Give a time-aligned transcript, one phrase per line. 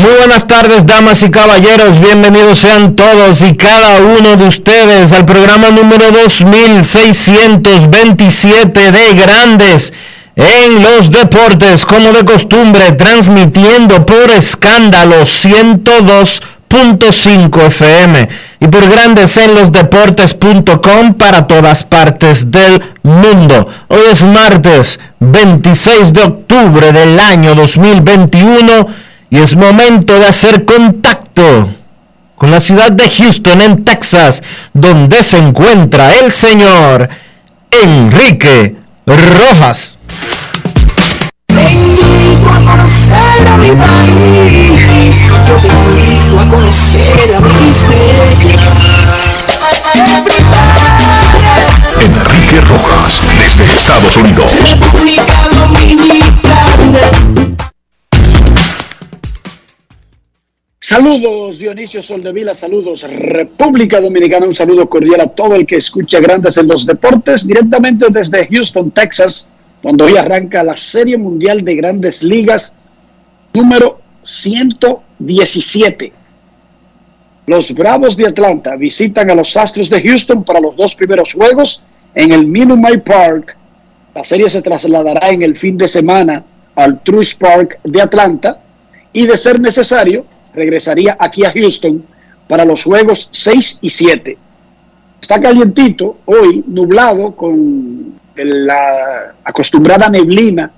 [0.00, 1.98] Muy buenas tardes, damas y caballeros.
[1.98, 9.92] Bienvenidos sean todos y cada uno de ustedes al programa número 2627 de Grandes
[10.36, 18.28] en los Deportes, como de costumbre, transmitiendo por escándalo 102.5 FM
[18.60, 23.66] y por Grandes en los Deportes.com para todas partes del mundo.
[23.88, 31.68] Hoy es martes 26 de octubre del año 2021 y es momento de hacer contacto
[32.36, 37.08] con la ciudad de Houston, en Texas, donde se encuentra el señor
[37.70, 39.98] Enrique Rojas.
[52.00, 54.52] Enrique Rojas, desde Estados Unidos.
[60.88, 66.56] Saludos Dionisio Soldevila, saludos República Dominicana, un saludo cordial a todo el que escucha Grandes
[66.56, 69.50] en los Deportes, directamente desde Houston, Texas,
[69.82, 72.72] donde hoy arranca la Serie Mundial de Grandes Ligas
[73.52, 76.10] número 117.
[77.48, 81.84] Los Bravos de Atlanta visitan a los Astros de Houston para los dos primeros juegos
[82.14, 83.58] en el Minute Park.
[84.14, 86.42] La serie se trasladará en el fin de semana
[86.74, 88.58] al Truist Park de Atlanta
[89.12, 90.24] y de ser necesario
[90.58, 92.04] regresaría aquí a Houston
[92.46, 94.38] para los juegos 6 y 7.
[95.20, 100.70] Está calientito hoy, nublado, con la acostumbrada neblina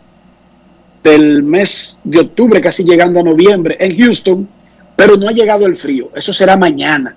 [1.02, 4.48] del mes de octubre, casi llegando a noviembre en Houston,
[4.96, 6.10] pero no ha llegado el frío.
[6.14, 7.16] Eso será mañana.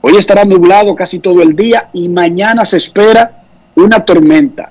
[0.00, 3.42] Hoy estará nublado casi todo el día y mañana se espera
[3.74, 4.70] una tormenta.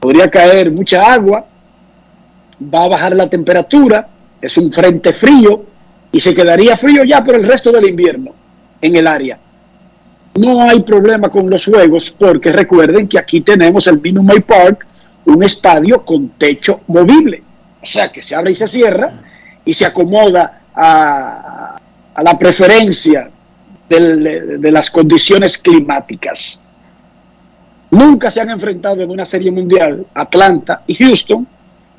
[0.00, 1.46] Podría caer mucha agua,
[2.62, 4.08] va a bajar la temperatura
[4.46, 5.64] es un frente frío
[6.12, 8.32] y se quedaría frío ya por el resto del invierno
[8.80, 9.38] en el área.
[10.38, 14.86] No hay problema con los juegos porque recuerden que aquí tenemos el Minute Park,
[15.24, 17.42] un estadio con techo movible.
[17.82, 19.12] O sea que se abre y se cierra
[19.64, 21.76] y se acomoda a,
[22.22, 23.30] la preferencia
[23.88, 26.60] de las condiciones climáticas.
[27.90, 31.46] Nunca se han enfrentado en una serie mundial Atlanta y Houston.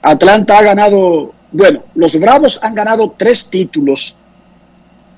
[0.01, 4.15] Atlanta ha ganado bueno, los Bravos han ganado tres títulos,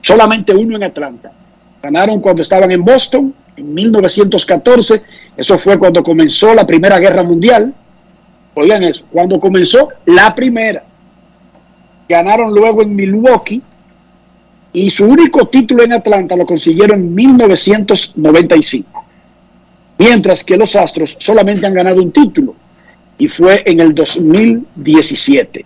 [0.02, 1.32] solamente uno en Atlanta.
[1.82, 5.02] Ganaron cuando estaban en Boston en 1914,
[5.38, 7.74] eso fue cuando comenzó la Primera Guerra Mundial.
[8.54, 10.84] Oigan eso, cuando comenzó la primera.
[12.10, 13.62] Ganaron luego en Milwaukee
[14.74, 19.06] y su único título en Atlanta lo consiguieron en 1995.
[19.98, 22.56] Mientras que los Astros solamente han ganado un título
[23.18, 25.66] y fue en el 2017.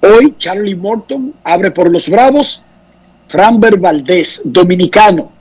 [0.00, 2.62] Hoy Charlie Morton abre por los Bravos,
[3.28, 5.32] Framber Valdez, dominicano,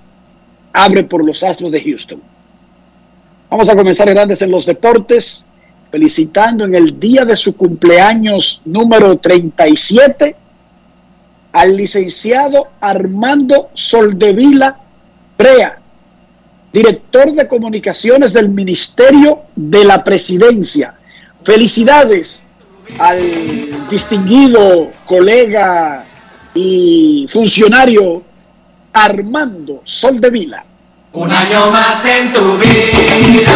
[0.74, 2.22] abre por los Astros de Houston.
[3.50, 5.46] Vamos a comenzar grandes en los deportes,
[5.92, 10.36] felicitando en el día de su cumpleaños número 37
[11.52, 14.78] al licenciado Armando Soldevila
[15.38, 15.80] Prea,
[16.74, 20.96] director de comunicaciones del Ministerio de la Presidencia.
[21.44, 22.45] Felicidades
[23.00, 26.06] al distinguido colega
[26.54, 28.24] y funcionario
[28.94, 30.64] Armando Soldevila.
[31.14, 33.54] Un año más en tu vida,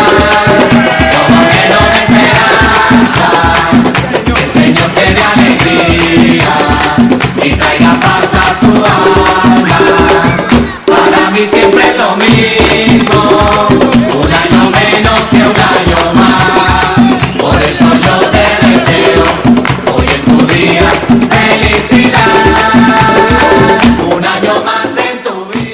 [1.28, 3.30] como lleno de esperanza,
[4.26, 6.50] que el Señor te dé alegría
[7.44, 9.80] y traiga paz a tu alma.
[10.86, 12.16] Para mí siempre es lo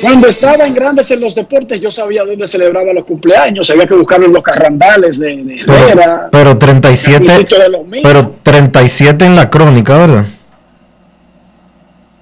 [0.05, 3.67] Cuando estaba en Grandes en los Deportes, yo sabía dónde celebraba los cumpleaños.
[3.71, 6.29] Había que buscarlo en los carrandales de, de Herrera.
[6.31, 8.03] Pero, pero 37, en el sitio de los míos.
[8.03, 10.25] pero 37 en la crónica, ¿verdad?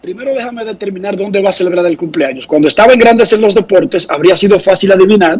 [0.01, 2.47] Primero déjame determinar dónde va a celebrar el cumpleaños.
[2.47, 5.39] Cuando estaba en Grandes en los Deportes, habría sido fácil adivinar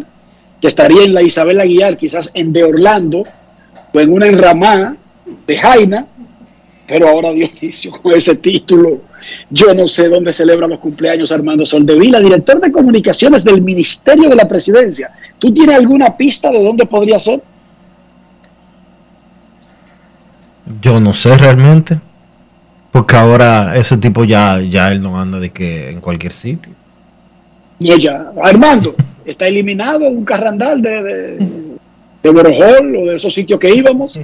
[0.60, 3.24] que estaría en la Isabel Aguilar, quizás en de Orlando,
[3.92, 4.96] o en una enramada
[5.46, 6.06] de Jaina,
[6.86, 9.00] pero ahora Dionisio, con ese título,
[9.50, 14.36] yo no sé dónde celebra los cumpleaños Armando Soldevila, director de comunicaciones del Ministerio de
[14.36, 15.10] la Presidencia.
[15.38, 17.42] ¿Tú tienes alguna pista de dónde podría ser?
[20.80, 21.98] Yo no sé realmente.
[22.90, 26.72] Porque ahora ese tipo ya, ya él no anda de que en cualquier sitio.
[27.80, 28.30] No, ya.
[28.40, 28.94] Armando,
[29.24, 31.38] está eliminado un carrandal de, de,
[32.22, 34.16] de Borojol o de esos sitios que íbamos.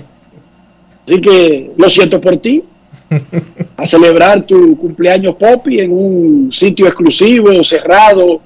[1.05, 2.63] Así que lo siento por ti.
[3.77, 8.41] A celebrar tu cumpleaños Poppy en un sitio exclusivo, cerrado,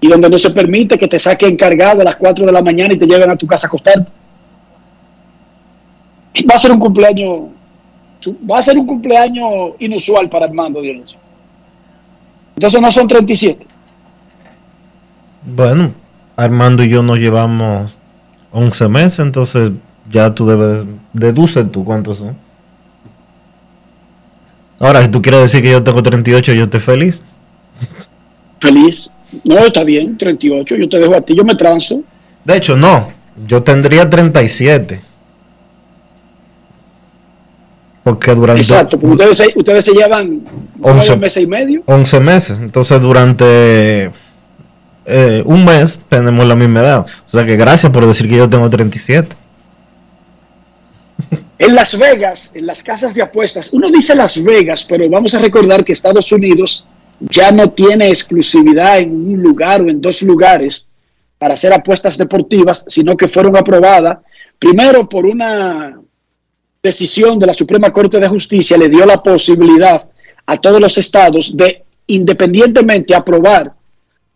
[0.00, 2.94] y donde no se permite que te saque encargado a las 4 de la mañana
[2.94, 4.06] y te lleven a tu casa a acostar.
[6.50, 7.42] Va a ser un cumpleaños,
[8.50, 11.18] va a ser un cumpleaños inusual para Armando Dionisio.
[12.56, 13.66] Entonces no son 37.
[15.44, 15.92] Bueno,
[16.36, 17.96] Armando y yo nos llevamos
[18.52, 19.70] 11 meses, entonces
[20.10, 22.36] ya tú debes deducir tú cuántos son.
[24.80, 27.22] Ahora, si tú quieres decir que yo tengo 38, yo estoy feliz.
[28.60, 29.10] Feliz.
[29.44, 30.74] No, está bien, 38.
[30.74, 32.02] Yo te dejo a ti, yo me transo.
[32.44, 33.12] De hecho, no.
[33.46, 35.00] Yo tendría 37.
[38.02, 40.40] Porque durante Exacto, porque ustedes se, ustedes se llevan
[40.80, 41.06] Once.
[41.06, 41.82] nueve meses y medio.
[41.84, 42.58] 11 meses.
[42.60, 44.10] Entonces, durante
[45.04, 47.06] eh, un mes tenemos la misma edad.
[47.28, 49.36] O sea que gracias por decir que yo tengo 37.
[51.60, 55.38] En Las Vegas, en las casas de apuestas, uno dice Las Vegas, pero vamos a
[55.38, 56.86] recordar que Estados Unidos
[57.20, 60.86] ya no tiene exclusividad en un lugar o en dos lugares
[61.36, 64.20] para hacer apuestas deportivas, sino que fueron aprobadas
[64.58, 66.00] primero por una
[66.82, 70.08] decisión de la Suprema Corte de Justicia, le dio la posibilidad
[70.46, 73.70] a todos los estados de independientemente aprobar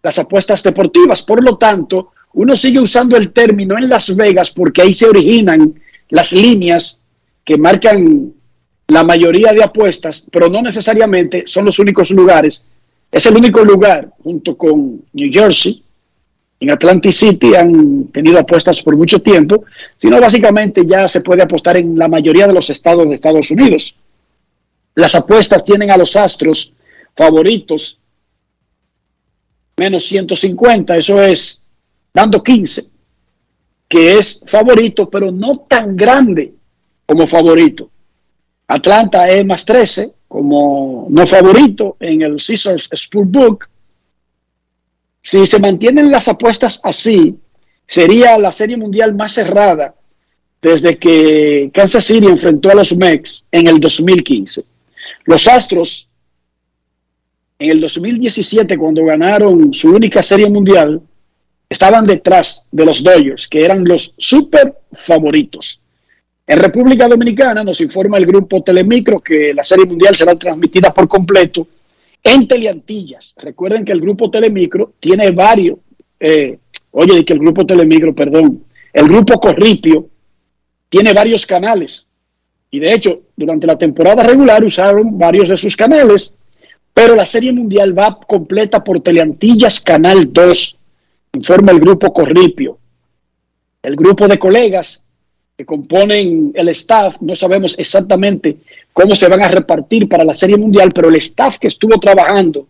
[0.03, 1.23] las apuestas deportivas.
[1.23, 5.81] Por lo tanto, uno sigue usando el término en Las Vegas porque ahí se originan
[6.11, 7.01] las líneas
[7.45, 8.33] que marcan
[8.89, 12.67] la mayoría de apuestas, pero no necesariamente son los únicos lugares.
[13.11, 15.83] Es el único lugar, junto con New Jersey,
[16.61, 19.65] en Atlantic City han tenido apuestas por mucho tiempo,
[19.99, 23.97] sino básicamente ya se puede apostar en la mayoría de los estados de Estados Unidos.
[24.95, 26.75] Las apuestas tienen a los astros
[27.15, 28.01] favoritos
[29.77, 31.61] menos 150, eso es
[32.13, 32.87] dando 15,
[33.89, 36.55] que es favorito, pero no tan grande
[37.07, 37.91] como favorito.
[38.67, 43.69] Atlanta es más 13 como no favorito en el Caesars Sportbook.
[45.21, 47.37] Si se mantienen las apuestas así,
[47.87, 49.95] sería la serie mundial más cerrada
[50.61, 54.65] desde que Kansas City enfrentó a los Mex en el 2015.
[55.25, 56.09] Los Astros
[57.59, 61.01] en el 2017, cuando ganaron su única serie mundial,
[61.69, 65.81] estaban detrás de los Dodgers, que eran los super favoritos.
[66.47, 71.09] En República Dominicana nos informa el grupo Telemicro que la serie mundial será transmitida por
[71.09, 71.67] completo
[72.23, 73.35] en Teleantillas.
[73.39, 75.79] Recuerden que el grupo Telemicro tiene varios,
[76.21, 76.59] eh,
[76.91, 80.07] oye, que el grupo Telemicro, perdón, el grupo Corripio
[80.91, 82.07] tiene varios canales.
[82.71, 86.35] Y de hecho, durante la temporada regular usaron varios de sus canales,
[86.93, 90.79] pero la serie mundial va completa por Teleantillas Canal 2,
[91.37, 92.79] informa el grupo Corripio.
[93.83, 95.05] El grupo de colegas
[95.57, 98.57] que componen el staff, no sabemos exactamente
[98.93, 102.67] cómo se van a repartir para la Serie Mundial, pero el staff que estuvo trabajando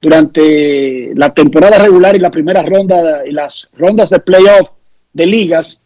[0.00, 4.70] durante la temporada regular y la primera ronda y las rondas de playoff
[5.12, 5.80] de ligas,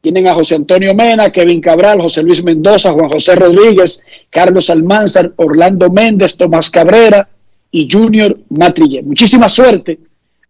[0.00, 5.32] tienen a José Antonio Mena, Kevin Cabral, José Luis Mendoza, Juan José Rodríguez, Carlos Almanzar,
[5.36, 7.28] Orlando Méndez, Tomás Cabrera
[7.70, 9.02] y Junior Matrille.
[9.02, 10.00] Muchísima suerte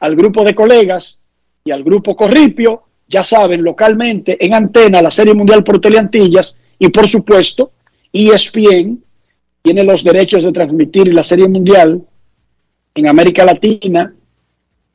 [0.00, 1.20] al grupo de colegas
[1.64, 2.82] y al grupo Corripio
[3.12, 7.72] ya saben, localmente en antena la Serie Mundial por Teleantillas y por supuesto
[8.10, 9.04] ESPN
[9.60, 12.02] tiene los derechos de transmitir la Serie Mundial
[12.94, 14.14] en América Latina,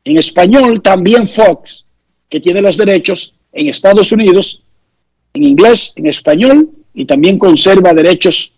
[0.03, 1.85] en español, también Fox,
[2.27, 4.63] que tiene los derechos en Estados Unidos,
[5.33, 8.53] en inglés, en español, y también conserva derechos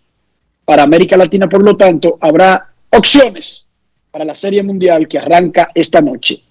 [0.64, 1.48] para América Latina.
[1.48, 3.68] Por lo tanto, habrá opciones
[4.10, 6.42] para la Serie Mundial que arranca esta noche.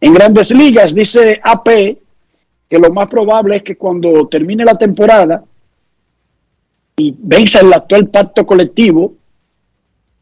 [0.00, 1.98] En grandes ligas, dice AP,
[2.68, 5.42] que lo más probable es que cuando termine la temporada
[6.96, 9.14] y vence el actual pacto colectivo,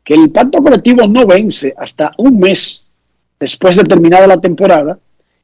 [0.04, 2.84] que el pacto colectivo no vence hasta un mes
[3.40, 4.98] después de terminada la temporada,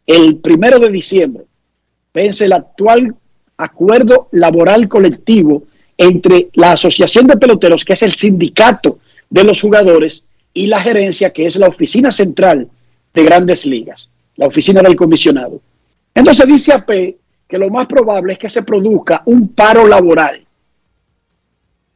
[0.07, 1.45] el primero de diciembre,
[2.15, 3.15] vence el actual
[3.57, 5.65] acuerdo laboral colectivo
[5.97, 11.33] entre la Asociación de Peloteros, que es el sindicato de los jugadores, y la gerencia,
[11.33, 12.69] que es la oficina central
[13.15, 15.61] de grandes ligas, la oficina del comisionado.
[16.15, 16.91] Entonces dice AP
[17.49, 20.47] que lo más probable es que se produzca un paro laboral.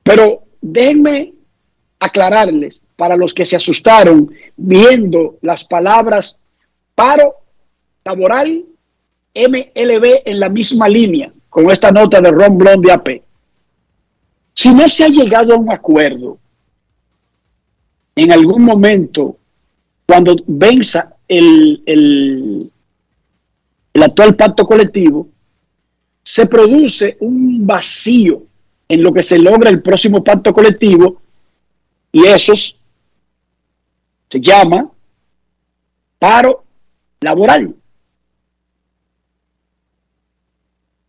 [0.02, 1.32] Pero déjenme
[1.98, 6.38] aclararles para los que se asustaron viendo las palabras
[6.94, 7.36] paro
[8.04, 8.64] laboral,
[9.34, 13.08] MLB en la misma línea con esta nota de Ron Blond de AP.
[14.52, 16.38] Si no se ha llegado a un acuerdo
[18.14, 19.36] en algún momento,
[20.06, 22.70] cuando venza el, el,
[23.96, 25.26] el actual pacto colectivo,
[26.22, 28.42] se produce un vacío
[28.86, 31.22] en lo que se logra el próximo pacto colectivo
[32.12, 32.78] y esos
[34.28, 34.90] se llama
[36.18, 36.64] paro
[37.20, 37.74] laboral.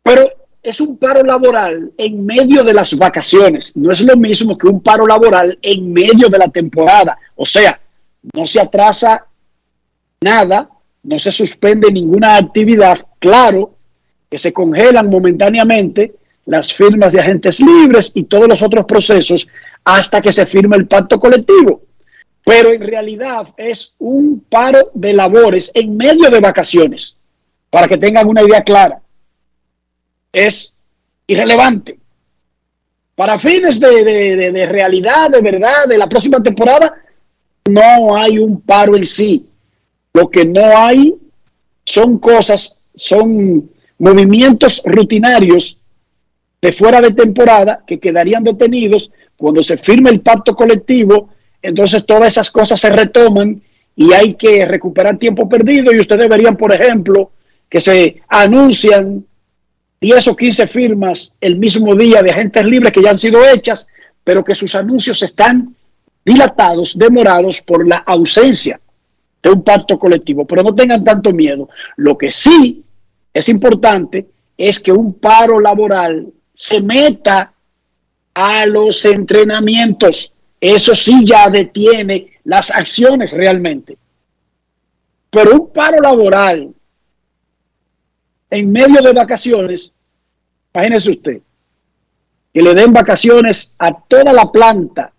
[0.01, 0.29] Pero
[0.63, 3.75] es un paro laboral en medio de las vacaciones.
[3.75, 7.20] No es lo mismo que un paro laboral en medio de la temporada.
[7.36, 7.82] O sea,
[8.34, 9.27] no se atrasa
[10.22, 10.70] nada,
[11.08, 13.00] no se suspende ninguna actividad.
[13.20, 13.74] Claro
[14.30, 16.14] que se congelan momentáneamente
[16.46, 19.48] las firmas de agentes libres y todos los otros procesos
[19.84, 21.82] hasta que se firme el pacto colectivo
[22.48, 27.18] pero en realidad es un paro de labores en medio de vacaciones,
[27.70, 29.02] para que tengan una idea clara.
[30.32, 30.74] Es
[31.28, 32.00] irrelevante.
[33.16, 36.96] Para fines de, realidad, de verdad, de la próxima temporada,
[37.70, 39.46] no hay un paro en sí.
[40.18, 41.14] Lo que no hay
[41.86, 43.70] son cosas, son
[44.00, 45.78] movimientos rutinarios
[46.60, 51.30] de fuera de temporada que quedarían detenidos cuando se firme el pacto colectivo.
[51.62, 53.62] Entonces todas esas cosas se retoman
[53.96, 55.94] y hay que recuperar tiempo perdido.
[55.94, 57.30] Y ustedes verían, por ejemplo,
[57.70, 59.24] que se anuncian
[60.02, 63.88] 10 o 15 firmas el mismo día de agentes libres que ya han sido hechas,
[64.24, 65.76] pero que sus anuncios están
[66.26, 68.80] dilatados, demorados por la ausencia
[69.51, 70.46] un pacto colectivo.
[70.46, 71.70] Pero no tengan tanto miedo.
[71.98, 72.84] Lo que sí
[73.34, 74.27] es importante
[74.58, 77.54] es que un paro laboral se meta
[78.34, 83.98] a los entrenamientos eso sí ya detiene las acciones realmente.
[85.30, 86.74] Pero un paro laboral
[88.50, 89.94] en medio de vacaciones,
[90.74, 91.42] imagínese usted,
[92.54, 95.12] que le den vacaciones a toda la planta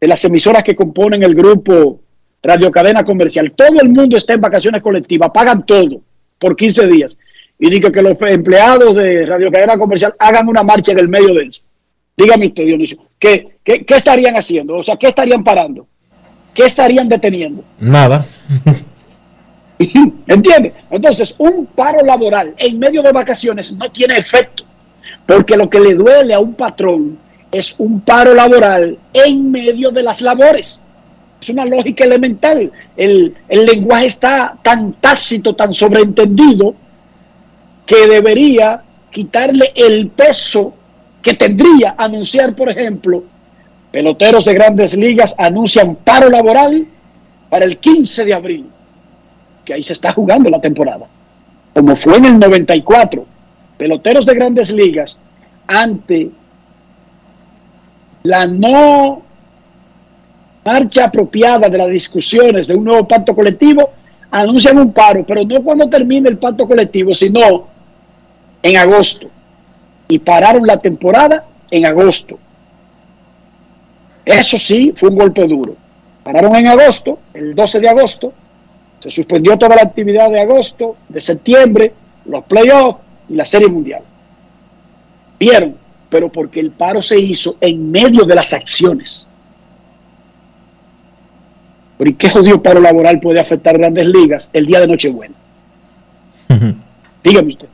[0.00, 2.00] de las emisoras que componen el grupo
[2.42, 3.52] Radio Cadena Comercial.
[3.52, 6.00] Todo el mundo está en vacaciones colectivas, pagan todo
[6.38, 7.16] por 15 días.
[7.58, 11.34] Y digo que los empleados de Radio Cadena Comercial hagan una marcha en el medio
[11.34, 11.62] de eso.
[12.16, 14.76] Dígame usted, Dionisio, ¿qué, qué, qué estarían haciendo?
[14.76, 15.86] O sea, ¿qué estarían parando?
[16.52, 17.64] ¿Qué estarían deteniendo?
[17.78, 18.26] Nada.
[20.26, 20.74] ¿Entiende?
[20.90, 24.64] Entonces, un paro laboral en medio de vacaciones no tiene efecto,
[25.26, 27.18] porque lo que le duele a un patrón
[27.50, 30.80] es un paro laboral en medio de las labores.
[31.40, 32.70] Es una lógica elemental.
[32.96, 36.74] El, el lenguaje está tan tácito, tan sobreentendido,
[37.86, 40.74] que debería quitarle el peso
[41.22, 43.24] que tendría anunciar, por ejemplo,
[43.90, 46.86] peloteros de grandes ligas anuncian paro laboral
[47.48, 48.66] para el 15 de abril,
[49.64, 51.06] que ahí se está jugando la temporada,
[51.74, 53.26] como fue en el 94,
[53.76, 55.18] peloteros de grandes ligas
[55.66, 56.30] ante
[58.22, 59.22] la no
[60.64, 63.90] marcha apropiada de las discusiones de un nuevo pacto colectivo,
[64.30, 67.66] anuncian un paro, pero no cuando termine el pacto colectivo, sino
[68.62, 69.28] en agosto
[70.08, 72.38] y pararon la temporada en agosto.
[74.24, 75.76] Eso sí, fue un golpe duro.
[76.22, 78.32] Pararon en agosto, el 12 de agosto,
[78.98, 81.94] se suspendió toda la actividad de agosto, de septiembre,
[82.26, 84.02] los playoffs y la Serie Mundial.
[85.38, 85.76] Vieron,
[86.10, 89.26] pero porque el paro se hizo en medio de las acciones.
[92.00, 95.34] ¿Pero y qué jodido paro laboral puede afectar grandes ligas el día de Nochebuena?
[97.22, 97.68] Dígame usted.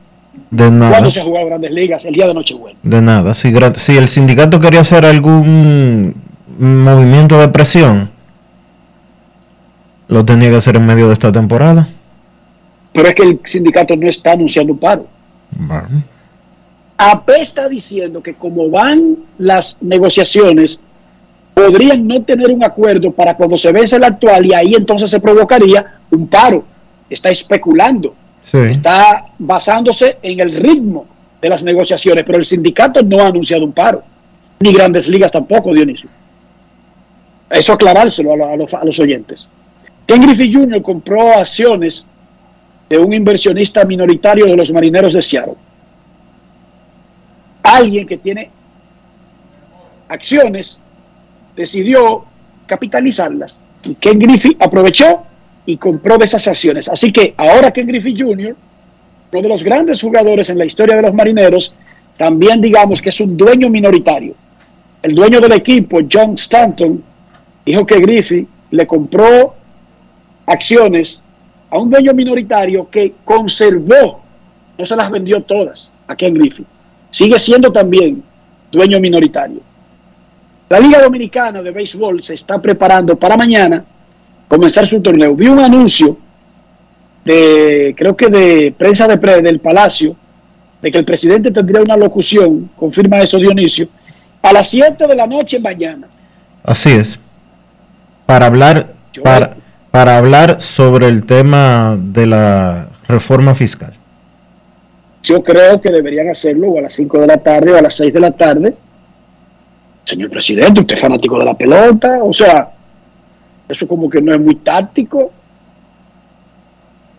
[0.51, 0.91] De nada.
[0.91, 2.03] ¿Cuándo se ha jugado grandes ligas?
[2.03, 2.77] El día de Nochebuena.
[2.83, 3.33] De nada.
[3.33, 6.13] Si, si el sindicato quería hacer algún
[6.59, 8.09] movimiento de presión,
[10.09, 11.87] Lo tenía que hacer en medio de esta temporada.
[12.91, 15.07] Pero es que el sindicato no está anunciando un paro.
[15.51, 16.03] Bueno,
[16.97, 20.81] AP está diciendo que como van las negociaciones,
[21.57, 25.19] podrían no tener un acuerdo para cuando se vence el actual y ahí entonces se
[25.19, 26.63] provocaría un paro.
[27.09, 28.57] Está especulando, sí.
[28.59, 31.07] está basándose en el ritmo
[31.41, 34.03] de las negociaciones, pero el sindicato no ha anunciado un paro,
[34.59, 36.09] ni grandes ligas tampoco, Dionisio.
[37.49, 39.47] Eso aclarárselo a, lo- a los, a los oyentes.
[40.05, 40.81] Ken Griffey Jr.
[40.83, 42.05] compró acciones
[42.89, 45.55] de un inversionista minoritario de los marineros de Seattle.
[47.63, 48.49] Alguien que tiene
[50.07, 50.79] acciones
[51.57, 52.23] decidió
[52.67, 55.23] capitalizarlas y Ken Griffey aprovechó
[55.65, 56.87] y compró de esas acciones.
[56.87, 58.55] Así que ahora Ken Griffey Jr.,
[59.33, 61.75] uno de los grandes jugadores en la historia de los marineros,
[62.17, 64.35] también digamos que es un dueño minoritario.
[65.01, 67.03] El dueño del equipo, John Stanton,
[67.65, 69.55] dijo que Griffey le compró
[70.45, 71.21] acciones
[71.69, 74.21] a un dueño minoritario que conservó,
[74.77, 76.65] no se las vendió todas a Ken Griffey.
[77.11, 78.23] Sigue siendo también
[78.71, 79.66] dueño minoritario.
[80.69, 83.83] La Liga Dominicana de Béisbol se está preparando para mañana
[84.47, 85.33] comenzar su torneo.
[85.35, 86.17] Vi un anuncio
[87.23, 90.15] de, creo que de prensa de pre, del Palacio,
[90.81, 93.87] de que el presidente tendría una locución, confirma eso Dionisio,
[94.41, 96.07] a las 7 de la noche mañana.
[96.63, 97.19] Así es.
[98.25, 99.55] Para hablar, Yo- para,
[99.91, 103.93] para hablar sobre el tema de la reforma fiscal.
[105.23, 107.95] Yo creo que deberían hacerlo o a las 5 de la tarde o a las
[107.95, 108.73] 6 de la tarde.
[110.07, 112.69] Señor presidente, usted es fanático de la pelota, o sea,
[113.67, 115.33] eso como que no es muy táctico.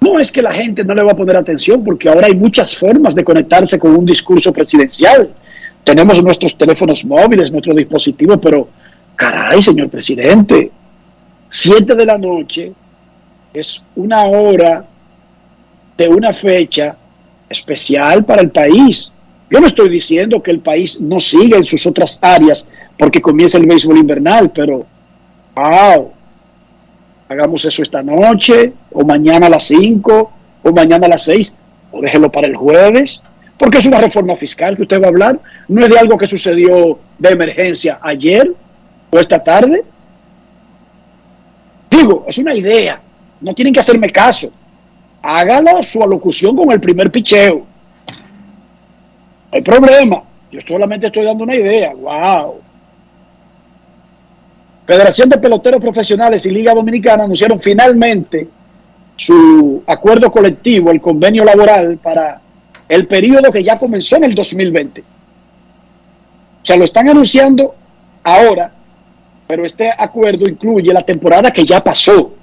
[0.00, 2.74] No es que la gente no le va a poner atención, porque ahora hay muchas
[2.74, 5.28] formas de conectarse con un discurso presidencial.
[5.84, 8.70] Tenemos nuestros teléfonos móviles, nuestros dispositivos, pero
[9.16, 10.70] caray, señor presidente,
[11.50, 12.72] 7 de la noche
[13.52, 14.82] es una hora
[15.94, 16.96] de una fecha
[17.50, 19.12] especial para el país.
[19.50, 23.58] Yo no estoy diciendo que el país no siga en sus otras áreas porque comienza
[23.58, 24.84] el béisbol invernal, pero
[25.54, 26.12] wow,
[27.28, 30.32] hagamos eso esta noche, o mañana a las 5,
[30.62, 31.54] o mañana a las 6,
[31.92, 33.22] o déjelo para el jueves,
[33.56, 36.26] porque es una reforma fiscal que usted va a hablar, no es de algo que
[36.26, 38.52] sucedió de emergencia ayer
[39.10, 39.82] o esta tarde.
[41.90, 43.00] Digo, es una idea,
[43.40, 44.52] no tienen que hacerme caso
[45.22, 47.66] hágalo su alocución con el primer picheo.
[49.52, 50.22] Hay problema.
[50.50, 51.92] Yo solamente estoy dando una idea.
[51.94, 52.60] Wow.
[54.86, 58.48] Federación de Peloteros Profesionales y Liga Dominicana anunciaron finalmente
[59.16, 62.40] su acuerdo colectivo, el convenio laboral para
[62.88, 65.00] el periodo que ya comenzó en el 2020.
[65.02, 67.74] O sea, lo están anunciando
[68.22, 68.72] ahora,
[69.46, 72.37] pero este acuerdo incluye la temporada que ya pasó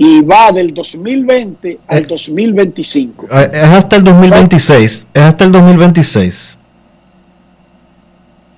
[0.00, 2.06] y va del 2020 al Eh.
[2.08, 3.26] 2025.
[3.30, 5.08] Eh, Es hasta el 2026.
[5.12, 6.58] Es hasta el 2026.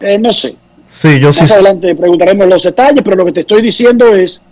[0.00, 0.54] Eh, no sé,
[0.88, 1.42] Sí, yo sí.
[1.42, 4.42] más adelante preguntaremos los detalles, pero lo que te estoy diciendo es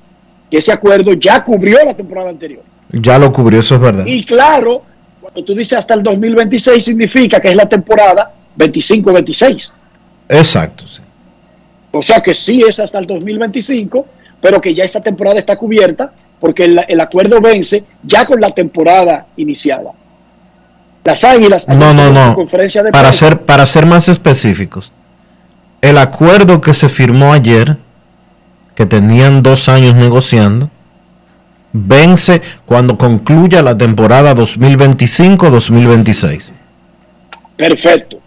[0.51, 2.63] que ese acuerdo ya cubrió la temporada anterior.
[2.93, 4.05] Ya lo cubrió, eso es verdad.
[4.07, 4.83] Y claro,
[5.21, 9.73] cuando tú dices hasta el 2026 significa que es la temporada 25-26.
[10.29, 10.87] Exacto.
[10.87, 11.01] sí.
[11.91, 14.07] O sea que sí es hasta el 2025,
[14.41, 18.51] pero que ya esta temporada está cubierta porque el, el acuerdo vence ya con la
[18.51, 19.93] temporada iniciada.
[21.05, 22.35] Las Águilas No, no, no.
[22.35, 24.93] conferencia de Para ser, para ser más específicos,
[25.81, 27.79] el acuerdo que se firmó ayer,
[28.75, 30.69] que tenían dos años negociando,
[31.73, 36.53] vence cuando concluya la temporada 2025-2026.
[37.57, 38.19] Perfecto.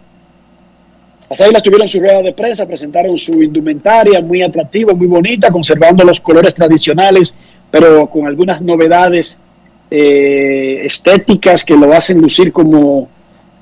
[1.30, 6.04] Las Águilas tuvieron su rueda de prensa, presentaron su indumentaria muy atractiva, muy bonita, conservando
[6.04, 7.34] los colores tradicionales,
[7.72, 9.38] pero con algunas novedades
[9.90, 13.08] eh, estéticas que lo hacen lucir como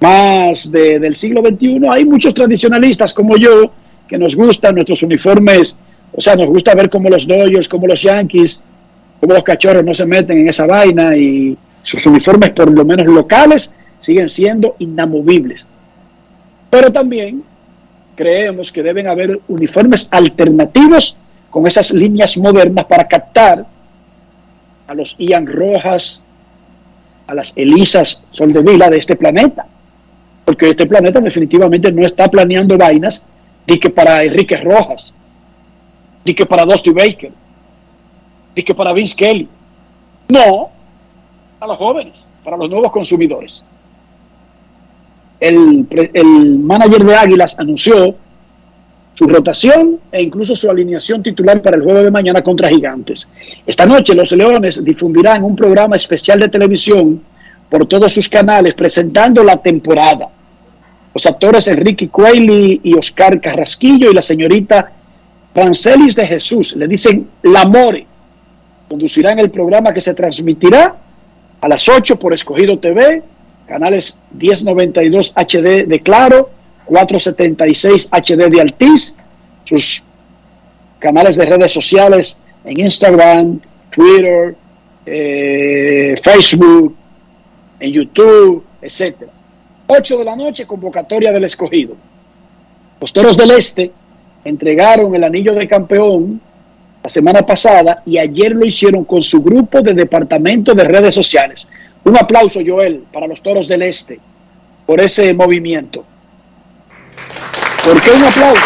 [0.00, 1.80] más de- del siglo XXI.
[1.90, 3.72] Hay muchos tradicionalistas como yo
[4.06, 5.78] que nos gustan nuestros uniformes,
[6.12, 8.62] o sea, nos gusta ver cómo los Dodgers, como los Yankees,
[9.20, 13.06] cómo los cachorros no se meten en esa vaina y sus uniformes, por lo menos
[13.06, 15.66] locales, siguen siendo inamovibles.
[16.70, 17.42] Pero también
[18.16, 21.16] creemos que deben haber uniformes alternativos
[21.50, 23.66] con esas líneas modernas para captar
[24.90, 26.20] a los Ian Rojas,
[27.28, 29.64] a las Elisas Soldevila de este planeta.
[30.44, 33.24] Porque este planeta definitivamente no está planeando vainas
[33.68, 35.14] ni que para Enrique Rojas,
[36.24, 37.30] ni que para Dusty Baker,
[38.56, 39.48] ni que para Vince Kelly.
[40.28, 40.70] No,
[41.60, 43.62] a los jóvenes, para los nuevos consumidores.
[45.38, 48.16] El, el manager de Águilas anunció
[49.20, 53.28] su rotación e incluso su alineación titular para el juego de mañana contra Gigantes.
[53.66, 57.20] Esta noche los Leones difundirán un programa especial de televisión
[57.68, 60.26] por todos sus canales presentando la temporada.
[61.12, 64.90] Los actores Enrique Cuelli y Oscar Carrasquillo y la señorita
[65.52, 68.06] Francelis de Jesús le dicen La More.
[68.88, 70.96] Conducirán el programa que se transmitirá
[71.60, 73.22] a las 8 por Escogido TV,
[73.68, 76.48] canales 1092 HD de Claro,
[76.90, 79.14] 476 HD de Altiz,
[79.64, 80.02] sus
[80.98, 84.56] canales de redes sociales en Instagram, Twitter,
[85.06, 86.96] eh, Facebook,
[87.78, 89.30] en YouTube, etcétera.
[89.86, 91.94] 8 de la noche, convocatoria del escogido.
[93.00, 93.92] Los Toros del Este
[94.44, 96.40] entregaron el anillo de campeón
[97.04, 101.68] la semana pasada y ayer lo hicieron con su grupo de departamento de redes sociales.
[102.04, 104.18] Un aplauso, Joel, para los Toros del Este
[104.86, 106.04] por ese movimiento.
[107.84, 108.62] ¿Por qué un aplauso?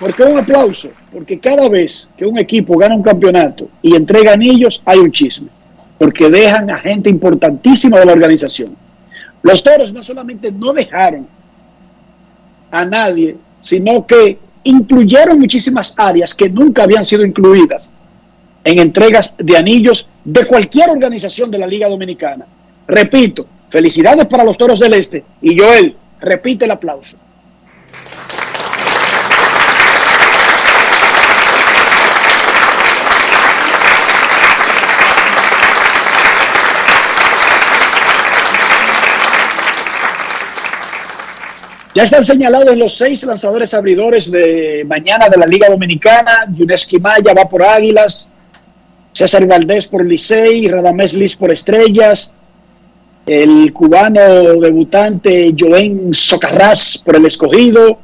[0.00, 0.90] ¿Por qué un aplauso?
[1.12, 5.48] Porque cada vez que un equipo gana un campeonato y entrega anillos, hay un chisme.
[5.98, 8.76] Porque dejan a gente importantísima de la organización.
[9.42, 11.26] Los toros no solamente no dejaron
[12.70, 17.88] a nadie, sino que incluyeron muchísimas áreas que nunca habían sido incluidas
[18.64, 22.46] en entregas de anillos de cualquier organización de la Liga Dominicana.
[22.88, 27.16] Repito, felicidades para los Toros del Este y Joel, repite el aplauso.
[41.94, 46.44] Ya están señalados los seis lanzadores abridores de mañana de la Liga Dominicana.
[46.52, 48.28] Yuneski Maya va por Águilas,
[49.14, 52.34] César Valdés por Licey, Radamés Liz por Estrellas,
[53.24, 57.98] el cubano debutante Joen Socarrás por el Escogido,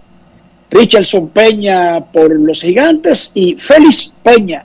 [0.70, 4.64] Richardson Peña por los Gigantes y Félix Peña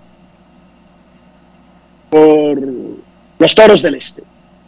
[2.11, 2.57] por
[3.39, 4.21] los Toros del Este.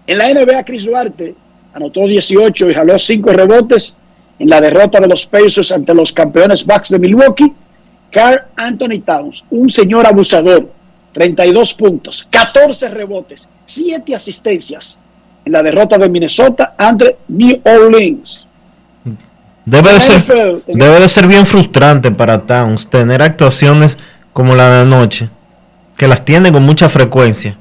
[0.08, 1.36] En la NBA, Chris Duarte
[1.74, 3.96] anotó 18 y jaló 5 rebotes
[4.40, 7.54] en la derrota de los Pacers ante los campeones Bucks de Milwaukee.
[8.12, 10.70] Carl Anthony Towns, un señor abusador,
[11.18, 15.00] 32 puntos, 14 rebotes, 7 asistencias
[15.44, 18.46] en la derrota de Minnesota ante New Orleans.
[19.66, 20.24] Debe de, ser,
[20.68, 23.98] debe de ser bien frustrante para Towns tener actuaciones
[24.32, 25.30] como la de anoche,
[25.98, 27.58] que las tiene con mucha frecuencia,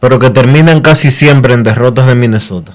[0.00, 2.74] pero que terminan casi siempre en derrotas de Minnesota.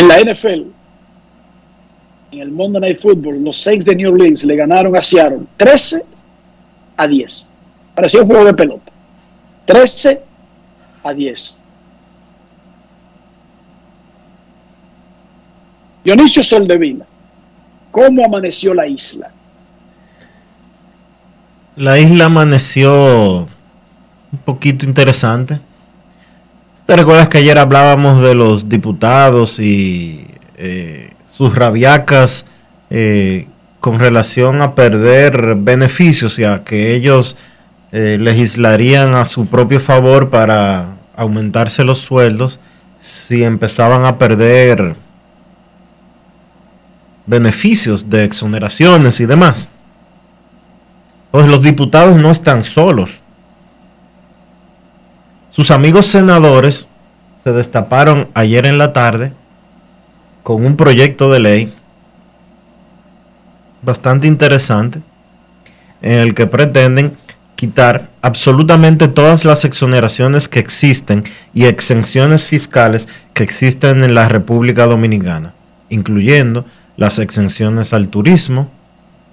[0.00, 0.62] En la NFL,
[2.32, 6.04] en el Monday Night Football, los Saints de New Orleans le ganaron a Seattle 13
[6.96, 7.48] a 10.
[7.94, 8.92] Pareció un juego de pelota.
[9.66, 10.22] 13
[11.02, 11.58] a 10.
[16.02, 17.04] Dionisio Soldevila,
[17.90, 19.30] ¿cómo amaneció la isla?
[21.76, 23.40] La isla amaneció
[24.32, 25.60] un poquito interesante.
[26.90, 30.26] ¿Te recuerdas que ayer hablábamos de los diputados y
[30.56, 32.46] eh, sus rabiacas
[32.90, 33.46] eh,
[33.78, 37.36] con relación a perder beneficios y a que ellos
[37.92, 42.58] eh, legislarían a su propio favor para aumentarse los sueldos
[42.98, 44.96] si empezaban a perder
[47.24, 49.68] beneficios de exoneraciones y demás?
[51.30, 53.20] Pues los diputados no están solos
[55.50, 56.88] sus amigos senadores
[57.42, 59.32] se destaparon ayer en la tarde
[60.42, 61.72] con un proyecto de ley
[63.82, 65.00] bastante interesante
[66.02, 67.16] en el que pretenden
[67.56, 74.86] quitar absolutamente todas las exoneraciones que existen y exenciones fiscales que existen en la República
[74.86, 75.52] Dominicana,
[75.90, 76.64] incluyendo
[76.96, 78.70] las exenciones al turismo,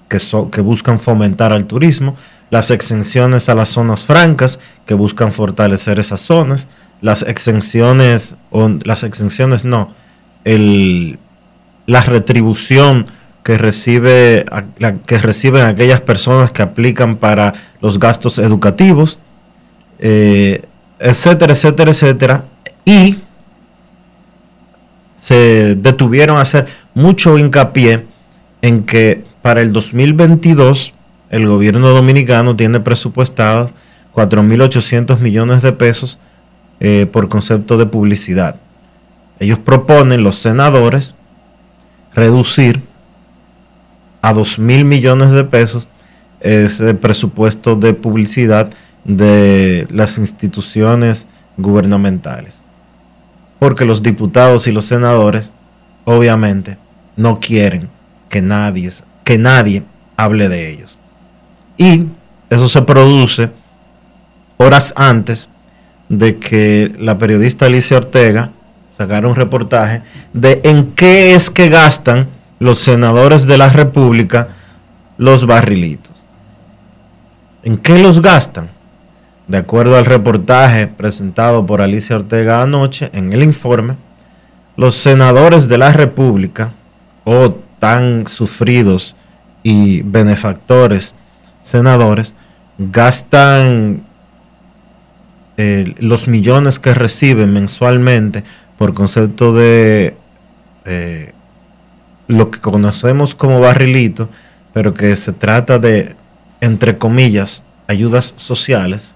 [0.09, 2.15] que, buscan fomentar al turismo,
[2.49, 6.67] las exenciones a las zonas francas que buscan fortalecer esas zonas,
[7.01, 9.93] las exenciones, o las exenciones no,
[10.45, 11.19] el,
[11.85, 13.07] la retribución
[13.43, 14.45] que, recibe,
[15.05, 19.19] que reciben aquellas personas que aplican para los gastos educativos,
[19.99, 20.63] eh,
[20.99, 22.43] etcétera, etcétera, etcétera.
[22.83, 23.19] Y
[25.17, 28.05] se detuvieron a hacer mucho hincapié
[28.61, 30.93] en que para el 2022
[31.29, 33.71] el gobierno dominicano tiene presupuestados
[34.13, 36.17] 4.800 millones de pesos
[36.79, 38.57] eh, por concepto de publicidad.
[39.39, 41.15] Ellos proponen, los senadores,
[42.13, 42.81] reducir
[44.21, 45.87] a 2 mil millones de pesos
[46.39, 48.69] ese presupuesto de publicidad
[49.03, 52.63] de las instituciones gubernamentales.
[53.59, 55.51] Porque los diputados y los senadores,
[56.05, 56.77] obviamente,
[57.15, 57.89] no quieren
[58.29, 59.83] que nadie
[60.15, 60.86] hable de ellos.
[61.77, 62.05] Y
[62.49, 63.49] eso se produce
[64.57, 65.49] horas antes
[66.09, 68.51] de que la periodista Alicia Ortega
[68.89, 70.01] sacara un reportaje
[70.33, 72.27] de en qué es que gastan
[72.59, 74.49] los senadores de la República
[75.17, 76.13] los barrilitos.
[77.63, 78.69] ¿En qué los gastan?
[79.47, 83.95] De acuerdo al reportaje presentado por Alicia Ortega anoche en el informe,
[84.75, 86.71] los senadores de la República,
[87.23, 89.15] o tan sufridos
[89.63, 91.15] y benefactores
[91.67, 92.33] senadores,
[92.77, 94.03] gastan
[95.57, 98.43] eh, los millones que reciben mensualmente
[98.77, 100.15] por concepto de
[100.85, 101.33] eh,
[102.27, 104.29] lo que conocemos como barrilito,
[104.73, 106.15] pero que se trata de,
[106.61, 109.11] entre comillas, ayudas sociales,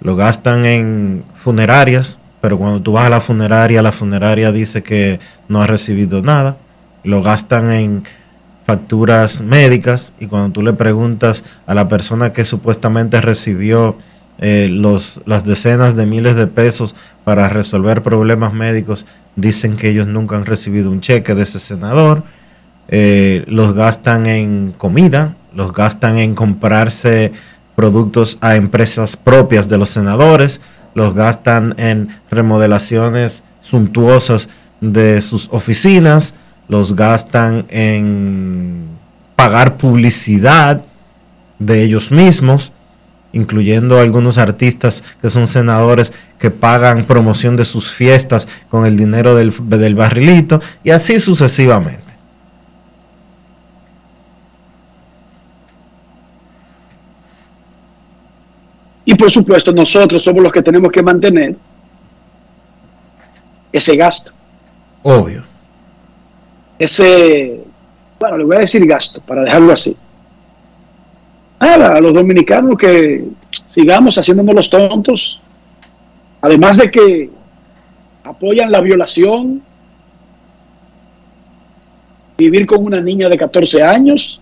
[0.00, 5.20] lo gastan en funerarias, pero cuando tú vas a la funeraria, la funeraria dice que
[5.48, 6.56] no ha recibido nada,
[7.02, 8.04] lo gastan en
[8.68, 13.96] facturas médicas y cuando tú le preguntas a la persona que supuestamente recibió
[14.40, 20.06] eh, los, las decenas de miles de pesos para resolver problemas médicos, dicen que ellos
[20.06, 22.24] nunca han recibido un cheque de ese senador,
[22.88, 27.32] eh, los gastan en comida, los gastan en comprarse
[27.74, 30.60] productos a empresas propias de los senadores,
[30.94, 34.50] los gastan en remodelaciones suntuosas
[34.82, 36.34] de sus oficinas,
[36.68, 38.88] los gastan en
[39.36, 40.84] pagar publicidad
[41.58, 42.72] de ellos mismos,
[43.32, 49.34] incluyendo algunos artistas que son senadores que pagan promoción de sus fiestas con el dinero
[49.34, 52.08] del, del barrilito y así sucesivamente.
[59.04, 61.56] Y por supuesto nosotros somos los que tenemos que mantener
[63.72, 64.32] ese gasto.
[65.02, 65.42] Obvio.
[66.78, 67.60] Ese,
[68.20, 69.96] bueno, le voy a decir gasto para dejarlo así.
[71.60, 73.24] Nada, a los dominicanos que
[73.70, 75.40] sigamos haciéndonos los tontos,
[76.40, 77.30] además de que
[78.22, 79.60] apoyan la violación,
[82.36, 84.40] vivir con una niña de 14 años,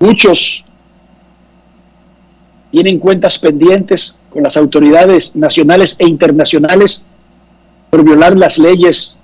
[0.00, 0.64] Muchos
[2.70, 7.04] tienen cuentas pendientes con las autoridades nacionales e internacionales
[7.90, 9.18] por violar las leyes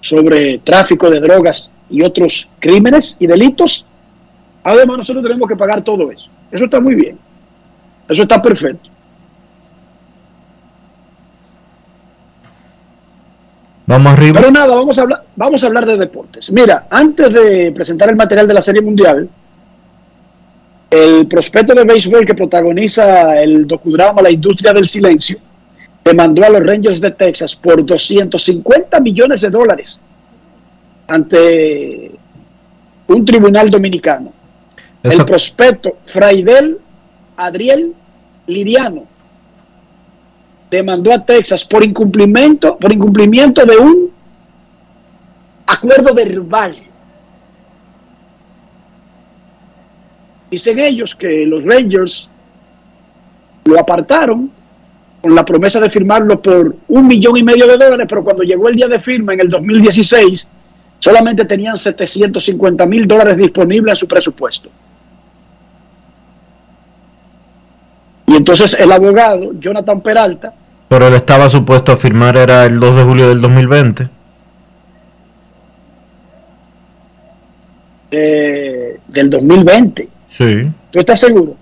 [0.00, 3.86] sobre tráfico de drogas y otros crímenes y delitos.
[4.64, 6.28] Además, nosotros tenemos que pagar todo eso.
[6.50, 7.18] Eso está muy bien.
[8.08, 8.90] Eso está perfecto.
[13.86, 14.40] Vamos arriba.
[14.40, 16.50] Pero nada, vamos a, hablar, vamos a hablar de deportes.
[16.50, 19.28] Mira, antes de presentar el material de la Serie Mundial,
[20.90, 25.38] el prospecto de béisbol que protagoniza el docudrama La Industria del Silencio
[26.04, 30.02] demandó a los Rangers de Texas por 250 millones de dólares
[31.06, 32.10] ante
[33.06, 34.32] un tribunal dominicano.
[35.02, 36.78] El prospecto Fraidel
[37.36, 37.92] Adriel
[38.46, 39.04] Liriano
[40.70, 44.10] demandó a Texas por incumplimiento, por incumplimiento de un
[45.66, 46.78] acuerdo verbal.
[50.50, 52.28] Dicen ellos que los Rangers
[53.64, 54.50] lo apartaron
[55.22, 58.68] con la promesa de firmarlo por un millón y medio de dólares, pero cuando llegó
[58.68, 60.48] el día de firma en el 2016,
[60.98, 64.68] solamente tenían 750 mil dólares disponibles en su presupuesto.
[68.26, 70.52] Y entonces el abogado, Jonathan Peralta,
[70.92, 74.08] pero él estaba supuesto a firmar, era el 2 de julio del 2020.
[78.10, 80.08] Eh, del 2020.
[80.30, 80.70] Sí.
[80.90, 81.56] ¿Tú estás seguro?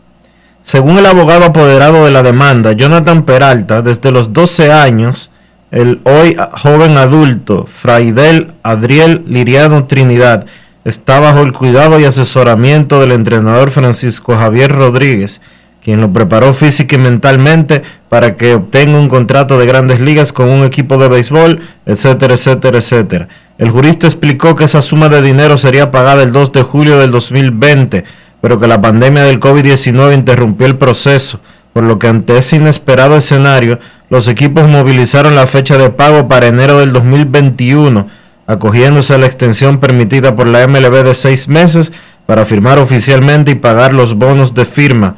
[0.63, 5.31] Según el abogado apoderado de la demanda, Jonathan Peralta, desde los 12 años,
[5.71, 10.47] el hoy joven adulto, Fraidel Adriel Liriano Trinidad,
[10.85, 15.41] está bajo el cuidado y asesoramiento del entrenador Francisco Javier Rodríguez,
[15.83, 20.49] quien lo preparó física y mentalmente para que obtenga un contrato de grandes ligas con
[20.49, 23.29] un equipo de béisbol, etcétera, etcétera, etcétera.
[23.57, 27.11] El jurista explicó que esa suma de dinero sería pagada el 2 de julio del
[27.11, 28.05] 2020,
[28.41, 31.41] pero que la pandemia del COVID-19 interrumpió el proceso,
[31.73, 36.49] por lo que ante ese inesperado escenario, los equipos movilizaron la fecha de pago para
[36.49, 38.09] enero del 2021,
[38.47, 41.93] acogiéndose a la extensión permitida por la MLB de seis meses
[42.27, 45.17] para firmar oficialmente y pagar los bonos de firma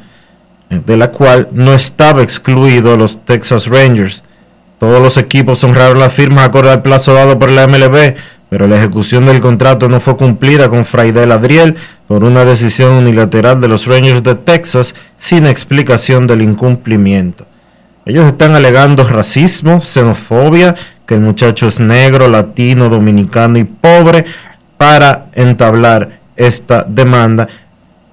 [0.69, 4.23] de la cual no estaba excluido los Texas Rangers.
[4.79, 8.15] Todos los equipos honraron las firmas acorde al plazo dado por la MLB,
[8.53, 11.75] pero la ejecución del contrato no fue cumplida con Fraidel Adriel
[12.07, 17.47] por una decisión unilateral de los Rangers de Texas sin explicación del incumplimiento.
[18.05, 20.75] Ellos están alegando racismo, xenofobia,
[21.07, 24.25] que el muchacho es negro, latino, dominicano y pobre
[24.77, 27.47] para entablar esta demanda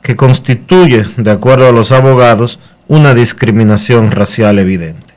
[0.01, 5.13] que constituye, de acuerdo a los abogados, una discriminación racial evidente.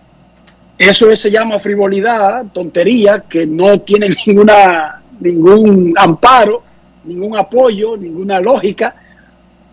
[0.78, 6.64] Eso se llama frivolidad, tontería, que no tiene ninguna, ningún amparo,
[7.06, 8.96] ningún apoyo, ninguna lógica.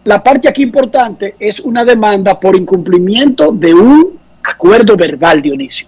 [0.05, 5.87] La parte aquí importante es una demanda por incumplimiento de un acuerdo verbal, Dionisio.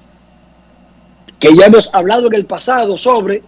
[1.39, 3.43] Que ya hemos hablado en el pasado sobre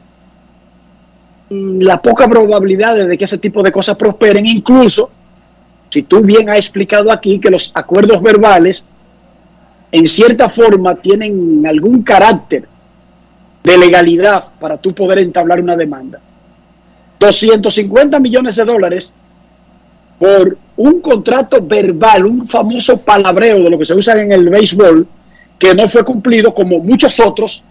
[1.50, 5.10] la poca probabilidad de que ese tipo de cosas prosperen, incluso
[5.90, 8.84] si tú bien has explicado aquí que los acuerdos verbales
[9.92, 12.66] en cierta forma tienen algún carácter
[13.64, 16.20] de legalidad para tú poder entablar una demanda.
[17.18, 19.12] 250 millones de dólares
[20.18, 25.06] por un contrato verbal, un famoso palabreo de lo que se usa en el béisbol,
[25.58, 27.64] que no fue cumplido como muchos otros,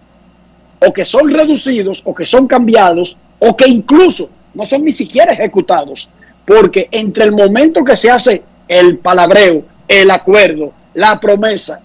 [0.84, 5.32] o que son reducidos, o que son cambiados, o que incluso no son ni siquiera
[5.32, 6.08] ejecutados,
[6.44, 11.80] porque entre el momento que se hace el palabreo, el acuerdo, la promesa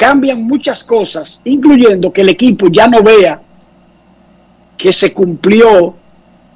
[0.00, 3.38] cambian muchas cosas, incluyendo que el equipo ya no vea
[4.78, 5.94] que se cumplió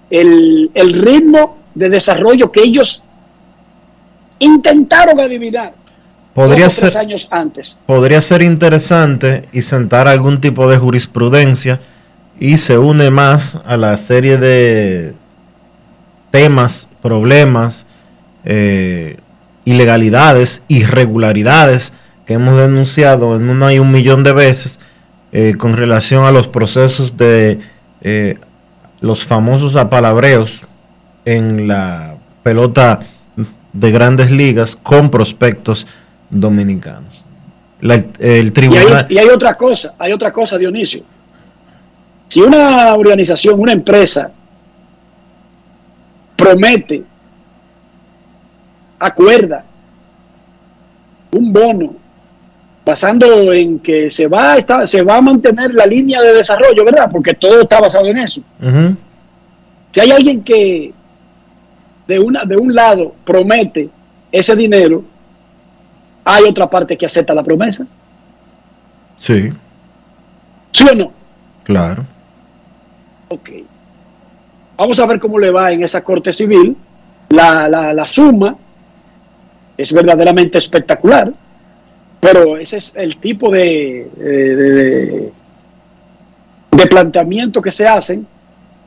[0.09, 3.03] el, el ritmo de desarrollo que ellos
[4.39, 5.75] intentaron adivinar
[6.33, 7.79] podría dos o tres ser, años antes.
[7.85, 11.83] podría ser interesante y sentar algún tipo de jurisprudencia
[12.41, 15.13] y se une más a la serie de
[16.31, 17.85] temas, problemas,
[18.47, 19.19] eh,
[19.67, 21.93] ilegalidades, irregularidades
[22.27, 24.81] que hemos denunciado en una y un millón de veces
[25.33, 27.61] eh, con relación a los procesos de
[28.01, 28.39] eh,
[29.01, 30.63] los famosos apalabreos
[31.25, 33.01] en la pelota
[33.73, 35.87] de grandes ligas con prospectos
[36.31, 37.25] dominicanos.
[37.81, 39.07] La- el Y hay, tribunal...
[39.11, 41.03] y hay otra cosa, hay otra cosa, Dionisio.
[42.29, 44.31] Si una organización, una empresa
[46.37, 47.03] promete,
[48.99, 49.65] acuerda
[51.33, 51.97] un bono
[52.85, 56.85] basando en que se va, a estar- se va a mantener la línea de desarrollo,
[56.85, 57.09] ¿verdad?
[57.11, 58.43] Porque todo está basado en eso.
[59.91, 60.93] Si hay alguien que
[62.07, 63.89] de, una, de un lado promete
[64.31, 65.03] ese dinero,
[66.25, 67.87] hay otra parte que acepta la promesa.
[69.19, 69.53] Sí,
[70.73, 71.13] ¿Sí o no?
[71.63, 72.05] claro.
[73.29, 73.51] Ok.
[74.77, 76.77] Vamos a ver cómo le va en esa corte civil.
[77.31, 78.55] La, la, la suma
[79.77, 81.33] es verdaderamente espectacular,
[82.25, 85.33] pero ese es el tipo de, eh, de, de-
[86.73, 88.27] de planteamiento que se hacen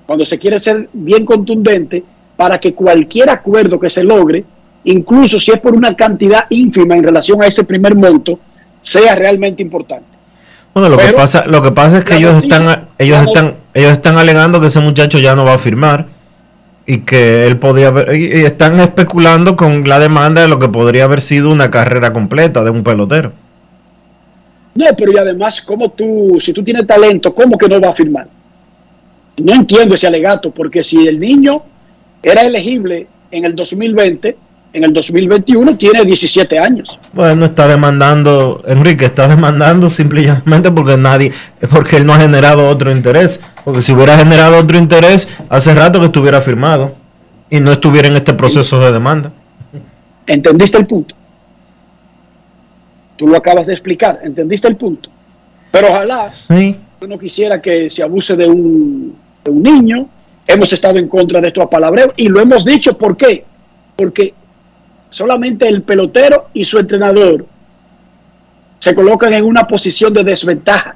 [0.05, 2.03] cuando se quiere ser bien contundente
[2.35, 4.43] para que cualquier acuerdo que se logre,
[4.83, 8.39] incluso si es por una cantidad ínfima en relación a ese primer monto,
[8.81, 10.05] sea realmente importante.
[10.73, 13.91] Bueno, lo que pasa, lo que pasa es que ellos noticia- están, ellos están, ellos
[13.93, 16.07] están alegando que ese muchacho ya no va a firmar
[16.89, 21.03] y que él podía haber, y están especulando con la demanda de lo que podría
[21.03, 23.33] haber sido una carrera completa de un pelotero.
[24.73, 27.93] No, pero y además, como tú, si tú tienes talento, ¿cómo que no va a
[27.93, 28.27] firmar?
[29.37, 31.61] No entiendo ese alegato, porque si el niño
[32.23, 34.37] era elegible en el 2020,
[34.73, 36.99] en el 2021 tiene 17 años.
[37.13, 41.31] Bueno, está demandando, Enrique, está demandando simplemente porque nadie,
[41.71, 43.39] porque él no ha generado otro interés.
[43.63, 46.93] Porque si hubiera generado otro interés, hace rato que estuviera firmado
[47.49, 49.31] y no estuviera en este proceso de demanda.
[50.27, 51.15] ¿Entendiste el punto?
[53.15, 55.09] Tú lo acabas de explicar, ¿entendiste el punto?
[55.71, 56.75] Pero ojalá Sí.
[57.01, 60.07] yo no quisiera que se abuse de un, de un niño.
[60.45, 62.97] Hemos estado en contra de estos palabreos y lo hemos dicho.
[62.97, 63.43] ¿Por qué?
[63.95, 64.33] Porque
[65.09, 67.45] solamente el pelotero y su entrenador
[68.79, 70.95] se colocan en una posición de desventaja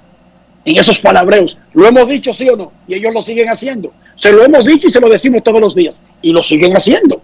[0.63, 1.58] en esos palabreos.
[1.74, 3.91] Lo hemos dicho, sí o no, y ellos lo siguen haciendo.
[4.15, 7.21] Se lo hemos dicho y se lo decimos todos los días, y lo siguen haciendo.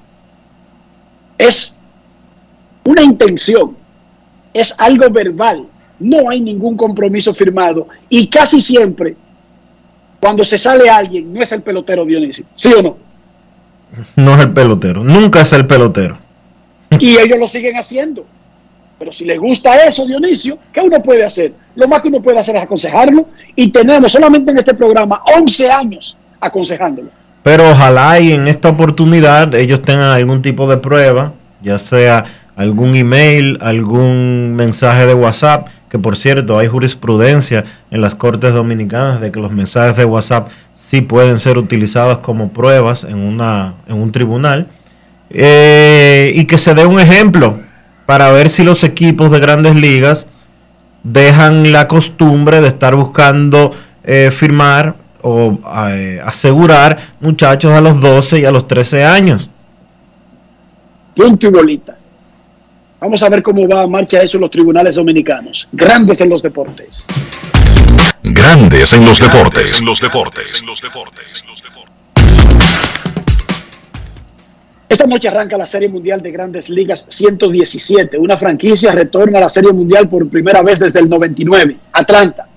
[1.38, 1.78] Es
[2.84, 3.78] una intención,
[4.54, 5.66] es algo verbal,
[6.00, 9.16] no hay ningún compromiso firmado, y casi siempre,
[10.20, 12.98] cuando se sale alguien, no es el pelotero Dionisio, ¿sí o no?
[14.16, 16.18] No es el pelotero, nunca es el pelotero.
[17.00, 18.26] Y ellos lo siguen haciendo.
[19.00, 21.54] Pero si les gusta eso, Dionisio, ¿qué uno puede hacer?
[21.76, 23.28] Lo más que uno puede hacer es aconsejarlo.
[23.56, 27.10] Y tenemos solamente en este programa 11 años aconsejándolo.
[27.44, 32.26] Pero ojalá y en esta oportunidad ellos tengan algún tipo de prueba, ya sea
[32.56, 39.22] algún email, algún mensaje de WhatsApp, que por cierto hay jurisprudencia en las cortes dominicanas
[39.22, 43.96] de que los mensajes de WhatsApp sí pueden ser utilizados como pruebas en, una, en
[43.96, 44.68] un tribunal,
[45.30, 47.60] eh, y que se dé un ejemplo
[48.06, 50.28] para ver si los equipos de grandes ligas
[51.04, 55.60] dejan la costumbre de estar buscando eh, firmar o
[55.90, 59.50] eh, asegurar muchachos a los 12 y a los 13 años.
[61.16, 61.98] Punto y bolita.
[63.00, 65.68] Vamos a ver cómo va a marcha eso en los tribunales dominicanos.
[65.72, 67.06] Grandes en los deportes.
[68.24, 69.80] Grandes en los deportes.
[69.80, 70.62] En los deportes.
[70.62, 71.44] En los deportes.
[74.90, 78.18] Esta noche arranca la Serie Mundial de Grandes Ligas 117.
[78.18, 81.76] Una franquicia retorna a la Serie Mundial por primera vez desde el 99.
[81.92, 82.48] Atlanta.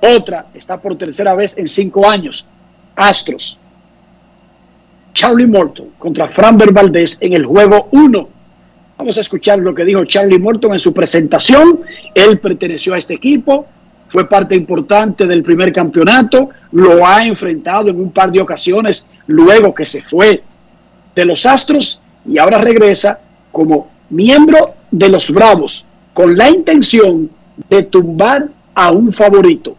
[0.00, 2.46] Otra está por tercera vez en cinco años.
[2.96, 3.58] Astros.
[5.12, 8.28] Charlie Morton contra Framber Valdez en el juego 1.
[8.96, 11.80] Vamos a escuchar lo que dijo Charlie Morton en su presentación.
[12.14, 13.66] Él perteneció a este equipo,
[14.08, 19.74] fue parte importante del primer campeonato, lo ha enfrentado en un par de ocasiones luego
[19.74, 20.42] que se fue
[21.14, 23.20] de los Astros y ahora regresa
[23.52, 27.30] como miembro de los Bravos con la intención
[27.68, 29.76] de tumbar a un favorito,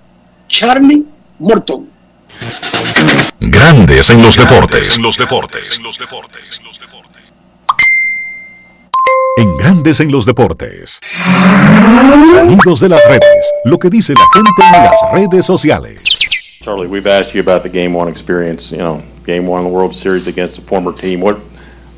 [0.48, 1.06] Charlie
[1.40, 1.88] Morton.
[3.40, 4.98] Grandes en los deportes.
[4.98, 5.78] En los deportes.
[5.78, 6.62] En los deportes.
[9.38, 11.00] En Grandes en los deportes.
[12.32, 13.54] Sonidos de las redes.
[13.66, 16.04] Lo que dice la gente en las redes sociales.
[16.62, 18.76] Charlie, we've asked you about the game one experience.
[18.76, 21.22] You know, game one of the World Series against a former team.
[21.22, 21.38] What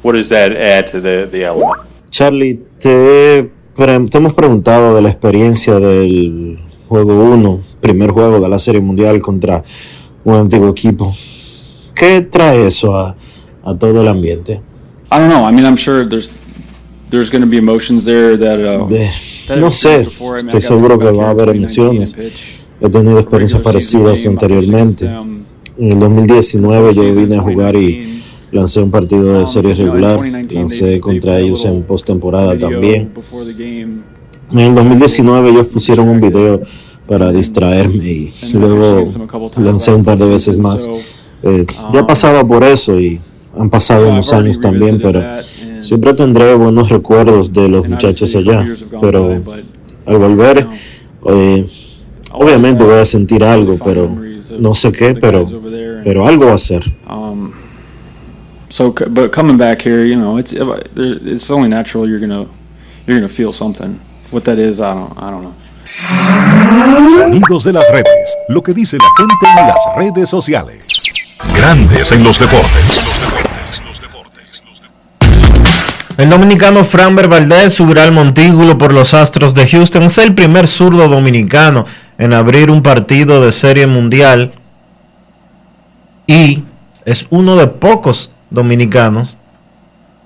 [0.04, 1.82] what does that add to the, the element?
[2.10, 8.60] Charlie, te, te hemos preguntado de la experiencia del juego 1, primer juego de la
[8.60, 9.64] Serie Mundial contra
[10.24, 11.14] un antiguo equipo.
[11.96, 13.16] ¿Qué trae eso a,
[13.64, 14.62] a todo el ambiente?
[15.12, 15.48] I don't know.
[15.48, 16.32] I mean, I'm sure there's
[17.10, 18.88] there's going to be emotions there that, uh,
[19.48, 22.16] that no sé, estoy seguro que va a haber emociones.
[22.82, 25.08] He tenido experiencias parecidas anteriormente.
[25.82, 28.22] En el 2019 yo vine a jugar y
[28.52, 30.20] lancé un partido de serie regular,
[30.52, 33.12] lancé contra ellos en postemporada también.
[34.52, 36.62] En el 2019 ellos pusieron un video
[37.08, 39.06] para distraerme y luego
[39.58, 40.88] lancé un par de veces más.
[41.42, 43.20] Eh, ya pasaba por eso y
[43.58, 45.24] han pasado unos años también, pero
[45.80, 48.68] siempre tendré buenos recuerdos de los muchachos allá.
[49.02, 49.42] Pero
[50.06, 50.68] al volver,
[51.26, 51.66] eh,
[52.34, 55.46] obviamente voy a sentir algo, pero no sé qué, pero,
[56.04, 56.84] pero algo va a ser.
[58.70, 60.54] So, but coming back here, you know, it's
[60.96, 62.48] it's only natural you're gonna
[63.06, 64.00] you're gonna feel something.
[64.32, 65.54] What that is, I don't I don't know.
[67.14, 68.38] Sonidos de las redes.
[68.48, 70.88] Lo que dice la gente en las redes sociales.
[71.54, 73.12] Grandes en los deportes.
[76.18, 80.04] El dominicano Framber Valdez subirá al montículo por los Astros de Houston.
[80.04, 81.86] Es el primer zurdo dominicano
[82.22, 84.52] en abrir un partido de serie mundial
[86.28, 86.64] y
[87.04, 89.38] es uno de pocos dominicanos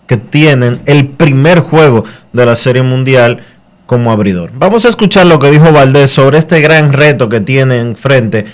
[0.06, 3.46] que tienen el primer juego de la serie mundial
[3.86, 4.52] como abridor.
[4.56, 8.46] Vamos a escuchar lo que dijo Valdés sobre este gran reto que tiene enfrente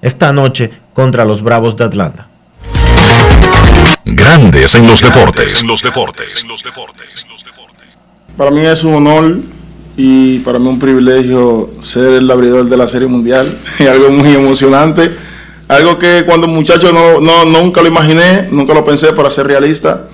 [0.00, 2.28] esta noche contra los Bravos de Atlanta.
[4.04, 5.60] Grandes en los deportes.
[5.60, 6.42] En los deportes.
[6.44, 7.26] En los deportes.
[8.36, 9.38] Para mí es un honor
[9.96, 13.46] y para mí un privilegio ser el abridor de la Serie Mundial.
[13.78, 15.10] Es algo muy emocionante.
[15.68, 20.08] Algo que cuando muchacho no, no, nunca lo imaginé, nunca lo pensé para ser realista.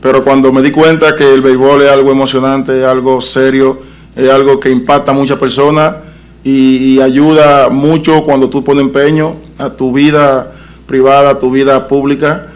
[0.00, 3.80] Pero cuando me di cuenta que el béisbol es algo emocionante, es algo serio,
[4.14, 5.94] es algo que impacta a muchas personas
[6.44, 10.52] y, ayuda mucho cuando tú pones empeño a tu vida
[10.86, 12.48] privada, a tu vida pública.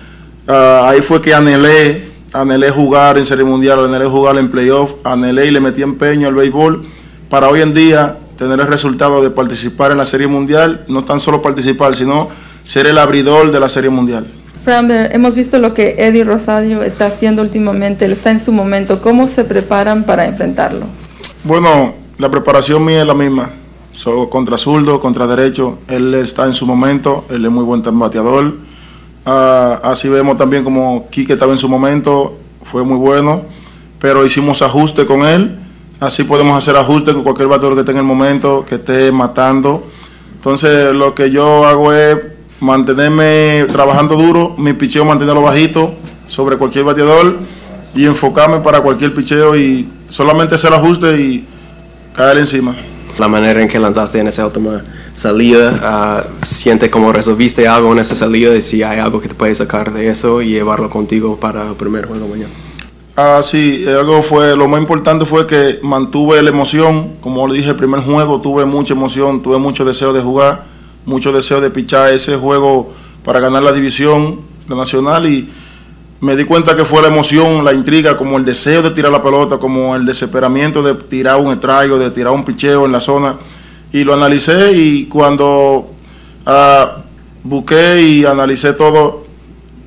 [0.47, 2.03] Uh, ahí fue que anhelé,
[2.41, 6.35] anhelé jugar en Serie Mundial, anhelé jugar en playoff, anhelé y le metí empeño al
[6.35, 6.87] béisbol
[7.29, 11.21] para hoy en día tener el resultado de participar en la Serie Mundial, no tan
[11.21, 12.29] solo participar, sino
[12.65, 14.27] ser el abridor de la Serie Mundial.
[14.65, 19.01] Framber, hemos visto lo que Eddie Rosario está haciendo últimamente, él está en su momento,
[19.01, 20.87] ¿cómo se preparan para enfrentarlo?
[21.45, 23.51] Bueno, la preparación mía es la misma,
[23.93, 28.55] so, contra zurdo, contra derecho, él está en su momento, él es muy buen bateador,
[29.27, 33.43] uh, así vemos también como Quique estaba en su momento, fue muy bueno,
[33.99, 35.59] pero hicimos ajuste con él,
[35.99, 39.87] Así podemos hacer ajustes con cualquier bateador que esté en el momento, que esté matando.
[40.35, 42.19] Entonces, lo que yo hago es
[42.61, 45.95] mantenerme trabajando duro, mi picheo mantenerlo bajito
[46.29, 47.39] sobre cualquier bateador
[47.95, 51.47] y enfocarme para cualquier picheo y solamente hacer ajustes y
[52.15, 52.77] caer encima.
[53.19, 54.83] La manera en que lanzaste en esa última
[55.17, 59.35] salida, uh, siente como resolviste algo en esa salida y si hay algo que te
[59.35, 62.53] puede sacar de eso y llevarlo contigo para el primer juego mañana.
[63.17, 67.71] Ah, sí, algo fue, lo más importante fue que mantuve la emoción, como le dije,
[67.71, 70.65] el primer juego tuve mucha emoción, tuve mucho deseo de jugar,
[71.07, 72.93] mucho deseo de pichar ese juego
[73.25, 75.49] para ganar la división, nacional, y
[76.21, 79.23] me di cuenta que fue la emoción, la intriga, como el deseo de tirar la
[79.23, 83.37] pelota, como el desesperamiento de tirar un estraigo, de tirar un picheo en la zona,
[83.97, 85.89] y lo analicé y cuando
[86.45, 86.99] ah,
[87.43, 89.25] busqué y analicé todo,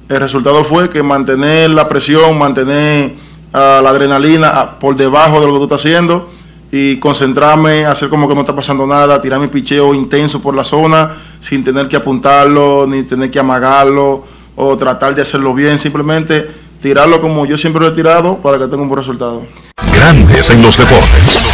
[0.09, 3.13] el resultado fue que mantener la presión, mantener
[3.53, 6.27] ah, la adrenalina ah, por debajo de lo que tú estás haciendo
[6.71, 10.63] y concentrarme, hacer como que no está pasando nada, tirar mi picheo intenso por la
[10.63, 14.23] zona sin tener que apuntarlo, ni tener que amagarlo
[14.55, 16.49] o tratar de hacerlo bien, simplemente
[16.81, 19.45] tirarlo como yo siempre lo he tirado para que tenga un buen resultado.
[19.93, 21.49] Grandes en los deportes.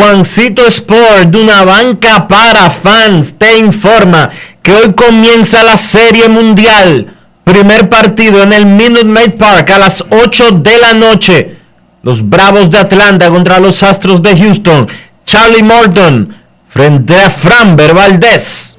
[0.00, 4.30] Juancito Sport, de una banca para fans, te informa
[4.62, 7.06] que hoy comienza la Serie Mundial.
[7.44, 11.56] Primer partido en el Minute Maid Park a las 8 de la noche.
[12.02, 14.88] Los Bravos de Atlanta contra los Astros de Houston.
[15.26, 16.34] Charlie Morton
[16.70, 18.78] frente a Framber Valdez.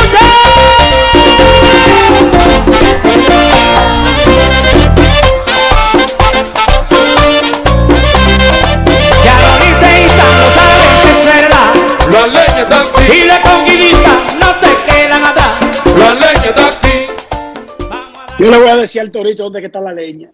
[18.41, 20.31] Yo le voy a decir al Torito dónde está la leña.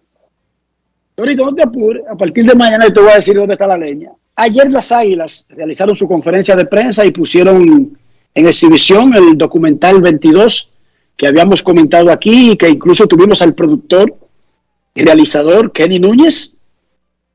[1.14, 2.02] Torito, no te apures.
[2.10, 4.12] A partir de mañana yo te voy a decir dónde está la leña.
[4.36, 7.98] Ayer las Águilas realizaron su conferencia de prensa y pusieron
[8.34, 10.70] en exhibición el documental 22
[11.16, 14.14] que habíamos comentado aquí y que incluso tuvimos al productor
[14.94, 16.54] y realizador Kenny Núñez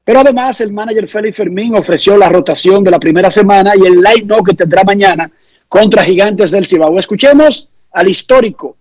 [0.04, 4.28] pero además el manager Félix Fermín ofreció la rotación de la primera semana y el
[4.28, 5.32] no que tendrá mañana
[5.70, 7.00] contra Gigantes del Cibao.
[7.00, 8.76] Escuchemos al histórico,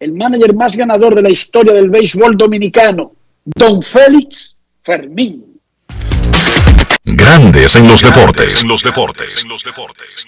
[0.00, 3.12] el manager más ganador de la historia del béisbol dominicano,
[3.44, 5.54] don Félix Fermín.
[7.04, 8.62] Grandes en los deportes.
[8.62, 9.44] En los deportes.
[9.44, 10.24] En los deportes.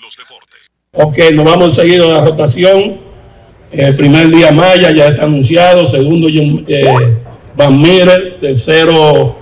[0.93, 3.01] Ok, nos vamos seguido a la rotación.
[3.71, 5.87] El primer día Maya ya está anunciado.
[5.87, 7.17] Segundo, eh,
[7.57, 8.39] Van Mirer.
[8.41, 9.37] Tercero,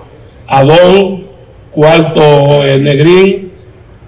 [0.46, 1.26] Adón,
[1.70, 3.52] cuarto eh, Negrín,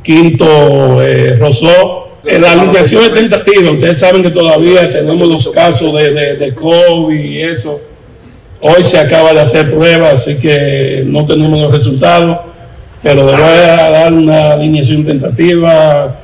[0.02, 2.15] quinto eh, Rosó.
[2.26, 7.42] La alineación es tentativa, ustedes saben que todavía tenemos los casos de, de, COVID y
[7.42, 7.80] eso.
[8.60, 12.38] Hoy se acaba de hacer pruebas, así que no tenemos los resultados,
[13.00, 16.20] pero le voy a dar una alineación tentativa.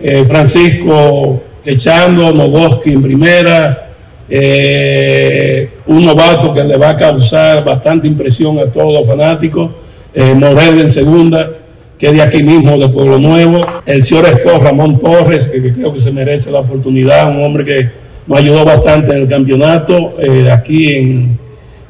[0.00, 3.90] Eh, Francisco echando, Novoski en primera,
[4.28, 9.70] eh, un novato que le va a causar bastante impresión a todos los fanáticos,
[10.14, 11.50] eh, Morel en segunda,
[11.98, 16.00] que de aquí mismo, de Pueblo Nuevo, el señor Estor Ramón Torres, que, creo que
[16.00, 17.90] se merece la oportunidad, un hombre que
[18.26, 21.38] nos ayudó bastante en el campeonato eh, aquí en,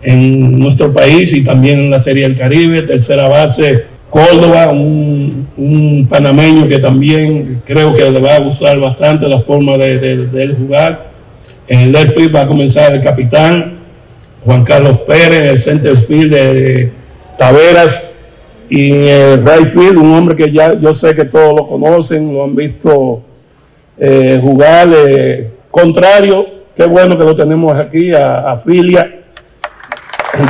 [0.02, 6.06] en, nuestro país y también en la Serie del Caribe, tercera base Córdoba, un, un,
[6.08, 10.42] panameño que también creo que le va a gustar bastante la forma de, de, de
[10.42, 11.10] él jugar.
[11.66, 13.78] En el left field va a comenzar el capitán
[14.44, 16.92] Juan Carlos Pérez, el center field de
[17.36, 18.15] Taveras
[18.68, 22.32] y en el right field un hombre que ya yo sé que todos lo conocen,
[22.32, 23.22] lo han visto
[23.98, 24.88] eh, jugar.
[24.92, 29.22] Eh, contrario, qué bueno que lo tenemos aquí a, Filia.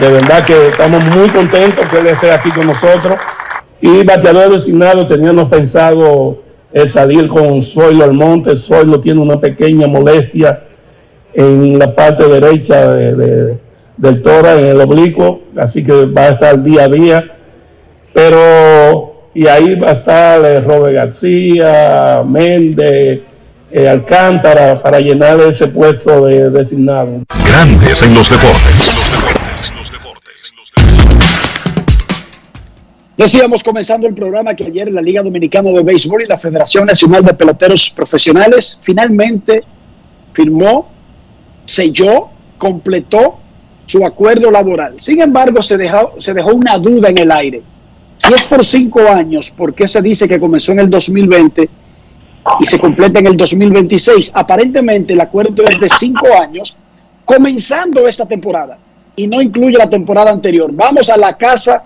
[0.00, 3.16] De verdad que estamos muy contentos que él esté aquí con nosotros.
[3.80, 6.42] Y bateador designado, teníamos pensado
[6.72, 8.56] eh, salir con Zoilo Almonte.
[8.56, 10.62] Zoilo tiene una pequeña molestia
[11.34, 13.58] en la parte derecha de,
[13.96, 17.35] del tórax en el oblicuo, así que va a estar día a día.
[18.16, 23.20] Pero, y ahí va a estar eh, Robert García, Méndez,
[23.70, 27.24] eh, Alcántara, para llenar ese puesto de designado.
[27.46, 28.98] Grandes en los deportes.
[33.18, 37.22] Decíamos comenzando el programa que ayer la Liga Dominicana de Béisbol y la Federación Nacional
[37.22, 39.62] de Peloteros Profesionales finalmente
[40.32, 40.88] firmó,
[41.66, 43.40] selló, completó
[43.84, 44.96] su acuerdo laboral.
[45.00, 47.62] Sin embargo, se dejó, se dejó una duda en el aire.
[48.18, 51.68] Si es por cinco años, ¿por qué se dice que comenzó en el 2020
[52.60, 54.32] y se completa en el 2026?
[54.34, 56.76] Aparentemente el acuerdo es de cinco años,
[57.24, 58.78] comenzando esta temporada
[59.14, 60.70] y no incluye la temporada anterior.
[60.72, 61.84] Vamos a la casa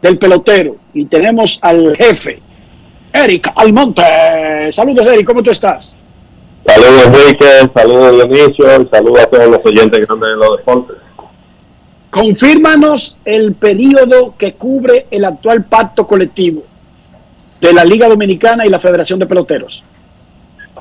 [0.00, 2.40] del pelotero y tenemos al jefe,
[3.12, 4.72] Eric Almonte.
[4.72, 5.96] Saludos, Eric, ¿cómo tú estás?
[6.66, 10.96] Saludos, Enrique, saludos, Dionisio, y saludos a todos los oyentes grandes de los deportes.
[12.14, 16.62] Confírmanos el periodo que cubre el actual pacto colectivo
[17.60, 19.82] de la Liga Dominicana y la Federación de Peloteros.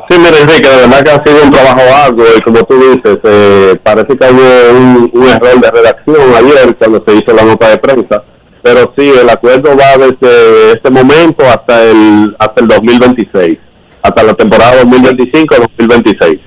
[0.10, 3.20] Sí, mira, Enrique, la verdad que ha sido un trabajo arduo y como tú dices,
[3.24, 7.70] eh, parece que hubo un, un error de redacción ayer cuando se hizo la nota
[7.70, 8.24] de prensa
[8.64, 13.60] pero sí, el acuerdo va desde este momento hasta el hasta el 2026,
[14.02, 16.40] hasta la temporada 2025-2026.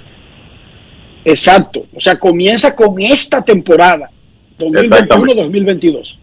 [1.27, 4.11] Exacto, o sea, comienza con esta temporada,
[4.59, 6.17] 2021-2022.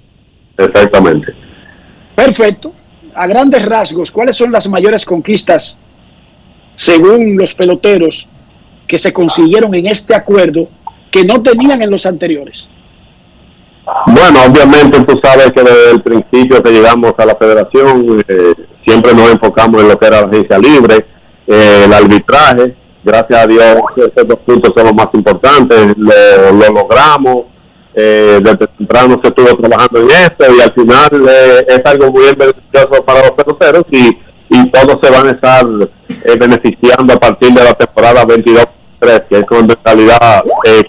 [0.58, 1.34] Exactamente.
[2.16, 2.74] Perfecto.
[3.16, 5.78] A grandes rasgos, ¿cuáles son las mayores conquistas,
[6.76, 8.28] según los peloteros,
[8.88, 10.68] que se consiguieron en este acuerdo
[11.12, 12.70] que no tenían en los anteriores?
[14.08, 18.54] Bueno, obviamente tú sabes que desde el principio que llegamos a la federación eh,
[18.86, 21.06] siempre nos enfocamos en lo que era la agencia libre,
[21.48, 22.76] eh, el arbitraje.
[23.04, 27.53] Gracias a Dios estos dos puntos son los más importantes, lo, lo logramos.
[27.96, 32.24] Eh, desde temprano se estuvo trabajando en esto y al final eh, es algo muy
[32.36, 34.18] beneficioso para los peloteros y,
[34.50, 35.66] y todos se van a estar
[36.10, 40.84] eh, beneficiando a partir de la temporada 22-3, que es cuando en realidad eh,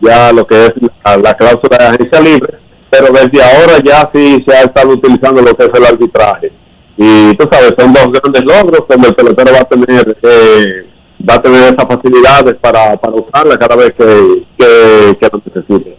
[0.00, 0.72] ya lo que es
[1.04, 2.54] la, la cláusula de agencia libre,
[2.88, 6.52] pero desde ahora ya sí se ha estado utilizando lo que es el arbitraje.
[6.96, 10.86] Y tú sabes, son dos grandes logros donde el pelotero va a tener eh,
[11.28, 15.96] va a tener esas facilidades para, para usarla cada vez que, que, que lo necesite.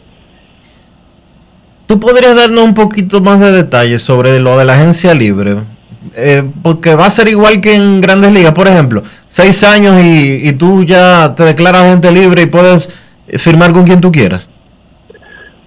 [1.85, 5.57] ¿Tú podrías darnos un poquito más de detalles sobre lo de la agencia libre?
[6.15, 10.47] Eh, porque va a ser igual que en grandes ligas, por ejemplo, seis años y,
[10.47, 12.89] y tú ya te declaras agente libre y puedes
[13.37, 14.47] firmar con quien tú quieras.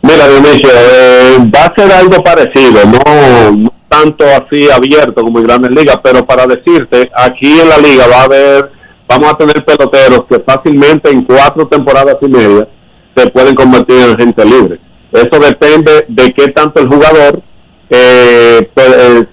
[0.01, 5.47] Mira, Dionisio, eh, va a ser algo parecido, no, no tanto así abierto como en
[5.47, 8.71] grandes ligas, pero para decirte, aquí en la liga va a haber,
[9.09, 12.69] vamos a tener peloteros que fácilmente en cuatro temporadas y media
[13.17, 14.79] se pueden convertir en gente libre.
[15.11, 17.41] Eso depende de qué tanto el jugador
[17.89, 19.27] eh, pues, eh,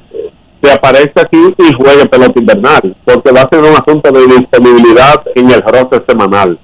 [0.63, 5.21] se aparezca aquí y juegue pelota invernal, porque va a ser un asunto de disponibilidad
[5.36, 6.57] en el roster semanal.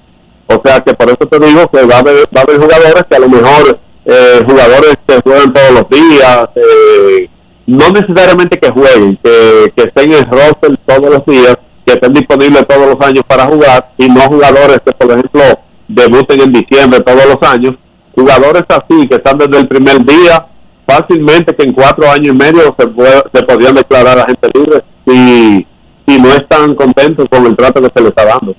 [0.48, 3.06] O sea que por eso te digo que va a haber, va a haber jugadores
[3.10, 7.30] que a lo mejor eh, jugadores que juegan todos los días, eh,
[7.68, 12.68] no necesariamente que jueguen, que, que estén en roster todos los días, que estén disponibles
[12.68, 15.42] todos los años para jugar y no jugadores que por ejemplo
[15.88, 17.76] debuten en diciembre todos los años,
[18.16, 20.46] jugadores así que están desde el primer día,
[20.86, 24.84] fácilmente que en cuatro años y medio se, puede, se podrían declarar a gente libre
[25.06, 25.68] si,
[26.08, 28.56] si no están contentos con el trato que se les está dando.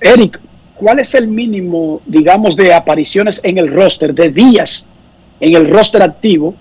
[0.00, 0.40] Eric,
[0.74, 4.86] ¿cuál es el mínimo, digamos, de apariciones en el roster, de días
[5.40, 6.54] en el roster activo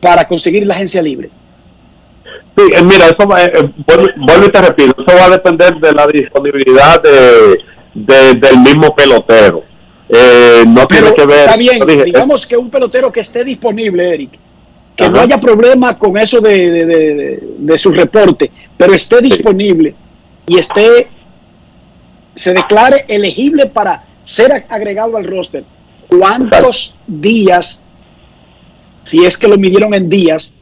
[0.00, 1.30] para conseguir la agencia libre?
[2.56, 5.74] Sí, eh, mira, eso va, eh, vuelvo, vuelvo y te repito, eso va a depender
[5.76, 7.58] de la disponibilidad de,
[7.94, 9.64] de- del mismo pelotero.
[10.08, 11.38] Eh, no tiene que ver.
[11.46, 14.30] Está bien, dije, digamos que un pelotero que esté disponible, Eric,
[14.94, 19.22] que no haya problema con eso de, de- de- de- de su reporte, pero esté
[19.22, 19.94] disponible
[20.46, 21.08] y esté,
[22.34, 25.64] se declare elegible para ser ag- agregado al roster.
[26.08, 27.80] ¿Cuántos días,
[29.02, 30.54] si es que lo midieron en días,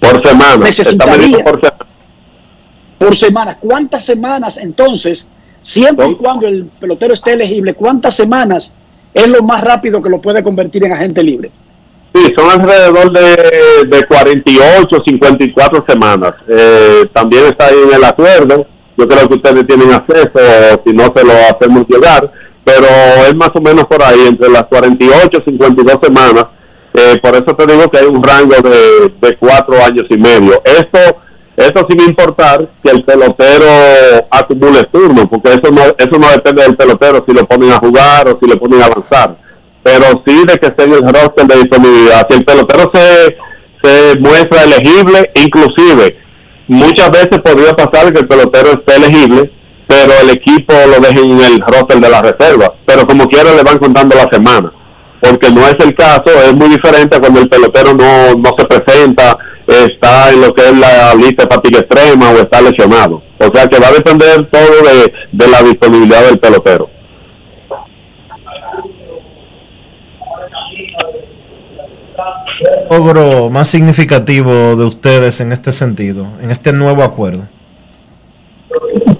[0.00, 0.64] por semana.
[0.64, 1.44] Necesitaría?
[1.44, 1.86] por semana.
[2.98, 3.58] por semana?
[3.60, 5.28] ¿Cuántas semanas entonces,
[5.60, 8.72] siempre y cuando el pelotero esté elegible, cuántas semanas
[9.14, 11.50] es lo más rápido que lo puede convertir en agente libre?
[12.14, 16.34] Sí, son alrededor de, de 48, 54 semanas.
[16.48, 18.66] Eh, también está ahí en el acuerdo.
[18.96, 20.30] Yo creo que ustedes tienen acceso,
[20.84, 22.30] si no se lo hacemos llegar,
[22.64, 22.86] pero
[23.28, 26.46] es más o menos por ahí, entre las 48 y 52 semanas.
[26.94, 30.60] Eh, por eso te digo que hay un rango de, de cuatro años y medio.
[30.64, 30.98] Esto
[31.56, 33.66] Eso sin importar que el pelotero
[34.30, 38.28] acumule turnos, porque eso no, eso no depende del pelotero si lo ponen a jugar
[38.28, 39.36] o si lo ponen a avanzar,
[39.82, 42.26] pero sí de que esté en el roster de disponibilidad.
[42.30, 43.36] Si el pelotero se,
[43.82, 46.16] se muestra elegible, inclusive
[46.66, 49.52] muchas veces podría pasar que el pelotero esté elegible,
[49.86, 53.62] pero el equipo lo deje en el roster de la reserva, pero como quiera le
[53.62, 54.72] van contando la semana
[55.20, 59.38] porque no es el caso, es muy diferente cuando el pelotero no, no se presenta,
[59.66, 63.22] está en lo que es la lista de fatiga extrema o está lesionado.
[63.38, 66.90] O sea que va a depender todo de, de la disponibilidad del pelotero.
[72.90, 77.44] logro más significativo de ustedes en este sentido, en este nuevo acuerdo?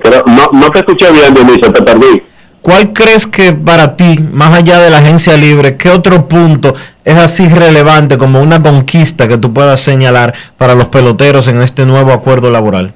[0.02, 2.22] Pero no, no te escuché bien, Dionisio, te perdí.
[2.62, 7.16] ¿Cuál crees que para ti, más allá de la agencia libre, qué otro punto es
[7.16, 12.12] así relevante como una conquista que tú puedas señalar para los peloteros en este nuevo
[12.12, 12.92] acuerdo laboral?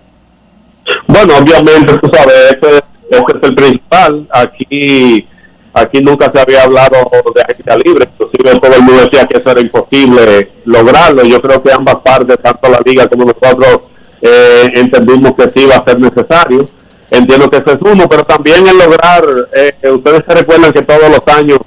[1.07, 2.79] Bueno, obviamente, tú sabes, ese,
[3.11, 4.27] es el principal.
[4.31, 5.27] Aquí
[5.73, 9.51] aquí nunca se había hablado de agencia libre, inclusive todo el mundo decía que eso
[9.51, 11.25] era imposible lograrlo.
[11.25, 13.81] Yo creo que ambas partes, tanto la liga como nosotros,
[14.21, 16.69] eh, entendimos que sí iba a ser necesario
[17.17, 21.09] entiendo que eso es uno, pero también el lograr, eh, ustedes se recuerdan que todos
[21.09, 21.59] los años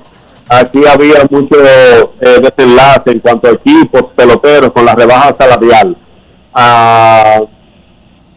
[0.49, 5.95] aquí había mucho eh, desenlace en cuanto a equipos, peloteros, con la rebaja salarial.
[6.53, 7.41] Ah,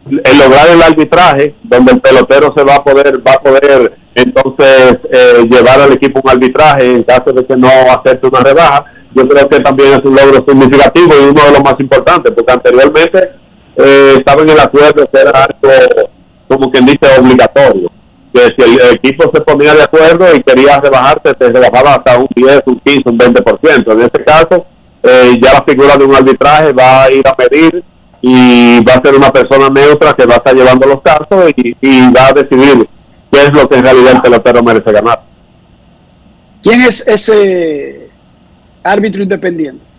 [0.05, 4.97] el lograr el arbitraje, donde el pelotero se va a poder, va a poder entonces
[5.09, 9.27] eh, llevar al equipo un arbitraje en caso de que no acepte una rebaja, yo
[9.27, 13.31] creo que también es un logro significativo y uno de los más importantes, porque anteriormente
[13.75, 16.09] eh, estaba en el acuerdo que era algo
[16.51, 17.91] como quien dice, obligatorio.
[18.33, 22.27] Que si el equipo se ponía de acuerdo y quería rebajarte, te rebajaba hasta un
[22.35, 23.93] 10, un 15, un 20%.
[23.93, 24.65] En este caso,
[25.03, 27.83] eh, ya la figura de un arbitraje va a ir a medir
[28.21, 32.11] y va a ser una persona neutra que va a estar llevando los casos y,
[32.11, 32.87] va a decidir
[33.31, 35.21] qué es lo que en realidad el pelotero merece ganar.
[36.61, 38.09] ¿Quién es ese
[38.83, 39.90] árbitro independiente?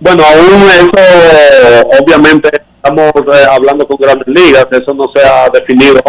[0.00, 6.00] Bueno, aún eso obviamente estamos eh, hablando con grandes ligas, eso no se ha definido,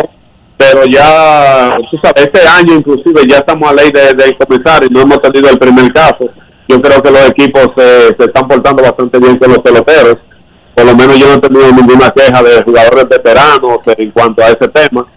[0.55, 4.89] pero ya, tú sabes, este año inclusive ya estamos a ley de, de comenzar y
[4.89, 6.29] no hemos tenido el primer caso.
[6.67, 10.17] Yo creo que los equipos se están portando bastante bien con los peloteros.
[10.75, 14.49] Por lo menos yo no he tenido ninguna queja de jugadores veteranos en cuanto a
[14.49, 15.07] ese tema.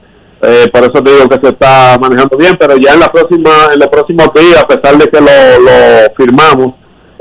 [0.41, 3.81] Eh, por eso digo que se está manejando bien, pero ya en la próxima, en
[3.81, 6.75] los próximos días, a pesar de que lo, lo firmamos,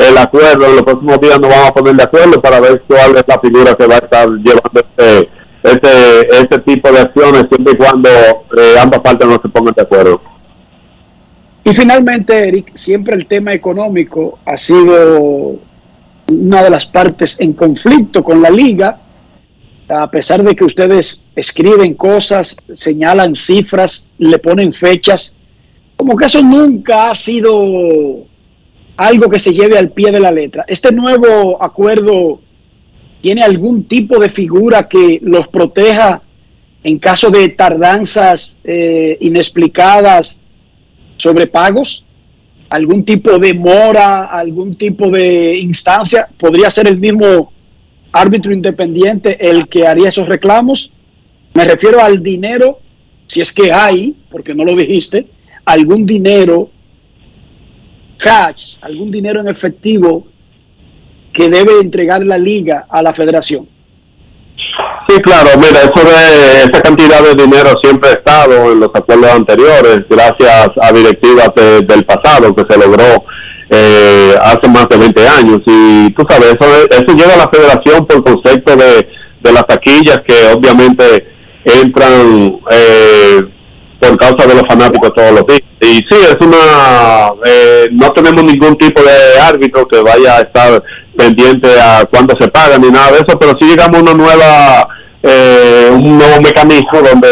[0.03, 3.23] el acuerdo, los próximos días nos vamos a poner de acuerdo para ver cuál es
[3.27, 5.29] la figura que va a estar llevando este,
[5.63, 9.81] este, este tipo de acciones siempre y cuando eh, ambas partes no se pongan de
[9.81, 10.21] acuerdo.
[11.63, 15.59] Y finalmente, Eric, siempre el tema económico ha sido
[16.27, 18.97] una de las partes en conflicto con la liga,
[19.89, 25.35] a pesar de que ustedes escriben cosas, señalan cifras, le ponen fechas,
[25.97, 28.25] como que eso nunca ha sido
[28.97, 30.65] algo que se lleve al pie de la letra.
[30.67, 32.41] ¿Este nuevo acuerdo
[33.21, 36.21] tiene algún tipo de figura que los proteja
[36.83, 40.39] en caso de tardanzas eh, inexplicadas
[41.17, 42.05] sobre pagos?
[42.69, 46.29] ¿Algún tipo de mora, algún tipo de instancia?
[46.37, 47.51] ¿Podría ser el mismo
[48.11, 50.91] árbitro independiente el que haría esos reclamos?
[51.53, 52.79] Me refiero al dinero,
[53.27, 55.27] si es que hay, porque no lo dijiste,
[55.65, 56.69] algún dinero
[58.21, 60.27] cash, algún dinero en efectivo
[61.33, 63.67] que debe entregar la liga a la federación.
[65.07, 69.31] Sí, claro, mira, eso de esa cantidad de dinero siempre ha estado en los acuerdos
[69.31, 73.25] anteriores, gracias a directivas del pasado que se logró
[73.69, 75.59] eh, hace más de 20 años.
[75.65, 79.07] Y tú sabes, eso, eso llega a la federación por concepto de,
[79.41, 81.27] de las taquillas que obviamente
[81.65, 83.41] entran eh,
[84.01, 85.61] por causa de los fanáticos todos los días.
[85.79, 87.31] Y sí, es una.
[87.45, 90.83] Eh, no tenemos ningún tipo de árbitro que vaya a estar
[91.15, 94.87] pendiente a cuándo se paga ni nada de eso, pero sí llegamos a una nueva.
[95.23, 97.27] Eh, un nuevo mecanismo donde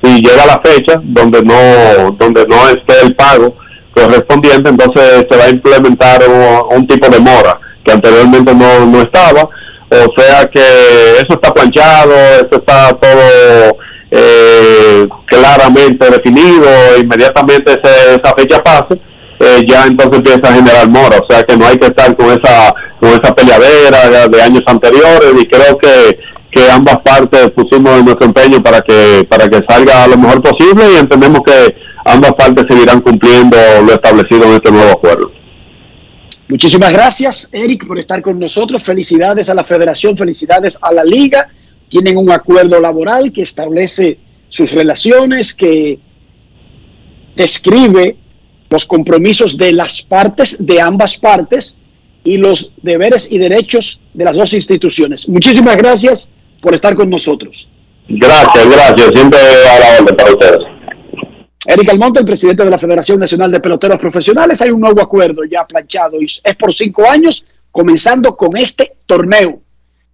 [0.00, 3.56] si llega la fecha donde no donde no esté el pago
[3.92, 6.20] correspondiente entonces se va a implementar
[6.70, 10.60] un, tipo de mora que anteriormente no, no estaba o sea que
[11.16, 13.76] eso está planchado eso está todo
[14.10, 16.68] eh, claramente definido,
[17.00, 19.00] inmediatamente esa fecha pase,
[19.38, 22.26] eh, ya entonces empieza a generar mora, o sea que no hay que estar con
[22.30, 26.18] esa con esa peleadera de años anteriores y creo que,
[26.50, 30.96] que ambas partes pusimos nuestro empeño para que para que salga lo mejor posible y
[30.96, 31.76] entendemos que
[32.06, 35.30] ambas partes seguirán cumpliendo lo establecido en este nuevo acuerdo.
[36.48, 38.82] Muchísimas gracias, Eric, por estar con nosotros.
[38.82, 41.48] Felicidades a la federación, felicidades a la liga
[41.88, 44.18] tienen un acuerdo laboral que establece
[44.48, 45.98] sus relaciones, que
[47.34, 48.16] describe
[48.70, 51.76] los compromisos de las partes, de ambas partes,
[52.24, 55.28] y los deberes y derechos de las dos instituciones.
[55.28, 56.28] Muchísimas gracias
[56.60, 57.68] por estar con nosotros.
[58.08, 59.10] Gracias, gracias.
[59.14, 60.58] Siempre a la orden para ustedes.
[61.66, 65.44] Eric Almonte, el presidente de la Federación Nacional de Peloteros Profesionales, hay un nuevo acuerdo
[65.44, 69.62] ya planchado y es por cinco años, comenzando con este torneo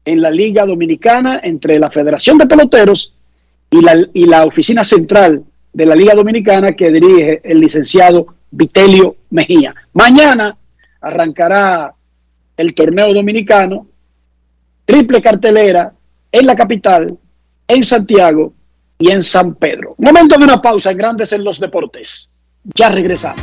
[0.04, 3.14] en la Liga Dominicana entre la Federación de Peloteros
[3.70, 9.16] y la, y la oficina central de la Liga Dominicana que dirige el licenciado Vitelio
[9.30, 9.74] Mejía.
[9.94, 10.56] Mañana
[11.00, 11.94] arrancará
[12.56, 13.86] el torneo dominicano,
[14.84, 15.92] triple cartelera
[16.30, 17.16] en la capital,
[17.66, 18.52] en Santiago
[18.98, 19.94] y en San Pedro.
[19.98, 22.30] Momento de una pausa en Grandes en los Deportes.
[22.74, 23.42] Ya regresamos.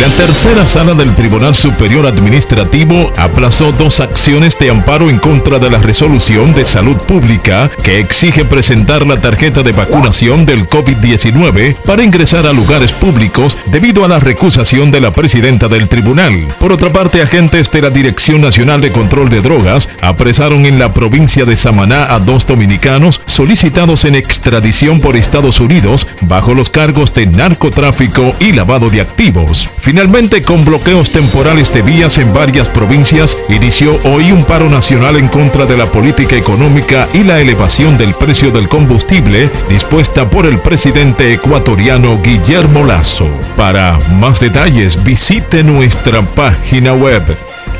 [0.00, 5.70] La tercera sala del Tribunal Superior Administrativo aplazó dos acciones de amparo en contra de
[5.70, 12.04] la resolución de salud pública que exige presentar la tarjeta de vacunación del COVID-19 para
[12.04, 16.46] ingresar a lugares públicos debido a la recusación de la presidenta del tribunal.
[16.60, 20.94] Por otra parte, agentes de la Dirección Nacional de Control de Drogas apresaron en la
[20.94, 27.12] provincia de Samaná a dos dominicanos solicitados en extradición por Estados Unidos bajo los cargos
[27.14, 29.57] de narcotráfico y lavado de activos.
[29.80, 35.28] Finalmente, con bloqueos temporales de vías en varias provincias, inició hoy un paro nacional en
[35.28, 40.60] contra de la política económica y la elevación del precio del combustible dispuesta por el
[40.60, 43.28] presidente ecuatoriano Guillermo Lazo.
[43.56, 47.22] Para más detalles, visite nuestra página web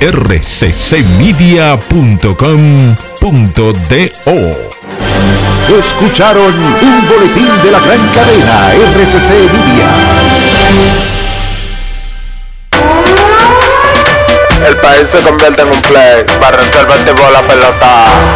[0.00, 0.78] rccmedia.com.do.
[5.78, 11.17] Escucharon un boletín de la gran cadena RCC Media.
[14.78, 16.24] El país se convierte en un play.
[16.40, 17.88] Para reserva tipo la pelota.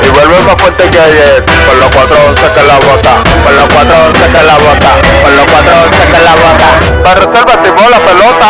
[0.05, 1.45] Y vuelve más fuerte que ayer.
[1.67, 3.23] Con los 411 que la bota.
[3.45, 4.91] Con los 411 que la bota.
[5.23, 6.69] Con los 411 que la bota.
[7.03, 8.47] Para reserva tipo la pelota.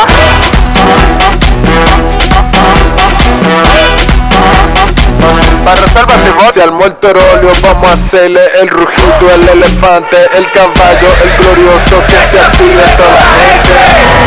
[5.65, 6.53] Para reserva tipo.
[6.53, 12.03] Si al muerto óleo vamos a hacerle el rugido, el elefante, el caballo, el glorioso
[12.07, 14.22] que se active toda la gente.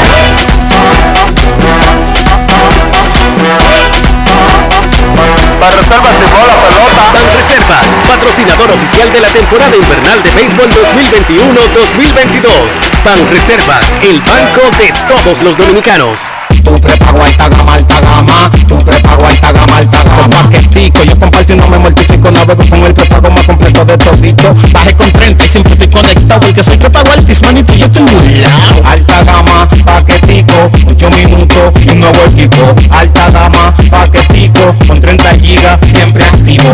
[5.60, 7.12] Para reservas llegó la pelota.
[7.36, 13.04] Reservas, patrocinador oficial de la temporada invernal de béisbol 2021-2022.
[13.04, 16.20] Pan Reservas, el banco de todos los dominicanos.
[16.66, 18.50] Tu prepago alta gama, alta gama.
[18.68, 20.50] Tu prepago alta gama, alta gama.
[20.50, 22.32] Paquetico, yo comparto y no me mortifico.
[22.32, 24.56] Navego con el prepago más completo de todito.
[24.74, 26.40] Baje con 30 y siempre estoy conectado.
[26.40, 28.82] Porque soy prepago altis, manito, yo estoy muy lado.
[28.84, 30.72] Alta gama, paquetico.
[30.88, 32.76] 8 minutos y un nuevo equipo.
[32.90, 33.45] Alta gama,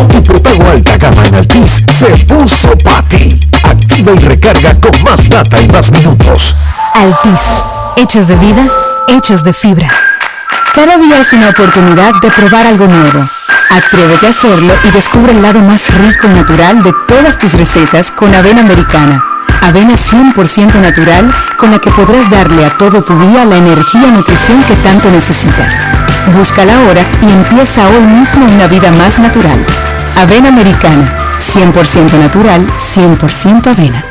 [0.09, 3.39] Tu prepago alta gama en Altis se puso para ti.
[3.63, 6.55] Activa y recarga con más data y más minutos.
[6.95, 7.61] Altis,
[7.97, 8.67] hechos de vida,
[9.07, 9.89] hechos de fibra.
[10.73, 13.29] Cada día es una oportunidad de probar algo nuevo.
[13.69, 18.11] Atrévete a hacerlo y descubre el lado más rico y natural de todas tus recetas
[18.11, 19.23] con avena americana.
[19.61, 24.11] Avena 100% natural con la que podrás darle a todo tu día la energía y
[24.11, 25.85] nutrición que tanto necesitas.
[26.27, 29.65] Búscala ahora y empieza hoy mismo una vida más natural.
[30.15, 34.10] Avena americana, 100% natural, 100% avena.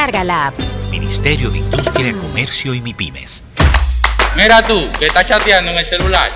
[0.01, 0.55] la app.
[0.89, 3.43] Ministerio de Industria, Comercio y MIPIMES.
[4.35, 6.31] Mira tú, que estás chateando en el celular.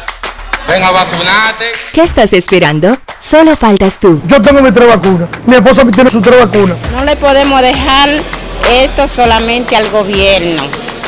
[0.70, 1.72] Ven a vacunarte.
[1.92, 2.96] ¿Qué estás esperando?
[3.18, 4.22] Solo faltas tú.
[4.28, 5.30] Yo tengo mi tres vacunas.
[5.48, 6.78] Mi esposa tiene su tres vacunas.
[6.92, 8.10] No le podemos dejar
[8.84, 10.62] esto solamente al gobierno,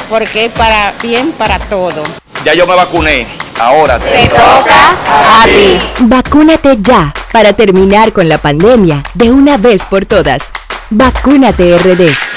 [0.10, 2.04] porque es para bien para todo.
[2.44, 3.28] Ya yo me vacuné.
[3.60, 5.80] Ahora te toca a ti.
[6.00, 10.52] Vacúnate ya para terminar con la pandemia de una vez por todas.
[10.90, 12.37] Vacúnate RD.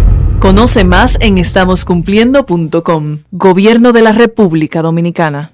[0.41, 3.19] Conoce más en estamoscumpliendo.com.
[3.29, 5.51] Gobierno de la República Dominicana.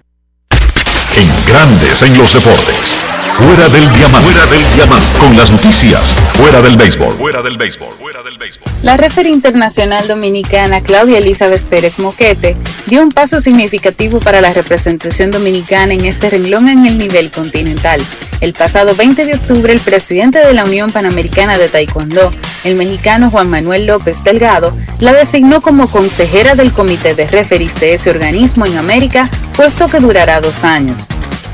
[1.14, 2.96] En grandes en los deportes.
[3.34, 4.30] Fuera del diamante.
[4.32, 5.20] Fuera del diamante.
[5.20, 6.14] Con las noticias.
[6.38, 7.18] Fuera del béisbol.
[7.18, 7.96] Fuera del béisbol.
[8.00, 8.72] Fuera del béisbol.
[8.82, 15.32] La referee internacional dominicana Claudia Elizabeth Pérez Moquete dio un paso significativo para la representación
[15.32, 18.02] dominicana en este renglón en el nivel continental.
[18.40, 22.32] El pasado 20 de octubre, el presidente de la Unión Panamericana de Taekwondo,
[22.64, 27.94] el mexicano Juan Manuel López Delgado, la designó como consejera del comité de referees de
[27.94, 31.08] ese organismo en América, puesto que durará dos años.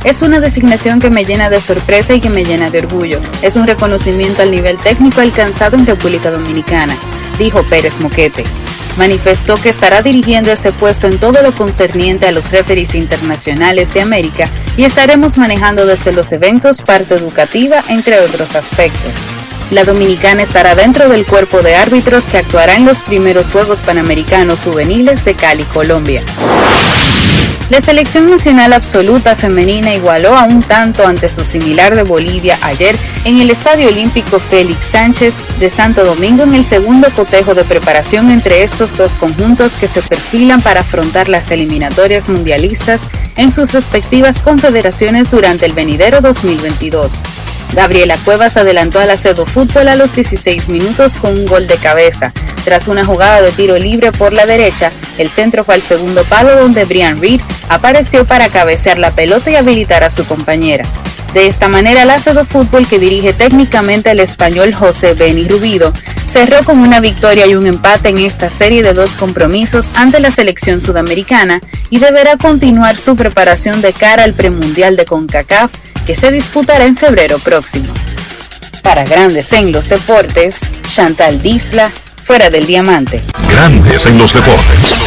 [0.03, 3.21] Es una designación que me llena de sorpresa y que me llena de orgullo.
[3.41, 6.97] Es un reconocimiento al nivel técnico alcanzado en República Dominicana,
[7.39, 8.43] dijo Pérez Moquete.
[8.97, 14.01] Manifestó que estará dirigiendo ese puesto en todo lo concerniente a los referees internacionales de
[14.01, 19.27] América y estaremos manejando desde los eventos parte educativa, entre otros aspectos.
[19.71, 24.63] La dominicana estará dentro del cuerpo de árbitros que actuará en los primeros Juegos Panamericanos
[24.63, 26.21] Juveniles de Cali, Colombia.
[27.69, 32.95] La selección nacional absoluta femenina igualó a un tanto ante su similar de Bolivia ayer
[33.23, 38.29] en el Estadio Olímpico Félix Sánchez de Santo Domingo en el segundo cotejo de preparación
[38.29, 43.07] entre estos dos conjuntos que se perfilan para afrontar las eliminatorias mundialistas
[43.37, 47.23] en sus respectivas confederaciones durante el venidero 2022.
[47.73, 52.31] Gabriela Cuevas adelantó al Acedo Fútbol a los 16 minutos con un gol de cabeza.
[52.65, 56.55] Tras una jugada de tiro libre por la derecha, el centro fue al segundo palo
[56.55, 60.85] donde Brian Reed apareció para cabecear la pelota y habilitar a su compañera.
[61.33, 65.91] De esta manera, el Acedo Fútbol, que dirige técnicamente el español José Beni Rubido,
[66.23, 70.29] cerró con una victoria y un empate en esta serie de dos compromisos ante la
[70.29, 71.59] selección sudamericana
[71.89, 75.71] y deberá continuar su preparación de cara al premundial de CONCACAF
[76.05, 77.91] que se disputará en febrero próximo.
[78.83, 83.21] Para Grandes en los Deportes, Chantal Disla, fuera del diamante.
[83.49, 85.03] Grandes en los deportes.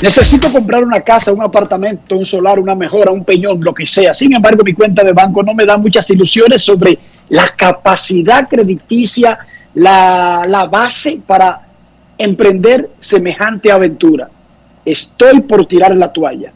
[0.00, 4.12] Necesito comprar una casa, un apartamento, un solar, una mejora, un peñón, lo que sea.
[4.12, 6.98] Sin embargo, mi cuenta de banco no me da muchas ilusiones sobre
[7.30, 9.38] la capacidad crediticia,
[9.74, 11.62] la, la base para
[12.18, 14.28] emprender semejante aventura.
[14.84, 16.52] Estoy por tirar la toalla.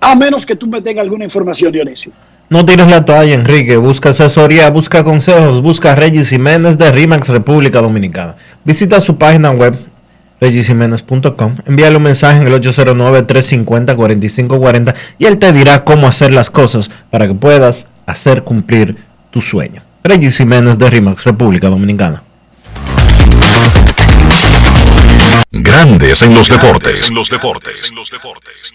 [0.00, 2.12] A menos que tú me tengas alguna información, Dionisio.
[2.48, 3.76] No tires la toalla, Enrique.
[3.76, 8.36] Busca asesoría, busca consejos, busca a Regis Jiménez de RIMAX República Dominicana.
[8.64, 9.76] Visita su página web
[10.40, 11.56] regisiménez.com.
[11.66, 17.26] Envíale un mensaje en el 809-350-4540 y él te dirá cómo hacer las cosas para
[17.26, 18.96] que puedas hacer cumplir
[19.30, 19.82] tu sueño.
[20.04, 22.22] Regis Jiménez de RIMAX República Dominicana.
[25.50, 27.08] Grandes en los deportes.
[27.08, 27.90] En los deportes.
[27.90, 28.74] En los deportes.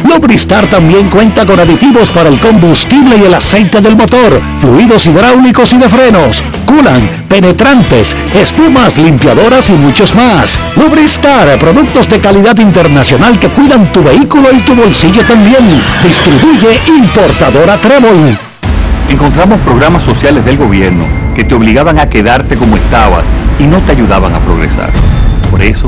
[0.13, 5.71] Lubristar también cuenta con aditivos para el combustible y el aceite del motor fluidos hidráulicos
[5.71, 10.59] y de frenos, culan, penetrantes, espumas, limpiadoras y muchos más.
[10.75, 15.81] Lubristar, productos de calidad internacional que cuidan tu vehículo y tu bolsillo también.
[16.03, 18.37] Distribuye importadora Trébol.
[19.09, 23.27] Encontramos programas sociales del gobierno que te obligaban a quedarte como estabas
[23.59, 24.91] y no te ayudaban a progresar.
[25.49, 25.87] Por eso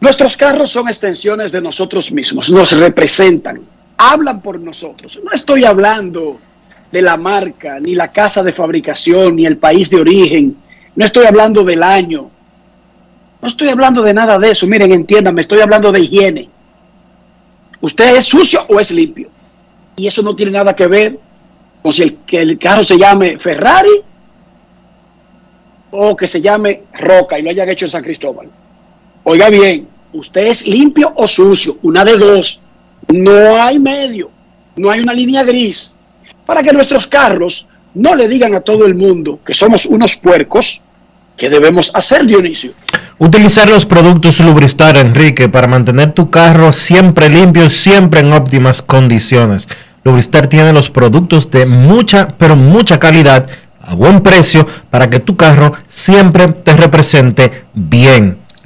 [0.00, 3.60] Nuestros carros son extensiones de nosotros mismos, nos representan,
[3.96, 5.18] hablan por nosotros.
[5.24, 6.38] No estoy hablando
[6.92, 10.56] de la marca, ni la casa de fabricación, ni el país de origen.
[10.94, 12.30] No estoy hablando del año.
[13.42, 14.66] No estoy hablando de nada de eso.
[14.66, 16.48] Miren, entiéndanme, estoy hablando de higiene.
[17.80, 19.28] ¿Usted es sucio o es limpio?
[19.96, 21.18] Y eso no tiene nada que ver
[21.82, 24.02] con si el, que el carro se llame Ferrari
[25.90, 28.48] o que se llame Roca y lo hayan hecho en San Cristóbal.
[29.30, 32.62] Oiga bien, usted es limpio o sucio, una de dos.
[33.12, 34.30] No hay medio,
[34.74, 35.94] no hay una línea gris.
[36.46, 40.80] Para que nuestros carros no le digan a todo el mundo que somos unos puercos,
[41.36, 42.72] ¿qué debemos hacer, Dionisio?
[43.18, 49.68] Utilizar los productos Lubristar, Enrique, para mantener tu carro siempre limpio, siempre en óptimas condiciones.
[50.04, 53.46] Lubristar tiene los productos de mucha, pero mucha calidad
[53.82, 58.47] a buen precio para que tu carro siempre te represente bien.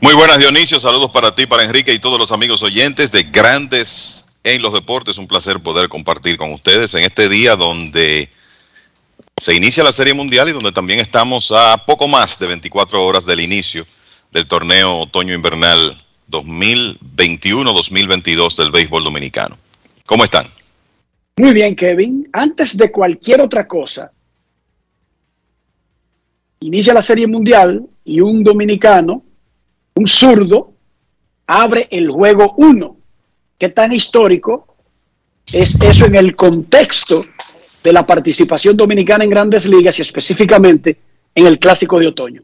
[0.00, 4.26] Muy buenas Dionisio, saludos para ti, para Enrique y todos los amigos oyentes de Grandes
[4.44, 5.18] en los Deportes.
[5.18, 8.28] Un placer poder compartir con ustedes en este día donde
[9.36, 13.26] se inicia la Serie Mundial y donde también estamos a poco más de 24 horas
[13.26, 13.88] del inicio
[14.30, 19.58] del torneo otoño-invernal 2021-2022 del béisbol dominicano.
[20.06, 20.46] ¿Cómo están?
[21.38, 22.28] Muy bien, Kevin.
[22.32, 24.12] Antes de cualquier otra cosa,
[26.60, 29.24] inicia la Serie Mundial y un dominicano
[29.98, 30.74] un zurdo
[31.46, 32.96] abre el juego 1.
[33.58, 34.76] ¿Qué tan histórico
[35.52, 37.20] es eso en el contexto
[37.82, 40.98] de la participación dominicana en grandes ligas y específicamente
[41.34, 42.42] en el clásico de otoño?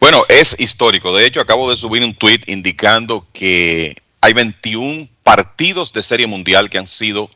[0.00, 1.12] Bueno, es histórico.
[1.12, 6.70] De hecho, acabo de subir un tweet indicando que hay 21 partidos de serie mundial
[6.70, 7.30] que han sido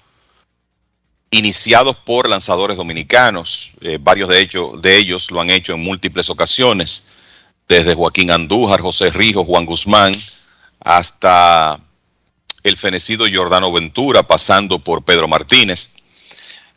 [1.32, 3.72] iniciados por lanzadores dominicanos.
[3.80, 7.09] Eh, varios de, hecho, de ellos lo han hecho en múltiples ocasiones
[7.69, 10.12] desde Joaquín Andújar, José Rijo, Juan Guzmán,
[10.81, 11.81] hasta
[12.62, 15.91] el fenecido Jordano Ventura, pasando por Pedro Martínez.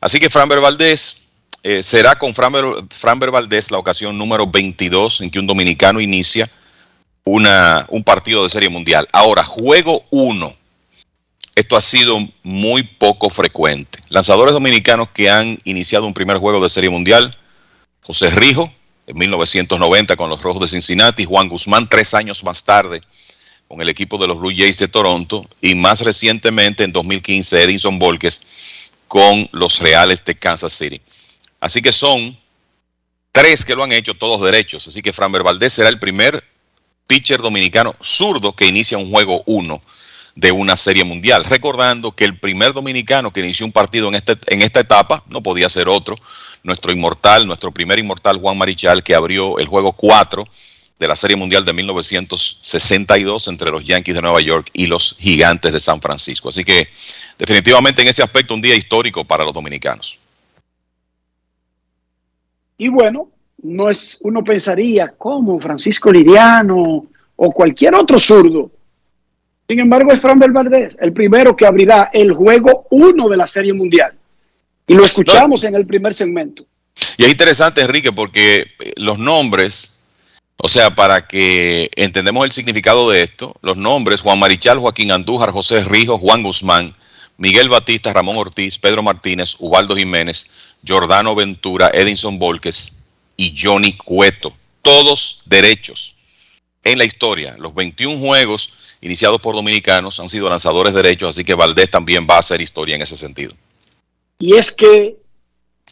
[0.01, 1.27] Así que Framber Valdés
[1.63, 6.49] eh, será con Framber, Valdés la ocasión número 22 en que un dominicano inicia
[7.23, 9.07] una, un partido de serie mundial.
[9.11, 10.55] Ahora, juego 1.
[11.55, 13.99] Esto ha sido muy poco frecuente.
[14.09, 17.35] Lanzadores dominicanos que han iniciado un primer juego de serie mundial,
[18.01, 18.71] José Rijo,
[19.07, 23.01] en 1990 con los Rojos de Cincinnati, Juan Guzmán tres años más tarde
[23.67, 27.97] con el equipo de los Blue Jays de Toronto y más recientemente en 2015 Edison
[27.99, 28.41] Volques
[29.07, 31.01] con los Reales de Kansas City.
[31.59, 32.37] Así que son
[33.31, 34.87] tres que lo han hecho todos derechos.
[34.87, 36.43] Así que Framber Valdez será el primer
[37.07, 39.81] pitcher dominicano zurdo que inicia un juego uno
[40.37, 41.43] de una serie mundial.
[41.43, 45.41] Recordando que el primer dominicano que inició un partido en, este, en esta etapa no
[45.41, 46.15] podía ser otro
[46.61, 50.47] nuestro inmortal, nuestro primer inmortal Juan Marichal, que abrió el juego 4
[50.99, 55.73] de la Serie Mundial de 1962 entre los Yankees de Nueva York y los Gigantes
[55.73, 56.49] de San Francisco.
[56.49, 56.87] Así que
[57.39, 60.19] definitivamente en ese aspecto un día histórico para los dominicanos.
[62.77, 63.29] Y bueno,
[63.63, 68.69] no es, uno pensaría como Francisco Liriano o cualquier otro zurdo.
[69.67, 73.73] Sin embargo, es Fran Valdez, el primero que abrirá el juego 1 de la Serie
[73.73, 74.13] Mundial.
[74.87, 76.65] Y lo escuchamos en el primer segmento.
[77.17, 79.93] Y es interesante, Enrique, porque eh, los nombres
[80.59, 85.51] O sea, para que entendemos el significado de esto, los nombres Juan Marichal, Joaquín Andújar,
[85.51, 86.95] José Rijo, Juan Guzmán,
[87.37, 94.51] Miguel Batista, Ramón Ortiz, Pedro Martínez, Ubaldo Jiménez, Jordano Ventura, Edinson Volques y Johnny Cueto.
[94.81, 96.15] Todos derechos
[96.83, 97.55] en la historia.
[97.59, 102.35] Los 21 juegos iniciados por dominicanos han sido lanzadores derechos, así que Valdés también va
[102.35, 103.53] a hacer historia en ese sentido.
[104.39, 105.17] Y es que,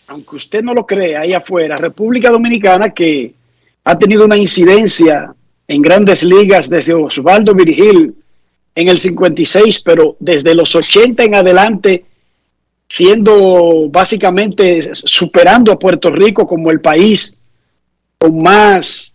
[0.07, 3.33] aunque usted no lo crea, ahí afuera, República Dominicana que
[3.83, 5.33] ha tenido una incidencia
[5.67, 8.15] en grandes ligas desde Osvaldo Virgil
[8.75, 12.05] en el 56, pero desde los 80 en adelante,
[12.87, 17.37] siendo básicamente superando a Puerto Rico como el país
[18.17, 19.13] con más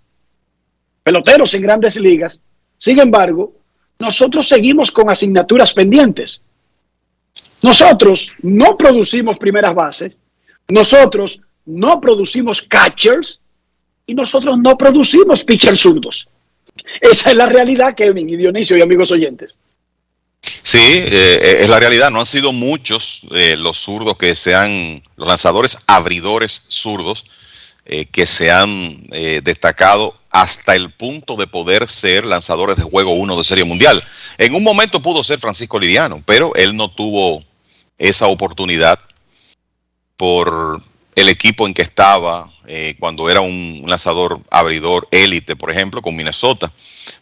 [1.02, 2.40] peloteros en grandes ligas.
[2.77, 3.60] Sin embargo,
[4.01, 6.43] nosotros seguimos con asignaturas pendientes.
[7.62, 10.12] Nosotros no producimos primeras bases,
[10.68, 13.40] nosotros no producimos catchers,
[14.10, 16.27] y nosotros no producimos pitchers zurdos.
[17.01, 19.56] Esa es la realidad, Kevin y Dionisio y amigos oyentes.
[20.43, 22.10] Sí, eh, es la realidad.
[22.10, 27.24] No han sido muchos eh, los zurdos que sean, los lanzadores abridores zurdos
[27.91, 29.03] eh, que se han
[29.43, 34.03] destacado hasta el punto de poder ser lanzadores de juego 1 de Serie Mundial.
[34.39, 37.45] En un momento pudo ser Francisco Liriano, pero él no tuvo
[37.99, 38.99] esa oportunidad
[40.17, 40.83] por
[41.15, 46.15] el equipo en que estaba eh, cuando era un lanzador abridor élite, por ejemplo, con
[46.15, 46.73] Minnesota.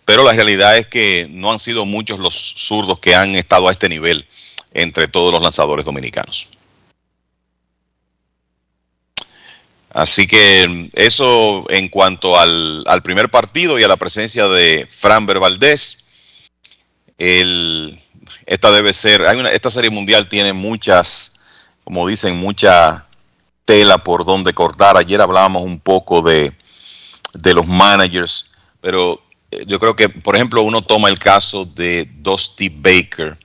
[0.04, 3.72] Pero la realidad es que no han sido muchos los zurdos que han estado a
[3.72, 4.26] este nivel
[4.74, 6.48] entre todos los lanzadores dominicanos.
[9.98, 16.06] Así que eso en cuanto al, primer partido y a la presencia de Fran Valdés.
[17.18, 21.40] esta debe ser, hay una, esta serie mundial tiene muchas,
[21.82, 23.08] como dicen, mucha
[23.64, 24.96] tela por donde cortar.
[24.96, 26.52] Ayer hablábamos un poco de,
[27.42, 29.20] los managers, pero
[29.50, 33.36] eh, yo creo que, por ejemplo, uno toma el caso de Dusty Baker.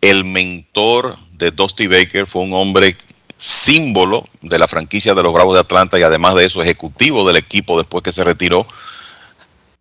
[0.00, 2.96] El mentor de Dusty Baker fue un hombre
[3.38, 7.36] símbolo de la franquicia de los Bravos de Atlanta y además de eso ejecutivo del
[7.36, 8.66] equipo después que se retiró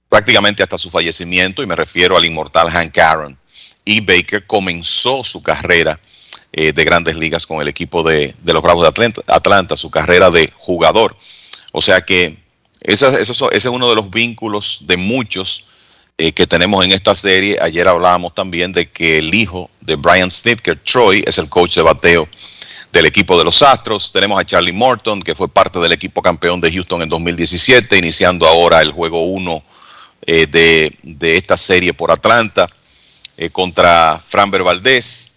[0.09, 3.37] prácticamente hasta su fallecimiento y me refiero al inmortal Hank Aaron.
[3.85, 5.99] Y Baker comenzó su carrera
[6.53, 10.51] eh, de grandes ligas con el equipo de, los Bravos de Atlanta, su carrera de
[10.55, 11.17] jugador.
[11.71, 12.37] O sea que
[12.81, 15.65] ese, es uno de los vínculos de muchos
[16.17, 17.57] eh, que tenemos en esta serie.
[17.59, 21.81] Ayer hablábamos también de que el hijo de Brian Snitker, Troy, es el coach de
[21.81, 22.29] bateo
[22.93, 24.13] del equipo de los Astros.
[24.13, 28.47] Tenemos a Charlie Morton, que fue parte del equipo campeón de Houston en 2017, iniciando
[28.47, 29.63] ahora el juego 1
[30.27, 32.69] eh, de, esta serie por Atlanta
[33.51, 35.33] contra Framber Valdez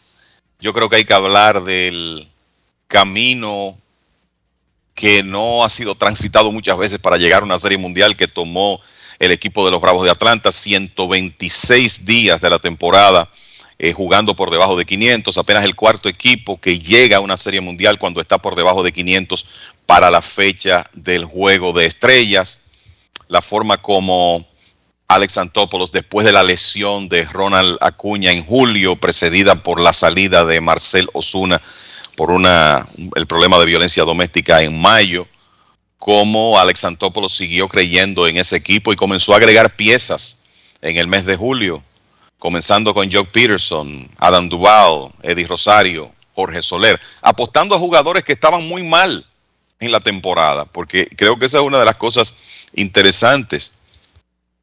[0.59, 2.29] yo creo que hay que hablar del
[2.87, 3.77] camino
[4.95, 8.81] que no ha sido transitado muchas veces para llegar a una serie mundial que tomó
[9.19, 13.29] el equipo de los Bravos de Atlanta, 126 días de la temporada
[13.79, 17.61] eh, jugando por debajo de 500, apenas el cuarto equipo que llega a una serie
[17.61, 19.47] mundial cuando está por debajo de 500
[19.85, 22.63] para la fecha del juego de estrellas,
[23.29, 24.47] la forma como
[25.09, 30.45] Alex Antopoulos después de la lesión de Ronald Acuña en julio, precedida por la salida
[30.45, 31.61] de Marcel Osuna
[32.17, 32.31] por
[33.15, 35.29] el problema de violencia doméstica en mayo,
[35.99, 40.45] cómo Alex Antopoulos siguió creyendo en ese equipo y comenzó a agregar piezas
[40.81, 41.85] en el mes de julio,
[42.39, 48.67] comenzando con Joe Peterson, Adam Duval, Eddie Rosario, Jorge Soler, apostando a jugadores que estaban
[48.67, 49.27] muy mal
[49.81, 52.35] en la temporada, porque creo que esa es una de las cosas
[52.75, 53.77] interesantes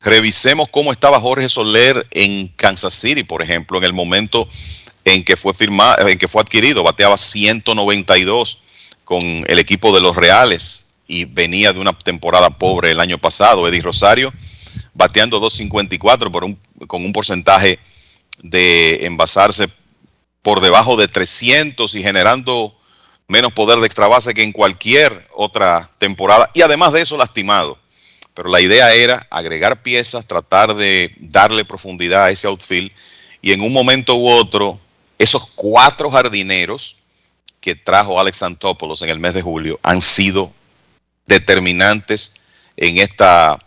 [0.03, 4.49] Revisemos cómo estaba Jorge Soler en Kansas City, por ejemplo, en el momento
[5.05, 8.57] en que fue firmado, en que fue adquirido, bateaba 192
[9.05, 13.65] con el equipo de los Reales y venía de una temporada pobre el año pasado.
[13.65, 14.33] Eddie Rosario
[14.93, 17.79] bateando 254 por un, con un porcentaje
[18.41, 19.69] de envasarse
[20.41, 22.75] por debajo de 300 y generando
[23.27, 27.77] menos poder de extra base que en cualquier otra temporada y además de eso lastimado.
[28.33, 32.91] Pero la idea era agregar piezas, tratar de darle profundidad a ese outfield
[33.41, 34.79] y en un momento u otro,
[35.17, 36.97] esos cuatro jardineros
[37.59, 40.51] que trajo Alex Antopoulos en el mes de julio han sido
[41.25, 42.41] determinantes
[42.75, 43.59] en esta,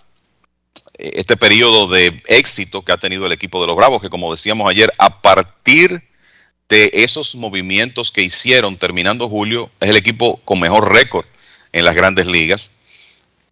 [0.99, 4.71] este periodo de éxito que ha tenido el equipo de los Bravos, que como decíamos
[4.71, 6.03] ayer, a partir
[6.69, 11.27] de esos movimientos que hicieron terminando julio, es el equipo con mejor récord
[11.73, 12.77] en las grandes ligas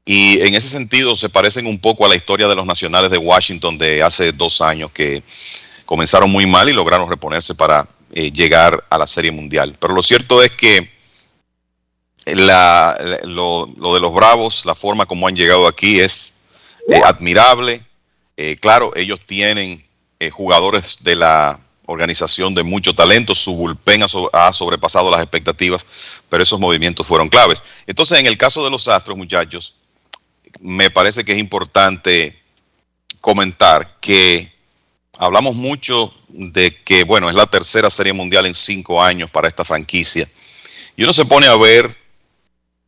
[0.04, 3.18] y en ese sentido se parecen un poco a la historia de los nacionales de
[3.18, 5.22] Washington de hace dos años que
[5.86, 9.76] comenzaron muy mal y lograron reponerse para eh, llegar a la Serie Mundial.
[9.80, 10.90] Pero lo cierto es que
[12.26, 16.43] lo, de los Bravos, la forma como han llegado aquí es
[16.88, 17.84] eh, admirable.
[18.36, 19.86] Eh, claro, ellos tienen
[20.18, 25.20] eh, jugadores de la organización de mucho talento, su bullpen ha, so- ha sobrepasado las
[25.20, 25.84] expectativas,
[26.30, 27.62] pero esos movimientos fueron claves.
[27.86, 29.74] Entonces, en el caso de los Astros, muchachos,
[30.60, 32.40] me parece que es importante
[33.20, 34.52] comentar que
[35.18, 39.64] hablamos mucho de que, bueno, es la tercera serie mundial en cinco años para esta
[39.64, 40.26] franquicia.
[40.96, 41.94] Y uno se pone a ver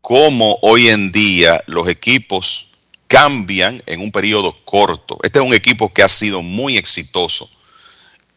[0.00, 2.75] cómo hoy en día los equipos
[3.06, 5.18] cambian en un periodo corto.
[5.22, 7.48] Este es un equipo que ha sido muy exitoso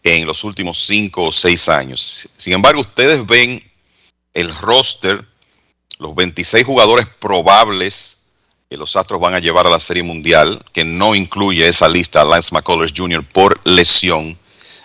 [0.04, 2.28] en los últimos cinco o seis años.
[2.38, 3.64] Sin embargo, ustedes ven
[4.34, 5.26] el roster,
[5.98, 8.20] los 26 jugadores probables
[8.70, 12.22] que los Astros van a llevar a la Serie Mundial, que no incluye esa lista
[12.22, 13.26] a Lance McCullers Jr.
[13.28, 14.38] por lesión,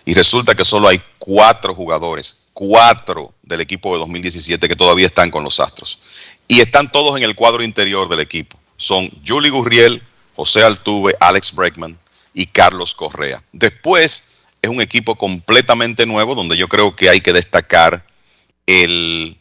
[0.06, 5.30] y resulta que solo hay cuatro jugadores, cuatro del equipo de 2017 que todavía están
[5.30, 5.98] con los Astros.
[6.48, 8.58] Y están todos en el cuadro interior del equipo.
[8.84, 10.02] Son Julie Gurriel,
[10.36, 11.98] José Altuve, Alex Bregman
[12.34, 13.42] y Carlos Correa.
[13.50, 18.06] Después es un equipo completamente nuevo donde yo creo que hay que destacar
[18.66, 19.38] el,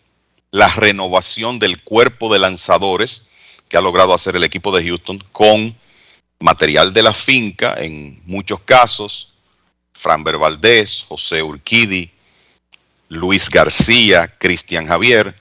[0.52, 3.32] la renovación del cuerpo de lanzadores
[3.70, 5.76] que ha logrado hacer el equipo de Houston con
[6.40, 9.34] material de la finca en muchos casos,
[9.92, 12.10] Framber Valdés, José Urquidi,
[13.10, 15.36] Luis García, Cristian Javier,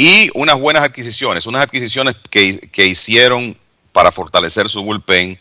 [0.00, 3.54] y unas buenas adquisiciones, unas adquisiciones que, que hicieron
[3.92, 5.38] para fortalecer su bullpen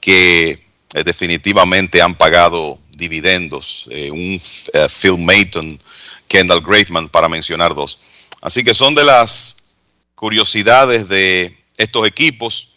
[0.00, 4.40] que eh, definitivamente han pagado dividendos, eh, un
[4.72, 5.80] eh, Phil Mayton,
[6.26, 8.00] Kendall Graveman, para mencionar dos.
[8.42, 9.76] Así que son de las
[10.16, 12.72] curiosidades de estos equipos.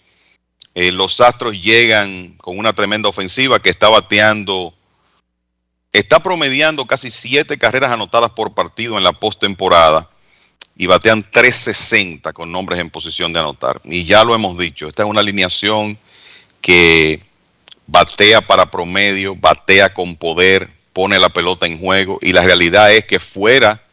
[0.75, 4.75] Los Astros llegan con una tremenda ofensiva que está bateando,
[5.91, 10.07] está promediando casi siete carreras anotadas por partido en la postemporada
[10.79, 13.81] y batean 360 con nombres en posición de anotar.
[13.83, 15.99] Y ya lo hemos dicho, esta es una alineación
[16.61, 17.21] que
[17.85, 23.03] batea para promedio, batea con poder, pone la pelota en juego y la realidad es
[23.03, 23.83] que fuera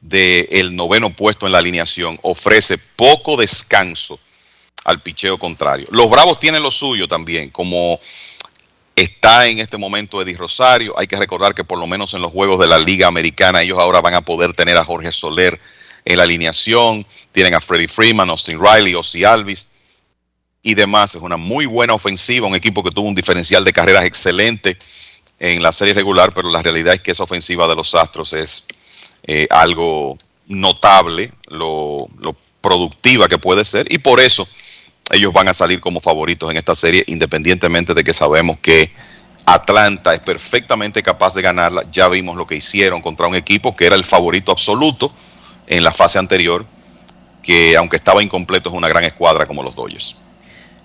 [0.00, 4.18] del noveno puesto en la alineación ofrece poco descanso
[4.84, 5.86] al picheo contrario.
[5.90, 8.00] Los Bravos tienen lo suyo también, como
[8.94, 10.98] está en este momento Eddie Rosario.
[10.98, 13.78] Hay que recordar que por lo menos en los juegos de la Liga Americana ellos
[13.78, 15.60] ahora van a poder tener a Jorge Soler
[16.06, 17.04] en la alineación.
[17.32, 19.68] Tienen a Freddie Freeman, Austin Riley, Ozzy Alvis
[20.62, 21.14] y demás.
[21.14, 24.78] Es una muy buena ofensiva, un equipo que tuvo un diferencial de carreras excelente
[25.38, 28.64] en la serie regular, pero la realidad es que esa ofensiva de los Astros es
[29.24, 30.16] eh, algo
[30.46, 34.48] notable, lo, lo productiva que puede ser, y por eso
[35.10, 38.92] ellos van a salir como favoritos en esta serie, independientemente de que sabemos que
[39.44, 41.84] Atlanta es perfectamente capaz de ganarla.
[41.92, 45.12] Ya vimos lo que hicieron contra un equipo que era el favorito absoluto
[45.66, 46.64] en la fase anterior,
[47.42, 50.16] que aunque estaba incompleto es una gran escuadra como los Dodgers.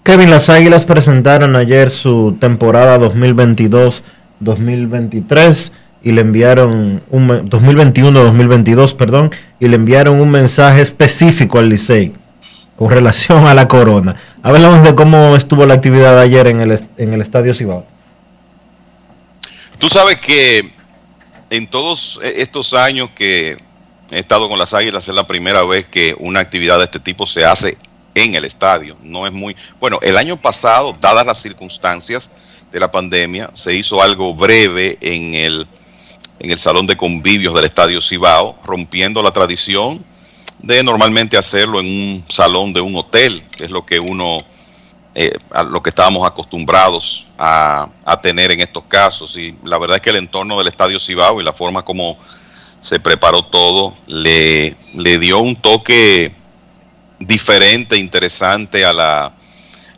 [0.04, 5.72] Kevin, las Águilas presentaron ayer su temporada 2022-2023
[6.04, 12.14] y le enviaron un 2021-2022, perdón, y le enviaron un mensaje específico al Licey
[12.76, 14.16] con relación a la corona.
[14.42, 17.86] Hablamos de cómo estuvo la actividad ayer en el, en el Estadio Cibao.
[19.78, 20.72] Tú sabes que
[21.52, 23.58] en todos estos años que
[24.12, 27.26] he estado con las Águilas es la primera vez que una actividad de este tipo
[27.26, 27.78] se hace
[28.14, 28.98] en el estadio.
[29.02, 30.00] No es muy bueno.
[30.02, 32.30] El año pasado, dadas las circunstancias
[32.72, 35.68] de la pandemia, se hizo algo breve en el
[36.40, 40.04] en el salón de convivios del Estadio Cibao, rompiendo la tradición
[40.58, 44.44] de normalmente hacerlo en un salón de un hotel, que es lo que uno,
[45.14, 49.38] eh, a lo que estábamos acostumbrados a, a, tener en estos casos.
[49.38, 52.18] Y la verdad es que el entorno del Estadio Cibao y la forma como
[52.82, 56.34] se preparó todo le, le dio un toque
[57.20, 59.34] diferente, interesante a la,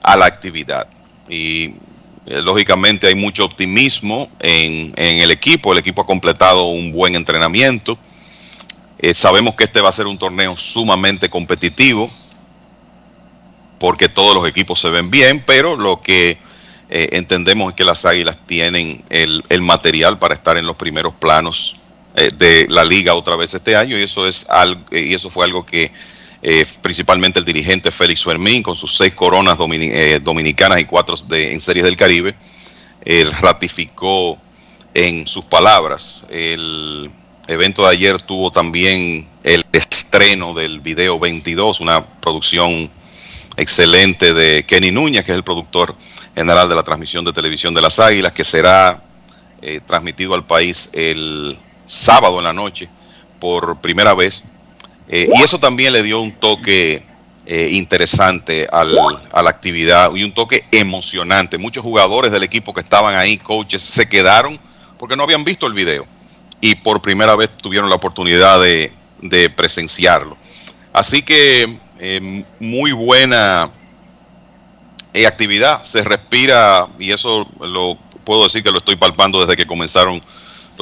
[0.04, 0.88] a la actividad.
[1.30, 1.74] Y
[2.26, 5.72] eh, lógicamente hay mucho optimismo en, en, el equipo.
[5.72, 7.98] El equipo ha completado un buen entrenamiento.
[9.00, 12.12] Eh, sabemos que este va a ser un torneo sumamente competitivo
[13.80, 16.38] porque todos los equipos se ven bien, pero lo que
[16.90, 21.14] eh, entendemos es que las Águilas tienen el, el, material para estar en los primeros
[21.16, 21.78] planos
[22.14, 25.66] de la liga otra vez este año y eso es algo y eso fue algo
[25.66, 25.92] que
[26.44, 31.16] eh, principalmente el dirigente Félix Fermín, con sus seis coronas domini eh, dominicanas y cuatro
[31.28, 32.36] de, en series del Caribe,
[33.42, 34.38] ratificó
[34.94, 36.26] en sus palabras.
[36.30, 37.10] El
[37.48, 42.90] evento de ayer tuvo también el estreno del video 22, una producción
[43.58, 45.96] excelente de Kenny Núñez, que es el productor
[46.36, 49.04] general de la transmisión de televisión de las Águilas, que será
[49.62, 52.90] eh, transmitido al país el sábado en la noche
[53.40, 54.46] por primera vez
[55.10, 57.06] eh, y eso también le dio un toque
[57.46, 58.98] eh, interesante al-
[59.32, 61.58] a la actividad y un toque emocionante.
[61.58, 64.58] Muchos jugadores del equipo que estaban ahí, coaches, se quedaron
[64.98, 66.06] porque no habían visto el video
[66.62, 70.38] y por primera vez tuvieron la oportunidad de, de presenciarlo.
[70.94, 73.70] Así que eh, muy buena
[75.28, 80.22] actividad, se respira y eso lo puedo decir que lo estoy palpando desde que comenzaron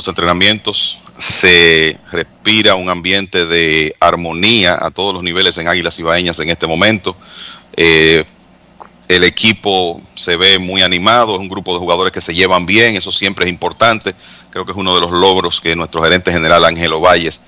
[0.02, 0.98] los entrenamientos.
[1.19, 6.65] Se respira un ambiente de armonía a todos los niveles en Águilas Ibaeñas en este
[6.65, 7.15] momento.
[7.78, 8.26] Eh,
[9.07, 12.95] el equipo se ve muy animado, es un grupo de jugadores que se llevan bien,
[12.95, 14.15] eso siempre es importante.
[14.49, 17.41] Creo que es uno de los logros que nuestro gerente general Ángelo Valles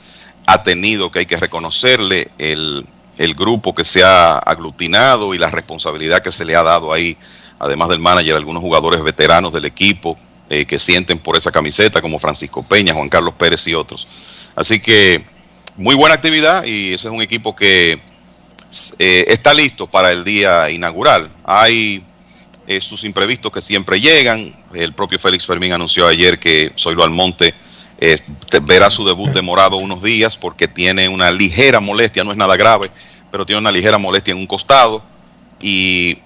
[0.46, 2.86] ha tenido, que hay que reconocerle el,
[3.18, 7.18] el grupo que se ha aglutinado y la responsabilidad que se le ha dado ahí,
[7.58, 10.20] además del manager, algunos jugadores veteranos del equipo
[10.54, 14.08] eh, que sienten por esa camiseta, como Francisco Peña, Juan Carlos Pérez y otros.
[14.56, 15.24] Así que
[15.78, 18.00] muy buena actividad y ese es un equipo que
[19.00, 21.30] eh, está listo para el día inaugural.
[21.44, 22.04] Hay
[22.68, 24.56] eh, sus imprevistos que siempre llegan.
[24.74, 27.54] El propio Félix Fermín anunció ayer que Zoilo Almonte
[27.98, 32.56] te- verá su debut demorado unos días porque tiene una ligera molestia, no es nada
[32.58, 32.92] grave,
[33.32, 35.04] pero tiene una ligera molestia en un costado.
[35.60, 36.18] Y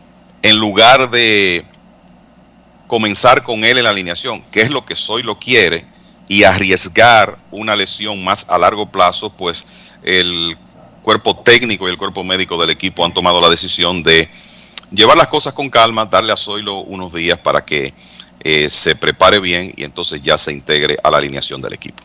[0.41, 1.65] en lugar de
[2.87, 5.85] comenzar con él en la alineación, que es lo que Zoilo quiere,
[6.27, 9.65] y arriesgar una lesión más a largo plazo, pues
[10.03, 10.57] el
[11.01, 14.29] cuerpo técnico y el cuerpo médico del equipo han tomado la decisión de
[14.91, 17.93] llevar las cosas con calma, darle a Zoilo unos días para que
[18.43, 22.03] eh, se prepare bien y entonces ya se integre a la alineación del equipo.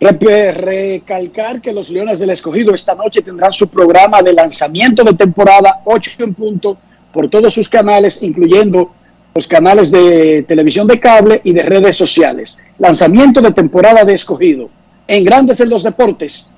[0.00, 5.80] Recalcar que los Leones del Escogido esta noche tendrán su programa de lanzamiento de temporada
[5.84, 6.78] 8 en punto
[7.12, 8.94] por todos sus canales, incluyendo
[9.34, 12.60] los canales de televisión de cable y de redes sociales.
[12.78, 14.68] Lanzamiento de temporada de Escogido.
[15.06, 16.48] En Grandes en los Deportes.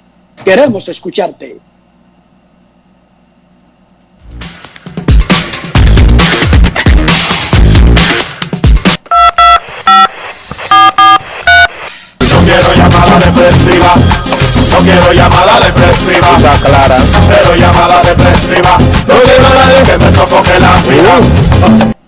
[0.45, 1.59] Queremos escucharte.
[12.31, 13.95] No quiero llamada depresiva.
[14.71, 16.39] No quiero llamada depresiva.
[16.65, 16.97] clara.
[17.29, 18.79] Cero llamada depresiva.
[19.07, 22.02] No quiero a nadie que me sofoque la vida.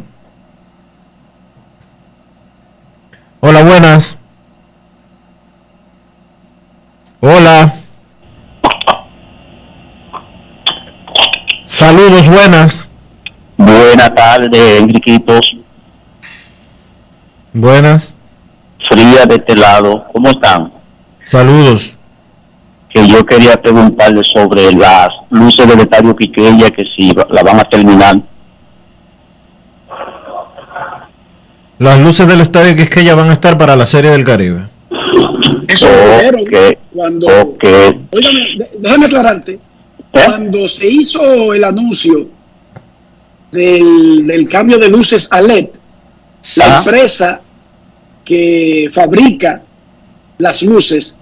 [3.40, 4.18] Hola, buenas.
[7.20, 7.74] Hola.
[11.64, 12.86] Saludos, buenas.
[13.56, 15.40] Buenas tardes, Enriquitos.
[17.54, 18.12] Buenas.
[18.90, 20.04] Fría de este lado.
[20.12, 20.77] ¿Cómo están?
[21.28, 21.92] Saludos.
[22.88, 27.64] Que yo quería preguntarle sobre las luces del estadio Quiqueya, que si la van a
[27.64, 28.16] terminar.
[31.78, 34.24] Las luces del estadio que es que ya van a estar para la Serie del
[34.24, 34.62] Caribe.
[35.68, 37.26] Eso Ok, dijeron cuando...
[37.26, 39.58] Óigame, déjame aclararte.
[40.10, 42.26] Cuando se hizo el anuncio
[43.52, 45.68] del, del cambio de luces a LED,
[46.56, 46.78] la Ah.
[46.78, 47.40] empresa
[48.24, 49.62] que fabrica
[50.38, 51.16] las luces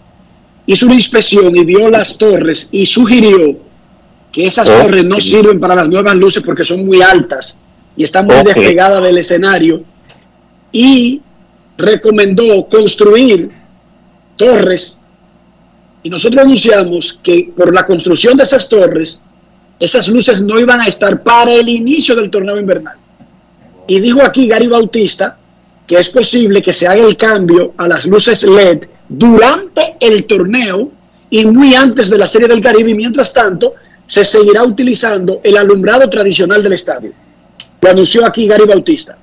[0.67, 3.57] hizo una inspección y vio las torres y sugirió
[4.33, 4.83] que esas Ok.
[4.83, 7.59] torres no sirven para las nuevas luces porque son muy altas
[7.97, 9.83] y están muy despegadas del escenario
[10.73, 11.21] y
[11.79, 13.51] recomendó construir
[14.37, 14.99] torres
[16.03, 19.21] y nosotros anunciamos que por la construcción de esas torres,
[19.81, 22.97] esas luces no iban a estar para el inicio del torneo invernal.
[23.89, 25.37] Y dijo aquí Gary Bautista
[25.87, 30.91] que es posible que se haga el cambio a las luces LED durante el torneo
[31.31, 32.91] y muy antes de la Serie del Caribe.
[32.91, 33.75] Y mientras tanto,
[34.07, 37.13] se seguirá utilizando el alumbrado tradicional del estadio.
[37.81, 39.17] Lo anunció aquí Gary Bautista.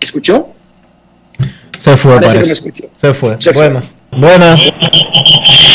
[0.00, 0.48] ¿Escuchó?
[1.78, 2.46] Se fue, Parece que parece.
[2.48, 2.84] me escuchó.
[2.94, 3.36] Se fue.
[3.40, 3.68] Se fue.
[3.68, 3.94] buenas.
[4.10, 4.60] Buenas.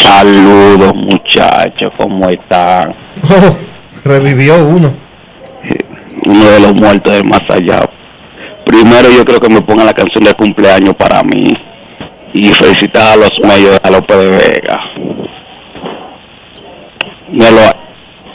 [0.02, 1.92] Saludos, muchachos.
[1.98, 2.96] ¿Cómo están?
[3.24, 3.58] Oh,
[4.04, 4.94] revivió uno.
[6.26, 7.90] Uno de los muertos del más allá.
[8.76, 11.46] Primero yo creo que me pongan la canción de cumpleaños para mí.
[12.34, 14.82] Y felicitar a los medios de López de Vega.
[17.32, 17.62] Me, lo,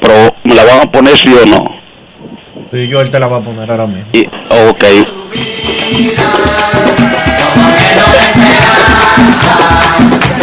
[0.00, 1.62] pero, ¿Me la van a poner sí o no?
[2.72, 4.06] Sí, yo él te la va a poner ahora mismo.
[4.14, 4.78] Y, ok.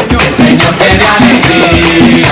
[0.10, 2.28] Que el Señor te dé alegría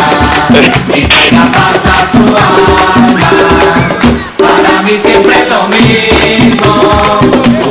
[0.93, 4.04] y que la paz a tu alma.
[4.85, 6.67] Mí siempre es lo mismo,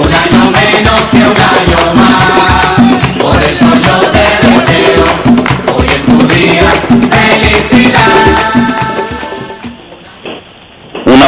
[0.03, 3.23] un año menos que un año más.
[3.23, 5.05] Por eso yo te deseo
[5.77, 6.71] hoy en tu día
[7.11, 8.55] felicidad.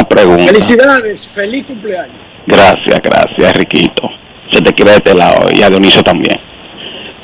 [0.09, 0.43] pregunta.
[0.43, 2.17] Felicidades, feliz cumpleaños.
[2.45, 4.09] Gracias, gracias, Riquito.
[4.51, 6.37] Se te quiere de este lado y a Dionisio también.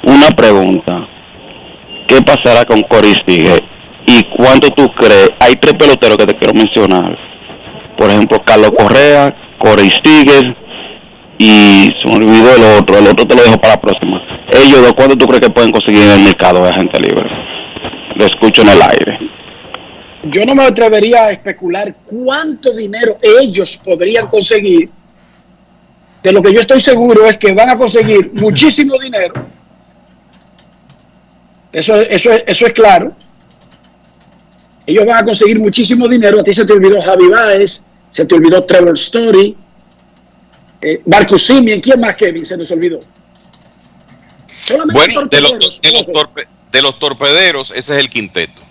[0.03, 1.07] Una pregunta.
[2.07, 3.63] ¿Qué pasará con Corey Seager?
[4.05, 5.31] ¿Y cuánto tú crees?
[5.39, 7.32] Hay tres peloteros que te quiero mencionar.
[7.97, 10.55] Por ejemplo, Carlos Correa, Corey Seager
[11.37, 12.97] y se me olvidó el otro.
[12.97, 14.21] El otro te lo dejo para la próxima.
[14.53, 17.29] Ellos dos, ¿cuánto tú crees que pueden conseguir en el mercado de gente libre?
[18.15, 19.17] Lo escucho en el aire.
[20.25, 24.89] Yo no me atrevería a especular cuánto dinero ellos podrían conseguir.
[26.21, 29.33] De lo que yo estoy seguro es que van a conseguir muchísimo dinero.
[31.71, 33.11] Eso, eso, es- eso es claro.
[34.85, 36.39] Ellos van a conseguir muchísimo dinero.
[36.39, 39.55] A ti se te olvidó Javi Baez, se te olvidó Trevor Story,
[40.81, 41.79] eh, Marcus Simeon.
[41.79, 42.45] ¿Quién más, Kevin?
[42.45, 42.99] Se nos olvidó.
[44.47, 46.11] Solamente Bueno, de los, torpederos, de, los ojo.
[46.11, 48.61] torpe- de los torpederos, ese es el quinteto.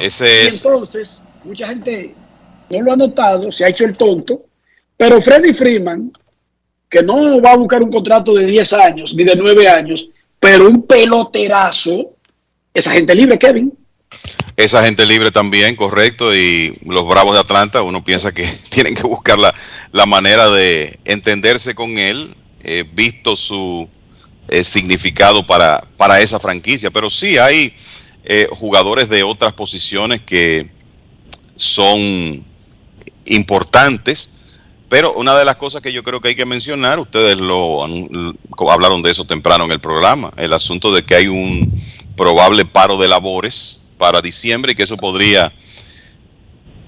[0.00, 0.56] Ese Y es.
[0.64, 2.14] entonces, mucha gente
[2.70, 4.42] no lo ha notado, se ha hecho el tonto,
[4.96, 6.12] pero Freddy Freeman,
[6.88, 10.08] que no va a buscar un contrato de 10 años ni de 9 años,
[10.40, 12.14] pero un peloterazo,
[12.72, 13.72] esa gente libre, Kevin.
[14.58, 16.34] Esa gente libre también, correcto.
[16.34, 19.54] Y los Bravos de Atlanta, uno piensa que tienen que buscar la,
[19.92, 23.88] la manera de entenderse con él, eh, visto su
[24.48, 26.90] eh, significado para, para esa franquicia.
[26.90, 27.72] Pero sí hay
[28.24, 30.68] eh, jugadores de otras posiciones que
[31.54, 32.44] son
[33.26, 34.32] importantes.
[34.88, 37.84] Pero una de las cosas que yo creo que hay que mencionar, ustedes lo
[38.70, 41.80] hablaron de eso temprano en el programa, el asunto de que hay un
[42.16, 45.52] probable paro de labores para diciembre y que eso podría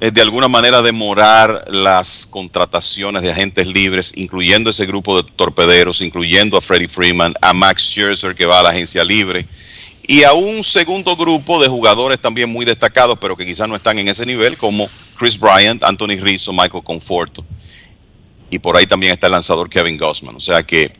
[0.00, 6.00] eh, de alguna manera demorar las contrataciones de agentes libres, incluyendo ese grupo de torpederos,
[6.00, 9.46] incluyendo a Freddie Freeman, a Max Scherzer que va a la agencia libre
[10.10, 13.96] y a un segundo grupo de jugadores también muy destacados, pero que quizás no están
[13.96, 17.44] en ese nivel, como Chris Bryant, Anthony Rizzo, Michael Conforto.
[18.50, 20.34] Y por ahí también está el lanzador Kevin Gossman.
[20.34, 20.92] O sea que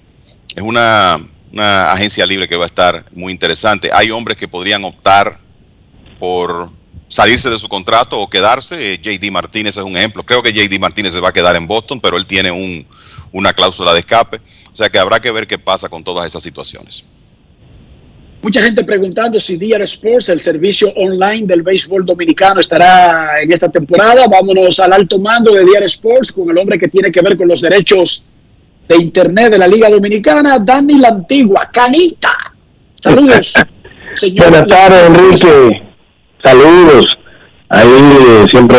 [0.55, 1.21] es una,
[1.53, 3.91] una agencia libre que va a estar muy interesante.
[3.93, 5.41] Hay hombres que podrían optar
[6.21, 6.71] por
[7.09, 8.95] salirse de su contrato o quedarse.
[8.95, 10.23] Eh, JD Martínez es un ejemplo.
[10.23, 12.87] Creo que JD Martínez se va a quedar en Boston, pero él tiene un,
[13.33, 14.37] una cláusula de escape.
[14.73, 17.05] O sea que habrá que ver qué pasa con todas esas situaciones.
[18.43, 23.69] Mucha gente preguntando si DR Sports, el servicio online del béisbol dominicano, estará en esta
[23.69, 24.27] temporada.
[24.29, 27.49] Vámonos al alto mando de DR Sports con el hombre que tiene que ver con
[27.49, 28.25] los derechos
[28.89, 32.35] de Internet de la Liga Dominicana, Dani La Antigua, Canita.
[33.01, 33.53] Saludos,
[34.15, 34.49] señor.
[34.49, 35.90] Buenas tardes, Enrique.
[36.43, 37.07] Saludos.
[37.69, 38.79] Ahí siempre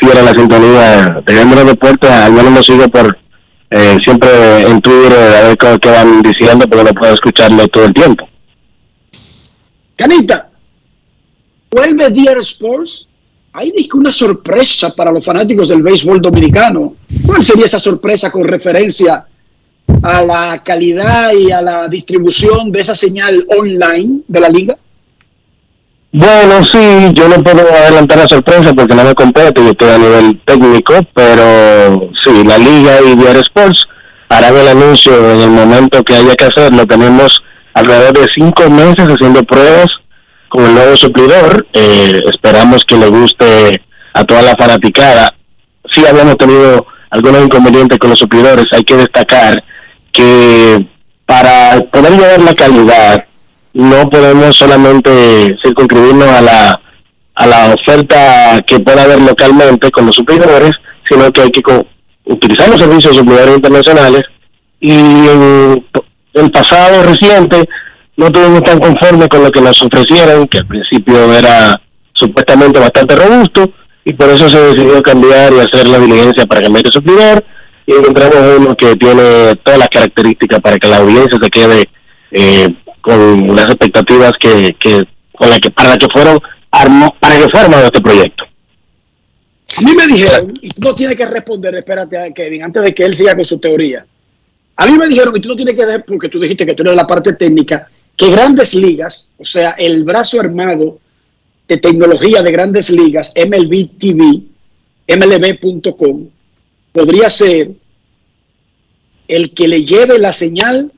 [0.00, 2.10] fiel a la sintonía de Grande Deportes.
[2.10, 3.16] Al menos me sigo por
[3.70, 7.94] eh, siempre en Twitter a ver qué, van diciendo, porque no puedo escucharlo todo el
[7.94, 8.28] tiempo.
[9.96, 10.48] Canita,
[11.70, 13.08] vuelve DR Sports.
[13.52, 16.96] Hay disque una sorpresa para los fanáticos del béisbol dominicano.
[17.24, 19.24] ¿Cuál sería esa sorpresa con referencia
[20.02, 24.76] a la calidad y a la distribución de esa señal online de la liga?
[26.12, 29.98] Bueno, sí, yo no puedo adelantar la sorpresa porque no me compete, yo estoy a
[29.98, 33.86] nivel técnico, pero sí, la liga y VR Sports
[34.28, 36.86] harán el anuncio en el momento que haya que hacerlo.
[36.86, 37.42] Tenemos
[37.74, 39.88] alrededor de cinco meses haciendo pruebas
[40.48, 41.66] con el nuevo suplidor.
[41.74, 43.82] Eh, esperamos que le guste
[44.14, 45.34] a toda la fanaticada.
[45.92, 48.66] Sí habíamos tenido algunos inconvenientes con los suplidores.
[48.72, 49.62] Hay que destacar
[50.12, 50.86] que
[51.26, 53.26] para poder llevar la calidad
[53.76, 56.80] no podemos solamente circunscribirnos a la
[57.34, 60.72] a la oferta que pueda haber localmente con los suplidores,
[61.06, 61.62] sino que hay que
[62.24, 64.22] utilizar los servicios de suplidores internacionales.
[64.80, 65.84] Y en
[66.32, 67.68] el pasado reciente
[68.16, 71.78] no estuvimos tan conformes con lo que nos ofrecieron, que al principio era
[72.14, 73.70] supuestamente bastante robusto,
[74.02, 77.44] y por eso se decidió cambiar y hacer la diligencia para cambiar de suplidor,
[77.86, 81.90] y encontramos uno que tiene todas las características para que la audiencia se quede
[82.30, 82.74] eh,
[83.06, 86.40] con las expectativas que, que con la que para la que fueron
[86.72, 88.42] armo- para que fue armado este proyecto.
[89.78, 92.92] A mí me dijeron, y tú no tienes que responder, espérate a Kevin, antes de
[92.94, 94.04] que él siga con su teoría.
[94.76, 96.82] A mí me dijeron, y tú no tienes que ver, porque tú dijiste que tú
[96.82, 100.98] eres la parte técnica, que grandes ligas, o sea, el brazo armado
[101.68, 104.42] de tecnología de grandes ligas, MLB TV,
[105.16, 106.28] MLB.com,
[106.92, 107.70] podría ser
[109.28, 110.90] el que le lleve la señal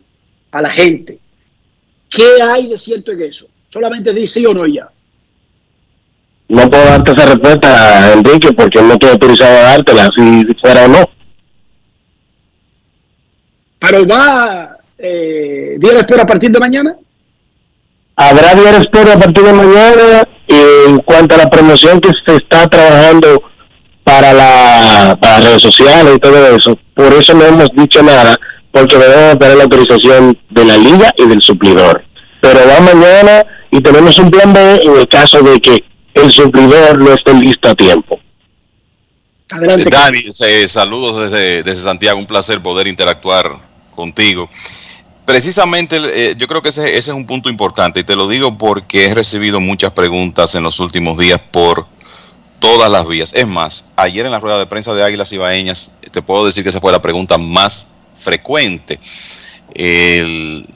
[0.53, 1.19] a la gente.
[2.09, 3.47] ¿Qué hay de cierto en eso?
[3.73, 4.89] Solamente di sí o no ya.
[6.49, 10.89] No puedo darte esa respuesta, Enrique, porque no estoy autorizado a dártela, si fuera o
[10.89, 11.11] no.
[13.79, 16.97] Pero va eh, día espera a partir de mañana.
[18.17, 20.23] Habrá Diario Sport a partir de mañana.
[20.49, 23.43] Y en cuanto a la promoción que se está trabajando
[24.03, 26.79] para, la, para las redes sociales y todo eso.
[26.95, 28.35] Por eso no hemos dicho nada,
[28.73, 32.05] porque debemos tener la autorización de la liga y del suplidor.
[32.41, 35.85] Pero va mañana y tenemos un plan B en el caso de que
[36.15, 38.19] el suplidor no esté listo a tiempo.
[39.51, 39.89] Adelante.
[39.91, 43.51] Dani, eh, saludos desde, desde Santiago, un placer poder interactuar
[43.95, 44.49] contigo.
[45.25, 48.57] Precisamente, eh, yo creo que ese, ese, es un punto importante y te lo digo
[48.57, 51.87] porque he recibido muchas preguntas en los últimos días por
[52.59, 53.33] todas las vías.
[53.35, 56.71] Es más, ayer en la rueda de prensa de Águilas Ibaeñas, te puedo decir que
[56.71, 58.99] esa fue la pregunta más frecuente.
[59.75, 60.67] El,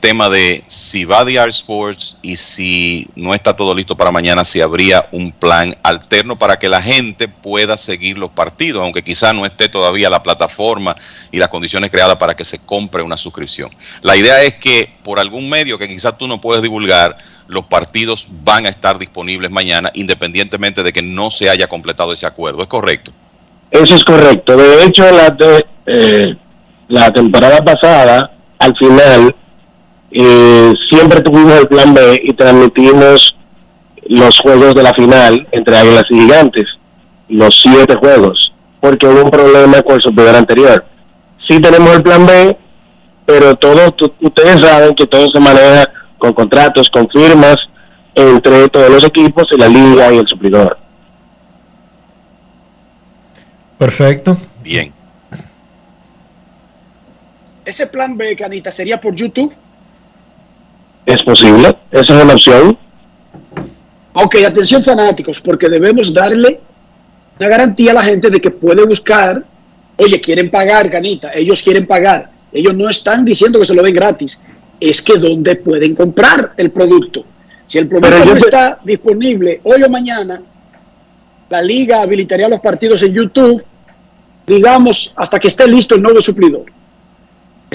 [0.00, 4.44] tema de si va a DR Sports y si no está todo listo para mañana,
[4.44, 9.32] si habría un plan alterno para que la gente pueda seguir los partidos, aunque quizá
[9.32, 10.96] no esté todavía la plataforma
[11.32, 13.70] y las condiciones creadas para que se compre una suscripción.
[14.02, 17.18] La idea es que por algún medio que quizás tú no puedes divulgar,
[17.48, 22.26] los partidos van a estar disponibles mañana, independientemente de que no se haya completado ese
[22.26, 22.62] acuerdo.
[22.62, 23.12] ¿Es correcto?
[23.70, 24.56] Eso es correcto.
[24.56, 26.36] De hecho, la, de, eh,
[26.88, 29.34] la temporada pasada, al final,
[30.10, 33.36] eh, siempre tuvimos el plan B y transmitimos
[34.06, 36.66] los juegos de la final entre Águilas y Gigantes,
[37.28, 40.84] los siete juegos, porque hubo un problema con el superior anterior.
[41.46, 42.56] Sí tenemos el plan B,
[43.26, 47.56] pero todos ustedes saben que todo se maneja con contratos, con firmas
[48.14, 50.78] entre todos los equipos y la liga y el suplidor.
[53.78, 54.36] Perfecto.
[54.62, 54.97] Bien.
[57.68, 59.52] Ese plan B, Canita, sería por YouTube.
[61.04, 62.78] Es posible, esa es una opción.
[64.14, 66.60] Ok, atención fanáticos, porque debemos darle
[67.38, 69.44] una garantía a la gente de que puede buscar,
[69.98, 73.94] oye, quieren pagar, Ganita, ellos quieren pagar, ellos no están diciendo que se lo den
[73.94, 74.42] gratis,
[74.80, 77.22] es que dónde pueden comprar el producto.
[77.66, 80.40] Si el producto no está disponible hoy o mañana,
[81.50, 83.62] la liga habilitaría los partidos en YouTube,
[84.46, 86.77] digamos, hasta que esté listo el nuevo suplidor.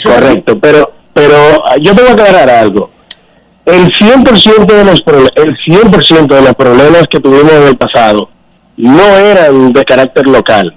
[0.02, 1.36] Correcto, pero, pero
[1.80, 2.90] yo tengo que aclarar algo
[3.66, 5.04] el 100% de los
[5.36, 8.30] el 100% de los problemas que tuvimos en el pasado
[8.76, 10.76] no eran de carácter local.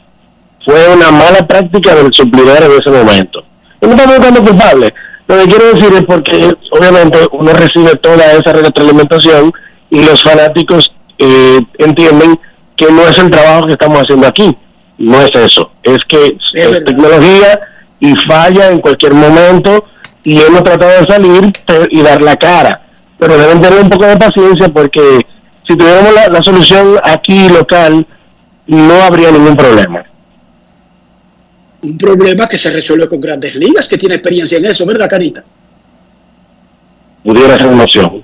[0.64, 3.44] Fue una mala práctica del suplidor en ese momento.
[3.80, 4.92] Y no estamos buscando culpables.
[5.26, 9.52] Lo que quiero decir es porque obviamente uno recibe toda esa retroalimentación
[9.90, 12.38] y los fanáticos eh, entienden
[12.76, 14.56] que no es el trabajo que estamos haciendo aquí.
[14.98, 15.72] No es eso.
[15.82, 17.60] Es que es tecnología
[18.00, 19.86] y falla en cualquier momento
[20.22, 21.52] y hemos tratado de salir
[21.90, 22.82] y dar la cara.
[23.18, 25.24] Pero deben tener un poco de paciencia porque
[25.66, 28.06] si tuviéramos la, solución aquí local,
[28.66, 30.04] no habría ningún problema.
[31.82, 35.44] Un problema que se resuelve con grandes ligas, que tiene experiencia en eso, ¿verdad, Carita?
[37.22, 38.22] Pudiera ser una opción.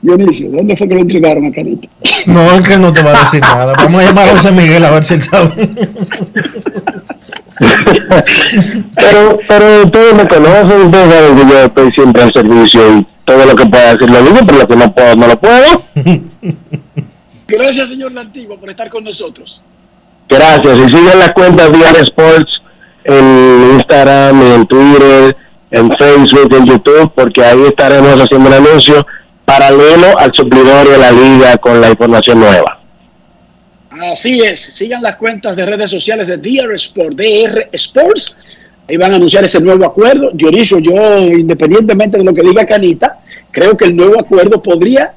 [0.00, 1.88] Dionisio, ¿dónde fue que lo entregaron a Carita?
[2.26, 3.74] No, es que no te va a decir nada.
[3.76, 5.68] Vamos a llamar a José Miguel a ver si él sabe.
[8.94, 13.46] pero, pero ustedes me conocen, ustedes saben que yo estoy siempre en servicio y todo
[13.46, 15.82] lo que pueda decir lo digo, pero lo que no puedo, no lo puedo.
[17.48, 19.60] Gracias, señor Lantigua, por estar con nosotros.
[20.28, 22.52] Gracias, y sigan las cuentas de Sports
[23.04, 25.36] en Instagram, en Twitter,
[25.70, 29.06] en Facebook, en YouTube, porque ahí estaremos haciendo un anuncio
[29.44, 32.77] paralelo al suplidor de la liga con la información nueva.
[34.00, 38.36] Así es, sigan las cuentas de redes sociales de DR Sport, DR Sports.
[38.88, 40.30] Ahí van a anunciar ese nuevo acuerdo.
[40.32, 43.20] Dionisio, yo, independientemente de lo que diga Canita,
[43.50, 45.12] creo que el nuevo acuerdo podría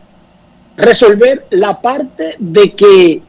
[0.77, 3.21] resolver la parte de que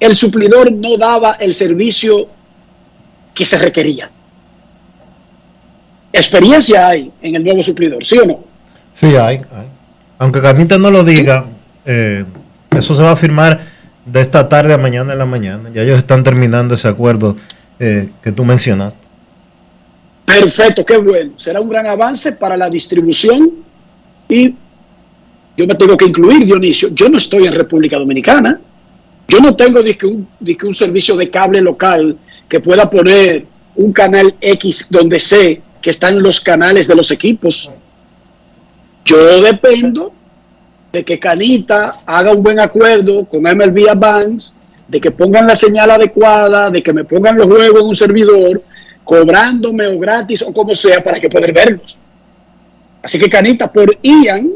[0.00, 2.28] el suplidor no daba el servicio
[3.34, 4.10] que se requería.
[6.12, 8.40] Experiencia hay en el nuevo suplidor, ¿sí o no?
[8.92, 9.42] Sí, hay.
[10.18, 11.44] Aunque Canita no lo diga,
[11.84, 12.24] eh,
[12.76, 13.77] eso se va a firmar
[14.12, 15.70] de esta tarde a mañana en la mañana.
[15.72, 17.36] Ya ellos están terminando ese acuerdo
[17.78, 18.98] eh, que tú mencionaste.
[20.24, 21.32] Perfecto, qué bueno.
[21.38, 23.50] Será un gran avance para la distribución
[24.28, 24.54] y
[25.56, 26.90] yo me tengo que incluir, Dionisio.
[26.92, 28.60] Yo no estoy en República Dominicana.
[29.26, 30.28] Yo no tengo un,
[30.64, 32.16] un servicio de cable local
[32.48, 33.44] que pueda poner
[33.74, 37.70] un canal X donde sé que están los canales de los equipos.
[39.04, 40.12] Yo dependo
[40.92, 44.52] de que Canita haga un buen acuerdo con MLB Advance,
[44.86, 48.62] de que pongan la señal adecuada, de que me pongan los juegos en un servidor,
[49.04, 51.98] cobrándome o gratis o como sea para que poder verlos.
[53.02, 54.50] Así que Canita, por Ian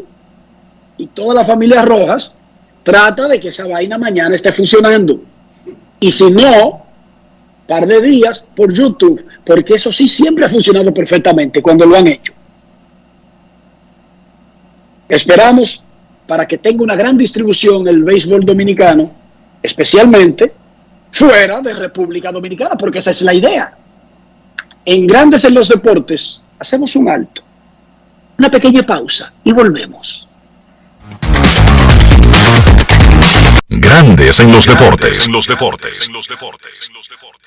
[0.97, 2.35] y toda la familia Rojas,
[2.83, 5.21] trata de que esa vaina mañana esté funcionando.
[6.01, 6.83] Y si no,
[7.67, 12.09] par de días por YouTube, porque eso sí siempre ha funcionado perfectamente cuando lo han
[12.09, 12.33] hecho.
[15.09, 15.85] Esperamos
[16.27, 19.23] para que tenga una gran distribución el béisbol dominicano
[19.63, 20.53] especialmente
[21.13, 23.75] fuera de República Dominicana, porque esa es la idea.
[24.85, 27.43] En Grandes en los Deportes, hacemos un alto,
[28.39, 30.29] una pequeña pausa y volvemos.
[33.69, 35.27] Grandes en los deportes.
[35.27, 36.09] En los deportes.
[36.09, 36.91] En los deportes.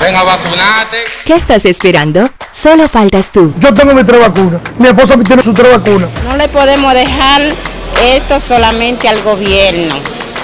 [0.00, 1.04] Ven a vacunarte.
[1.24, 2.30] ¿Qué estás esperando?
[2.50, 3.52] Solo faltas tú.
[3.58, 4.60] Yo tengo mi tres vacunas.
[4.78, 6.08] Mi esposa tiene su tres vacunas.
[6.24, 7.42] No le podemos dejar
[8.14, 9.94] esto solamente al gobierno,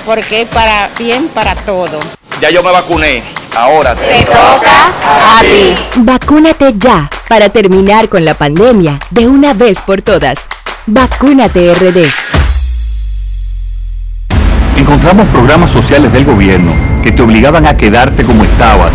[0.04, 2.00] porque es para bien para todo.
[2.40, 3.22] Ya yo me vacuné.
[3.56, 5.74] Ahora Te toca a ti.
[5.96, 10.48] Vacúnate ya para terminar con la pandemia de una vez por todas.
[10.86, 12.04] Vacúnate RD.
[14.76, 18.94] Encontramos programas sociales del gobierno que te obligaban a quedarte como estabas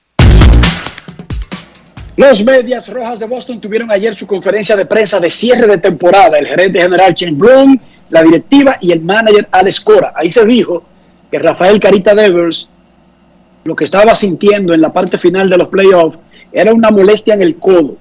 [2.17, 6.37] Los Medias Rojas de Boston tuvieron ayer su conferencia de prensa de cierre de temporada.
[6.37, 7.79] El gerente general Shane Bloom,
[8.09, 10.13] la directiva y el manager Alex Cora.
[10.15, 10.83] Ahí se dijo
[11.31, 12.69] que Rafael Carita Devers
[13.63, 16.17] lo que estaba sintiendo en la parte final de los playoffs
[16.51, 17.95] era una molestia en el codo,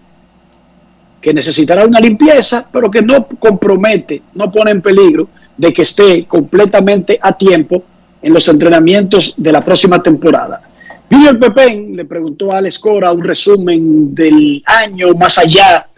[1.20, 6.24] que necesitará una limpieza, pero que no compromete, no pone en peligro de que esté
[6.24, 7.85] completamente a tiempo
[8.23, 10.62] en los entrenamientos de la próxima temporada.
[11.11, 15.89] Junior Pepén le preguntó a Alex Cora un resumen del año más allá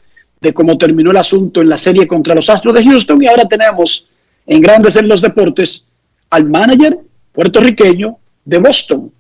[0.40, 3.44] de cómo terminó el asunto en la serie contra los Astros de Houston y ahora
[3.44, 4.08] tenemos
[4.46, 5.86] en Grandes en los Deportes
[6.30, 6.98] al manager
[7.32, 9.12] puertorriqueño de Boston,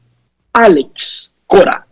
[0.54, 1.86] Alex Cora.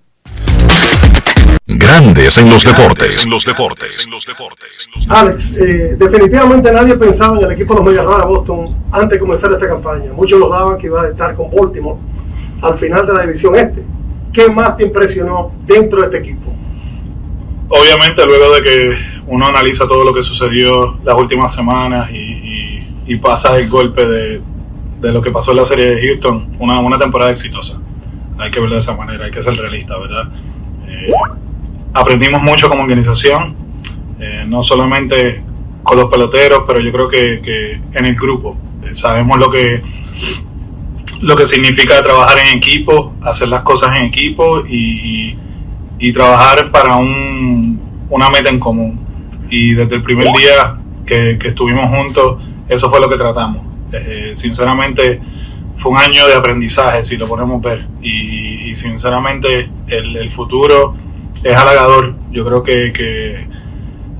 [1.67, 3.25] Grandes en los deportes.
[3.25, 4.05] En los deportes.
[4.07, 4.89] En los deportes.
[5.09, 9.11] Alex, eh, definitivamente nadie pensaba en el equipo de los Medias Rojas de Boston antes
[9.11, 10.13] de comenzar esta campaña.
[10.13, 12.01] Muchos los daban que iba a estar con Baltimore
[12.63, 13.85] al final de la división este.
[14.33, 16.55] ¿Qué más te impresionó dentro de este equipo?
[17.69, 18.97] Obviamente luego de que
[19.27, 23.21] uno analiza todo lo que sucedió las últimas semanas y, y,
[23.57, 24.41] el golpe de,
[25.01, 27.81] de, lo que pasó en la serie de Houston, una, una temporada exitosa.
[28.39, 30.29] Hay que verlo de esa manera, hay que ser realista, ¿verdad?
[30.87, 31.11] Eh,
[31.93, 33.57] aprendimos mucho como organización,
[34.21, 35.43] eh, no solamente
[35.83, 38.57] con los peloteros, pero yo creo que, que en el grupo.
[38.85, 39.83] Eh, sabemos lo que
[41.23, 45.37] lo que significa trabajar en equipo, hacer las cosas en equipo y,
[45.99, 48.99] y, trabajar para un, una meta en común.
[49.51, 53.63] Y desde el primer día que, que estuvimos juntos, eso fue lo que tratamos.
[53.93, 55.21] Eh, sinceramente,
[55.77, 57.87] fue un año de aprendizaje, si lo podemos ver.
[58.01, 60.95] Y, y sinceramente, el, el, futuro
[61.43, 62.15] es halagador.
[62.31, 63.47] Yo creo que, que,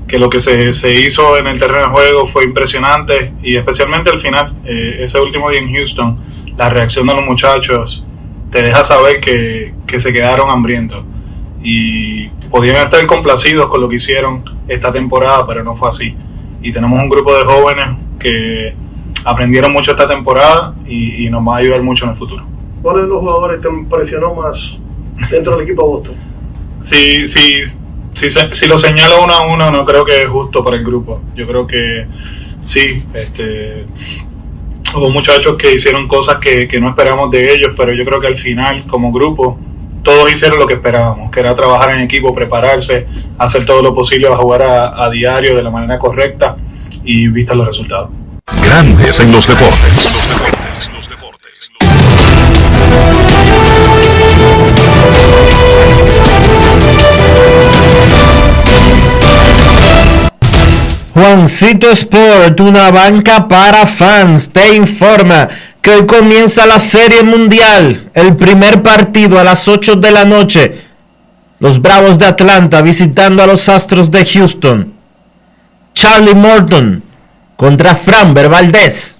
[0.07, 4.09] que lo que se, se, hizo en el terreno de juego fue impresionante y especialmente
[4.09, 6.19] al final, eh, ese último día en Houston
[6.57, 8.05] la reacción de los muchachos
[8.51, 11.03] te deja saber que, que, se quedaron hambrientos
[11.63, 16.15] y podían estar complacidos con lo que hicieron esta temporada, pero no fue así.
[16.61, 17.85] Y tenemos un grupo de jóvenes
[18.19, 18.75] que
[19.25, 22.45] aprendieron mucho esta temporada y, y nos va a ayudar mucho en el futuro.
[22.81, 24.79] ¿Cuál de los jugadores te impresionó más
[25.29, 26.15] dentro del equipo de Boston?
[26.79, 27.61] Sí, sí,
[28.13, 31.21] sí, si lo señalo uno a uno, no creo que es justo para el grupo.
[31.35, 32.07] Yo creo que
[32.61, 33.85] sí, este,
[34.95, 38.27] hubo muchachos que hicieron cosas que, que, no esperamos de ellos, pero yo creo que
[38.27, 39.57] al final, como grupo,
[40.03, 43.07] todos hicieron lo que esperábamos, que era trabajar en equipo, prepararse,
[43.37, 46.57] hacer todo lo posible a jugar a, a diario de la manera correcta
[47.03, 48.09] y vista los resultados.
[48.63, 49.31] Grandes en.
[49.31, 51.00] Los deportes, los deportes.
[61.21, 65.47] Juancito Sport, una banca para fans, te informa
[65.79, 70.81] que hoy comienza la Serie Mundial, el primer partido a las 8 de la noche.
[71.59, 74.93] Los Bravos de Atlanta visitando a los Astros de Houston.
[75.93, 77.03] Charlie Morton
[77.55, 79.19] contra Framber Valdez.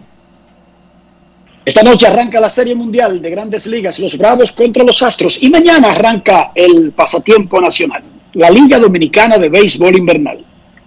[1.63, 5.49] Esta noche arranca la Serie Mundial de Grandes Ligas, los Bravos contra los Astros, y
[5.49, 8.01] mañana arranca el Pasatiempo Nacional,
[8.33, 10.43] la Liga Dominicana de Béisbol Invernal.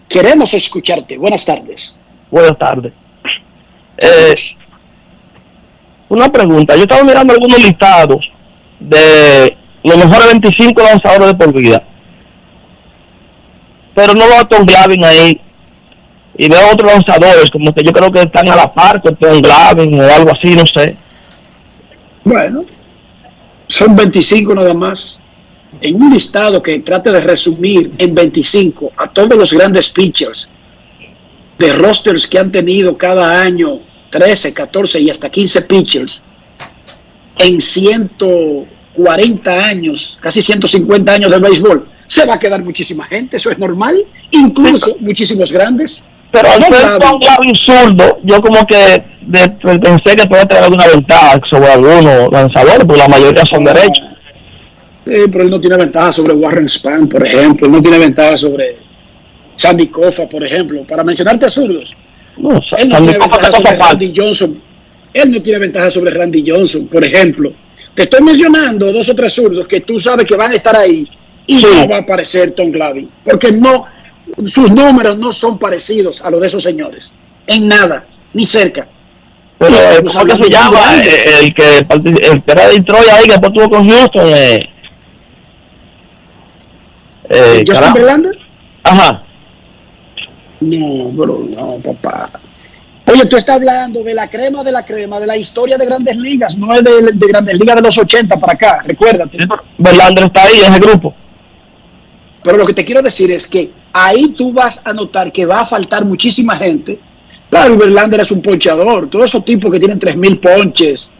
[0.08, 1.16] Queremos escucharte.
[1.16, 1.98] Buenas tardes.
[2.30, 2.92] Buenas tardes.
[3.98, 4.34] Eh,
[6.08, 6.74] una pregunta.
[6.76, 8.28] Yo estaba mirando algunos listados
[8.80, 11.82] de los mejores 25 lanzadores de por vida.
[13.94, 15.40] Pero no veo a Tom Glavin ahí.
[16.36, 19.40] Y veo otros lanzadores, como que yo creo que están a la par con Tom
[19.40, 20.96] Glavin o algo así, no sé.
[22.24, 22.64] Bueno,
[23.68, 25.20] son 25 nada más.
[25.80, 30.48] En un listado que trate de resumir en 25 a todos los grandes pitchers
[31.58, 33.80] de rosters que han tenido cada año
[34.10, 36.22] 13, 14 y hasta 15 pitchers
[37.38, 43.50] en 140 años, casi 150 años de béisbol, se va a quedar muchísima gente, eso
[43.50, 46.04] es normal, incluso muchísimos grandes.
[46.34, 46.98] Pero al ser Glavin.
[47.00, 49.48] Tom Glavin zurdo, yo como que de-
[49.78, 54.04] pensé que puede tener alguna ventaja sobre algunos lanzadores, porque la mayoría son derechos.
[55.06, 57.66] Sí, pero él no tiene ventaja sobre Warren Spahn, por ejemplo.
[57.66, 58.76] Él no tiene ventaja sobre
[59.56, 60.82] Sandy Koufax, por ejemplo.
[60.84, 61.94] Para mencionarte zurdos.
[62.36, 64.62] No, él no Sandy tiene Koufax ventaja sobre Randy Johnson.
[65.12, 67.52] Él no tiene ventaja sobre Randy Johnson, por ejemplo.
[67.94, 71.06] Te estoy mencionando dos o tres zurdos que tú sabes que van a estar ahí
[71.46, 73.08] y no va a aparecer Tom Glavin.
[73.22, 73.84] Porque no,
[74.46, 77.12] sus números no son parecidos a los de esos señores.
[77.46, 78.86] En nada, ni cerca.
[79.58, 80.80] Pero, eh, ¿cómo que se llama?
[80.80, 81.08] grande.
[81.10, 84.26] Eh, El que, partic- el que era de Detroit ahí, que después estuvo con Houston.
[84.28, 84.68] Eh,
[87.30, 87.92] eh, ¿Justin.
[87.94, 88.38] Verlander?
[88.82, 89.22] Ajá.
[90.60, 92.30] No, bro, no, papá.
[93.06, 96.16] Oye, tú estás hablando de la crema de la crema, de la historia de grandes
[96.16, 99.38] ligas, no es de, de grandes ligas de los 80 para acá, recuérdate.
[99.76, 101.14] Verlander está ahí en ese grupo.
[102.44, 105.62] Pero lo que te quiero decir es que ahí tú vas a notar que va
[105.62, 106.98] a faltar muchísima gente.
[107.48, 111.10] Claro, Verlander es un ponchador, todos esos tipos que tienen 3.000 ponches,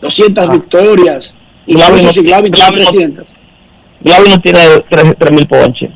[0.00, 1.36] 200 victorias,
[1.66, 3.28] y Glavin si Glavin tiene Glavin no- 300.
[4.00, 5.90] Glavin no tiene 3.000 ponches.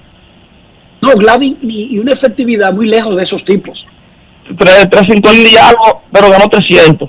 [1.01, 3.87] No, Glavin y, una efectividad muy lejos de esos tipos.
[4.59, 7.09] 350 y algo, pero ganó 300.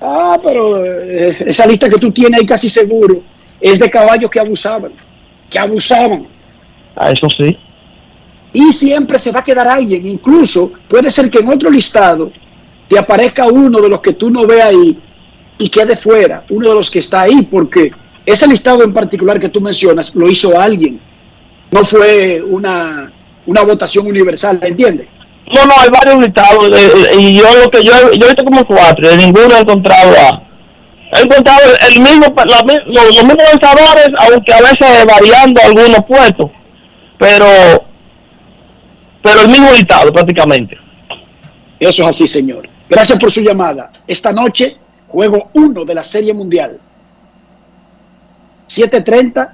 [0.00, 3.22] Ah, pero eh, esa lista que tú tienes ahí casi seguro
[3.60, 4.92] es de caballos que abusaban,
[5.50, 6.33] que abusaban.
[6.96, 7.56] A eso sí.
[8.52, 10.06] Y siempre se va a quedar alguien.
[10.06, 12.30] Incluso puede ser que en otro listado
[12.88, 14.98] te aparezca uno de los que tú no ves ahí
[15.58, 17.92] y quede fuera, uno de los que está ahí, porque
[18.26, 21.00] ese listado en particular que tú mencionas lo hizo alguien.
[21.70, 23.10] No fue una,
[23.46, 25.08] una votación universal, ¿entiendes?
[25.52, 26.70] No, no, hay varios listados.
[26.70, 29.60] eh, eh, y yo lo que yo, yo he visto como cuatro, y ninguno he
[29.60, 30.42] encontrado a.
[31.16, 36.50] He encontrado el, mismo, la los, los mismos lanzadores, aunque a veces variando algunos puestos.
[37.18, 37.46] Pero,
[39.22, 40.76] pero el mismo listado prácticamente.
[41.78, 42.68] Eso es así, señor.
[42.88, 43.90] Gracias por su llamada.
[44.06, 44.76] Esta noche,
[45.08, 46.78] juego 1 de la Serie Mundial.
[48.68, 49.48] 7.30.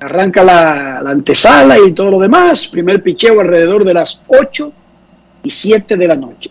[0.00, 2.66] Arranca la, la antesala y todo lo demás.
[2.66, 4.72] Primer picheo alrededor de las 8
[5.42, 6.50] y 7 de la noche.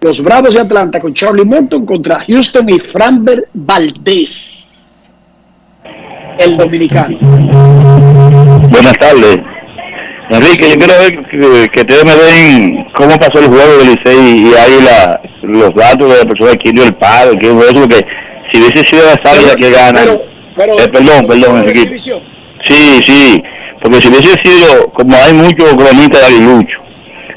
[0.00, 4.57] Los Bravos de Atlanta con Charlie Morton contra Houston y Framber Valdez.
[6.38, 7.16] El dominicano.
[8.68, 9.38] Buenas tardes.
[10.30, 14.42] Enrique, yo quiero ver que, que ustedes me den cómo pasó el juego del Licey
[14.46, 17.80] y ahí la, los datos de la persona que dio el palo, que fue eso,
[17.80, 18.06] porque
[18.52, 21.98] si hubiese sido la salida que gana, eh, perdón, perdón, Enrique.
[21.98, 23.42] Sí, sí,
[23.82, 26.78] porque si hubiese sido, como hay muchos cronistas de Aguilucho,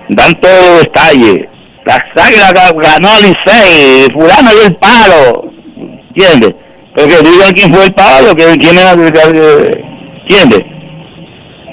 [0.09, 1.47] dan todos los detalles.
[1.85, 5.51] La ga- ganó al Licey, fulano dio el palo,
[6.09, 6.55] ¿entiendes?
[6.95, 10.65] Pero que digan quién fue el palo, que era, ¿entiendes?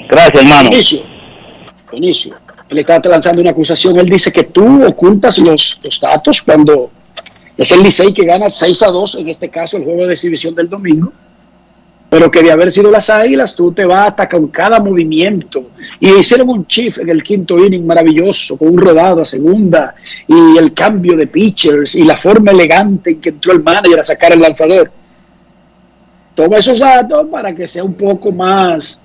[0.09, 0.69] Gracias, hermano.
[0.69, 1.01] Inicio.
[1.91, 2.35] Inicio.
[2.69, 3.99] Él está lanzando una acusación.
[3.99, 6.91] Él dice que tú ocultas los, datos cuando
[7.57, 10.55] es el Licey que gana 6 a 2, en este caso el juego de exhibición
[10.55, 11.11] del domingo.
[12.09, 15.69] Pero que de haber sido las águilas, tú te vas hasta con cada movimiento.
[15.99, 19.93] Y hicieron un chief en el quinto inning maravilloso, con un rodado a segunda,
[20.27, 24.03] y el cambio de pitchers, y la forma elegante en que entró el manager a
[24.03, 24.91] sacar el lanzador.
[26.39, 28.97] Toma esos datos para que sea un poco más,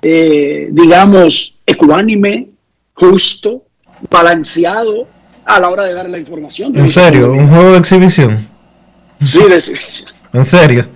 [0.00, 2.50] eh, digamos, ecuánime,
[2.94, 3.64] justo,
[4.08, 5.08] balanceado
[5.44, 6.78] a la hora de dar la información.
[6.78, 7.32] ¿En serio?
[7.32, 8.46] ¿Un juego de exhibición?
[9.24, 10.08] Sí, de exhibición.
[10.32, 10.86] ¿En serio?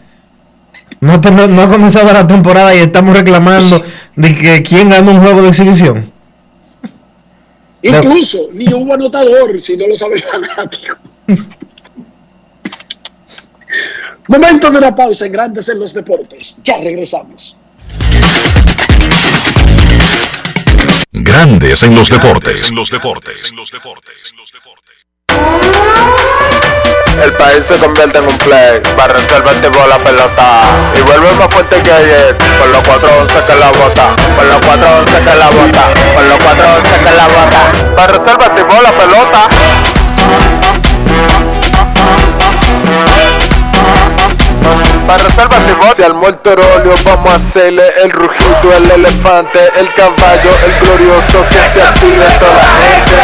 [1.00, 3.82] No, te- no, no ha comenzado la temporada y estamos reclamando
[4.14, 6.12] de que quién gana un juego de exhibición.
[7.82, 10.96] Incluso ni hubo anotador, si no lo sabe el fanático.
[14.28, 16.56] Momento de una pausa en Grandes en los Deportes.
[16.64, 17.56] Ya regresamos.
[21.10, 22.70] Grandes en los deportes.
[22.70, 23.52] En los deportes.
[27.22, 28.80] El país se convierte en un play.
[28.96, 30.62] Para reservar tipo la pelota.
[30.98, 32.36] Y vuelve más fuerte que ayer.
[32.58, 34.16] Por los 411 que la bota.
[34.36, 35.94] Por los 411 que la bota.
[36.14, 37.72] Por los 411 que la bota.
[37.94, 39.48] Para reservar tipo la pelota.
[45.06, 45.94] Para reservar tipo.
[45.94, 51.58] Si al morterolio vamos a hacerle el rugido, el elefante, el caballo, el glorioso que
[51.72, 53.16] se active toda la gente.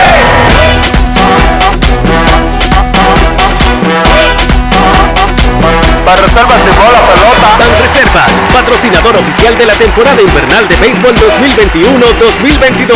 [6.05, 7.49] Para reservas tipo la pelota.
[7.81, 12.95] Reservas, patrocinador oficial de la temporada invernal de béisbol 2021-2022.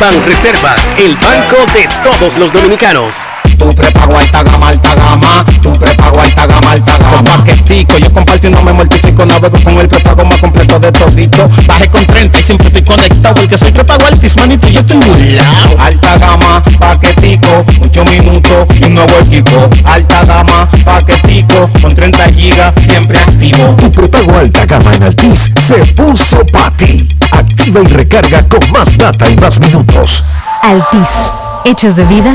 [0.00, 3.14] Ban Reservas, el banco de todos los dominicanos.
[3.58, 5.44] Tu prepago alta gama, alta gama.
[5.60, 7.38] Tu prepago alta gama, alta gama.
[7.38, 9.26] Paquetico, yo comparto y no me mortifico.
[9.26, 11.48] Navego con el prepago más completo de todito.
[11.66, 13.34] Bajé con 30 y siempre estoy conectado.
[13.34, 15.80] Porque soy prepago altis, manito, y yo estoy burlao.
[15.80, 19.68] Alta gama, paquetico, 8 minutos y un nuevo equipo.
[19.84, 23.74] Alta gama, paquetico, con 30 gigas, siempre activo.
[23.76, 27.08] Tu prepago alta gama en Altis se puso para ti.
[27.32, 30.24] Activa y recarga con más data y más minutos.
[30.62, 31.30] Altis,
[31.64, 32.34] hechos de vida,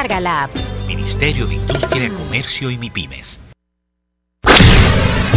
[0.09, 0.51] la app.
[0.87, 3.39] Ministerio de Industria, Comercio y MIPIMES.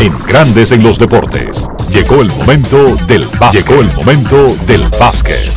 [0.01, 1.67] En Grandes en los deportes.
[1.91, 3.67] Llegó el momento del básquet.
[3.67, 5.53] Llegó el momento del básquet.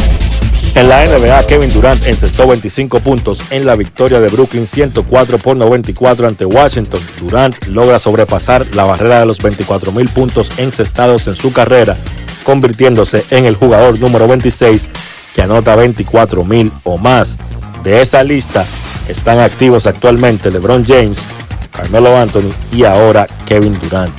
[0.76, 5.56] En la NBA, Kevin Durant encestó 25 puntos en la victoria de Brooklyn 104 por
[5.56, 7.02] 94 ante Washington.
[7.20, 11.96] Durant logra sobrepasar la barrera de los 24 mil puntos encestados en su carrera,
[12.44, 14.90] convirtiéndose en el jugador número 26
[15.34, 17.38] que anota 24 mil o más.
[17.84, 18.66] De esa lista
[19.08, 21.24] están activos actualmente LeBron James,
[21.72, 24.14] Carmelo Anthony y ahora Kevin Durant.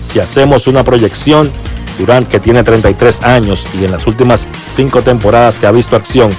[0.00, 1.50] Si hacemos una proyección,
[1.98, 6.30] Durant que tiene 33 años y en las últimas 5 temporadas que ha visto acción,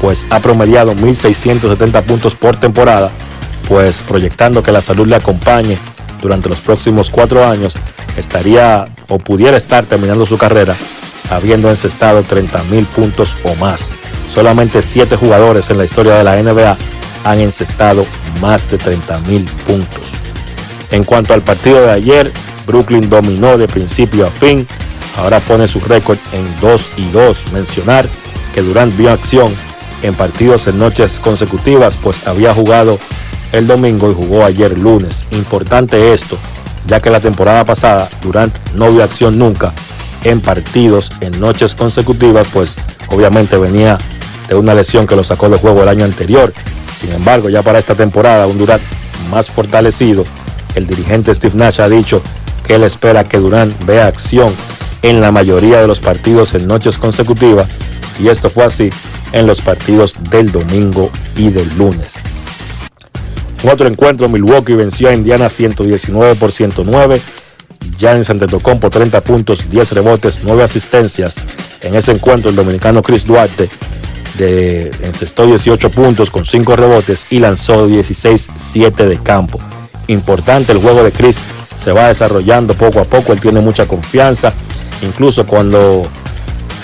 [0.00, 3.10] pues ha promediado 1.670 puntos por temporada,
[3.68, 5.78] pues proyectando que la salud le acompañe
[6.22, 7.76] durante los próximos 4 años,
[8.16, 10.74] estaría o pudiera estar terminando su carrera
[11.30, 13.90] habiendo encestado 30.000 puntos o más.
[14.32, 16.76] Solamente 7 jugadores en la historia de la NBA
[17.24, 18.06] han encestado
[18.40, 20.12] más de 30.000 puntos.
[20.90, 22.32] En cuanto al partido de ayer,
[22.66, 24.66] Brooklyn dominó de principio a fin.
[25.16, 27.52] Ahora pone su récord en 2 y 2.
[27.52, 28.06] Mencionar
[28.54, 29.52] que Durant vio acción
[30.02, 32.98] en partidos en noches consecutivas, pues había jugado
[33.52, 35.24] el domingo y jugó ayer lunes.
[35.30, 36.38] Importante esto,
[36.86, 39.72] ya que la temporada pasada Durant no vio acción nunca
[40.24, 42.78] en partidos en noches consecutivas, pues
[43.08, 43.98] obviamente venía
[44.48, 46.52] de una lesión que lo sacó del juego el año anterior.
[46.98, 48.82] Sin embargo, ya para esta temporada, un Durant
[49.30, 50.24] más fortalecido,
[50.74, 52.22] el dirigente Steve Nash ha dicho
[52.66, 54.52] que él espera que Durant vea acción
[55.02, 57.68] en la mayoría de los partidos en noches consecutivas
[58.18, 58.90] y esto fue así
[59.32, 62.14] en los partidos del domingo y del lunes.
[63.62, 67.20] En otro encuentro, Milwaukee venció a Indiana 119 por 109.
[67.98, 71.36] Giannis Antetokounmpo 30 puntos, 10 rebotes, 9 asistencias.
[71.82, 73.68] En ese encuentro, el dominicano Chris Duarte
[74.38, 79.58] de, encestó 18 puntos con 5 rebotes y lanzó 16-7 de campo.
[80.08, 81.40] Importante el juego de Chris,
[81.76, 84.52] se va desarrollando poco a poco, él tiene mucha confianza,
[85.02, 86.02] incluso cuando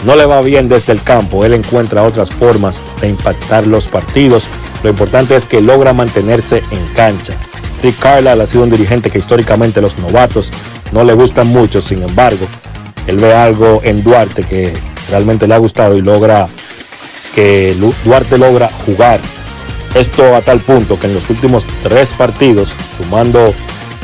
[0.05, 4.47] no le va bien desde el campo, él encuentra otras formas de impactar los partidos.
[4.82, 7.35] Lo importante es que logra mantenerse en cancha.
[7.82, 10.52] Rick Carlisle ha sido un dirigente que históricamente los novatos
[10.93, 12.47] no le gustan mucho, sin embargo,
[13.06, 14.72] él ve algo en Duarte que
[15.10, 16.48] realmente le ha gustado y logra
[17.35, 19.20] que Duarte logra jugar.
[19.94, 23.52] Esto a tal punto que en los últimos tres partidos, sumando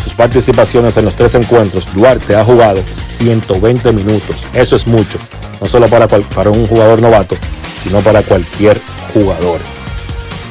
[0.07, 4.47] sus participaciones en los tres encuentros, Duarte ha jugado 120 minutos.
[4.55, 5.19] Eso es mucho,
[5.61, 7.37] no solo para, para un jugador novato,
[7.83, 8.81] sino para cualquier
[9.13, 9.59] jugador.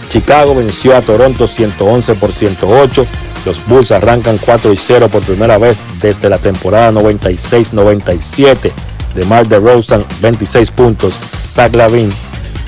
[0.10, 3.06] Chicago venció a Toronto 111 por 108.
[3.46, 8.74] Los Bulls arrancan 4 y 0 por primera vez desde la temporada 96-97.
[9.16, 11.18] De Mark DeRozan 26 puntos.
[11.40, 12.12] Zach Lavin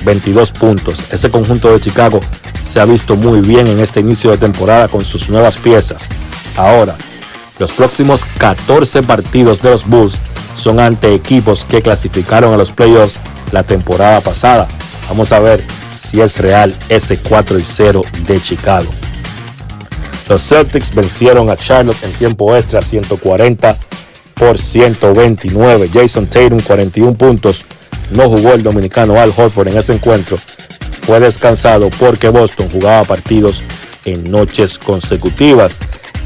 [0.06, 1.04] 22 puntos.
[1.12, 2.20] Ese conjunto de Chicago
[2.64, 6.08] se ha visto muy bien en este inicio de temporada con sus nuevas piezas.
[6.58, 6.96] Ahora,
[7.60, 10.18] los próximos 14 partidos de los Bulls
[10.56, 13.20] son ante equipos que clasificaron a los playoffs
[13.52, 14.66] la temporada pasada.
[15.08, 15.62] Vamos a ver
[15.96, 18.90] si es real ese 4 y 0 de Chicago.
[20.28, 23.76] Los Celtics vencieron a Charlotte en tiempo extra 140
[24.34, 25.90] por 129.
[25.94, 27.64] Jason Tatum 41 puntos,
[28.10, 30.36] no jugó el dominicano Al Horford en ese encuentro.
[31.02, 33.62] Fue descansado porque Boston jugaba partidos
[34.04, 35.78] en noches consecutivas.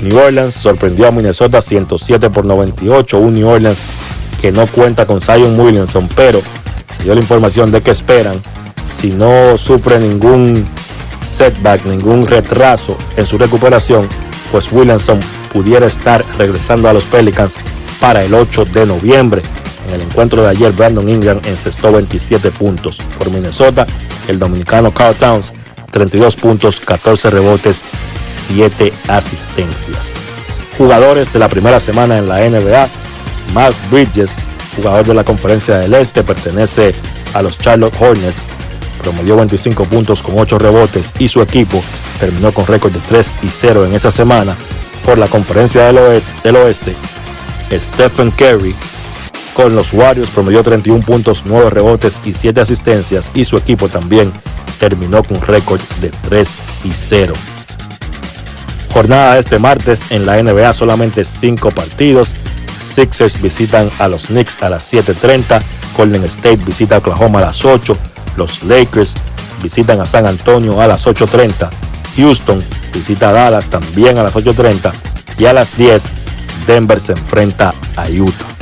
[0.03, 3.19] New Orleans sorprendió a Minnesota 107 por 98.
[3.19, 3.81] Un New Orleans
[4.41, 6.43] que no cuenta con Zion Williamson, pero
[6.91, 8.35] se dio la información de que esperan,
[8.85, 10.67] si no sufre ningún
[11.25, 14.09] setback, ningún retraso en su recuperación,
[14.51, 15.21] pues Williamson
[15.53, 17.57] pudiera estar regresando a los Pelicans
[18.01, 19.43] para el 8 de noviembre.
[19.89, 22.99] En el encuentro de ayer, Brandon Ingram encestó 27 puntos.
[23.19, 23.87] Por Minnesota,
[24.27, 25.53] el dominicano Carl Towns,
[25.93, 27.85] 32 puntos, 14 rebotes,
[28.25, 30.15] 7 asistencias.
[30.77, 32.89] Jugadores de la primera semana en la NBA,
[33.55, 34.39] Miles Bridges,
[34.75, 36.95] jugador de la Conferencia del Este, pertenece
[37.35, 38.43] a los Charlotte Hornets,
[39.01, 41.83] promedió 25 puntos con 8 rebotes y su equipo
[42.19, 44.57] terminó con récord de 3 y 0 en esa semana.
[45.05, 46.95] Por la Conferencia del Oeste,
[47.71, 48.75] Stephen Curry
[49.55, 54.33] con los Warriors promedió 31 puntos, 9 rebotes y 7 asistencias y su equipo también
[54.79, 57.35] terminó con récord de 3 y 0.
[58.93, 62.35] Jornada este martes en la NBA solamente 5 partidos.
[62.83, 65.63] Sixers visitan a los Knicks a las 7.30.
[65.97, 67.97] Golden State visita a Oklahoma a las 8.
[68.37, 69.15] Los Lakers
[69.63, 71.71] visitan a San Antonio a las 8.30.
[72.17, 72.63] Houston
[72.93, 74.93] visita a Dallas también a las 8.30.
[75.39, 76.05] Y a las 10
[76.67, 78.62] Denver se enfrenta a Utah.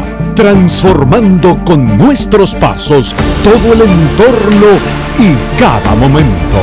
[0.41, 4.79] transformando con nuestros pasos todo el entorno
[5.19, 6.57] y cada momento.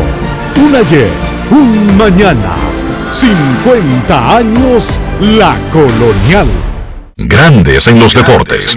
[0.57, 1.09] Un ayer,
[1.53, 2.57] un mañana,
[3.13, 6.49] 50 años la colonial.
[7.17, 8.77] Grandes en los deportes.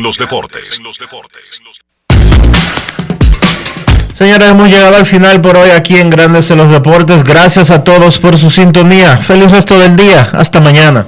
[4.14, 7.24] Señores, hemos llegado al final por hoy aquí en Grandes en los Deportes.
[7.24, 9.18] Gracias a todos por su sintonía.
[9.18, 10.30] Feliz resto del día.
[10.34, 11.08] Hasta mañana.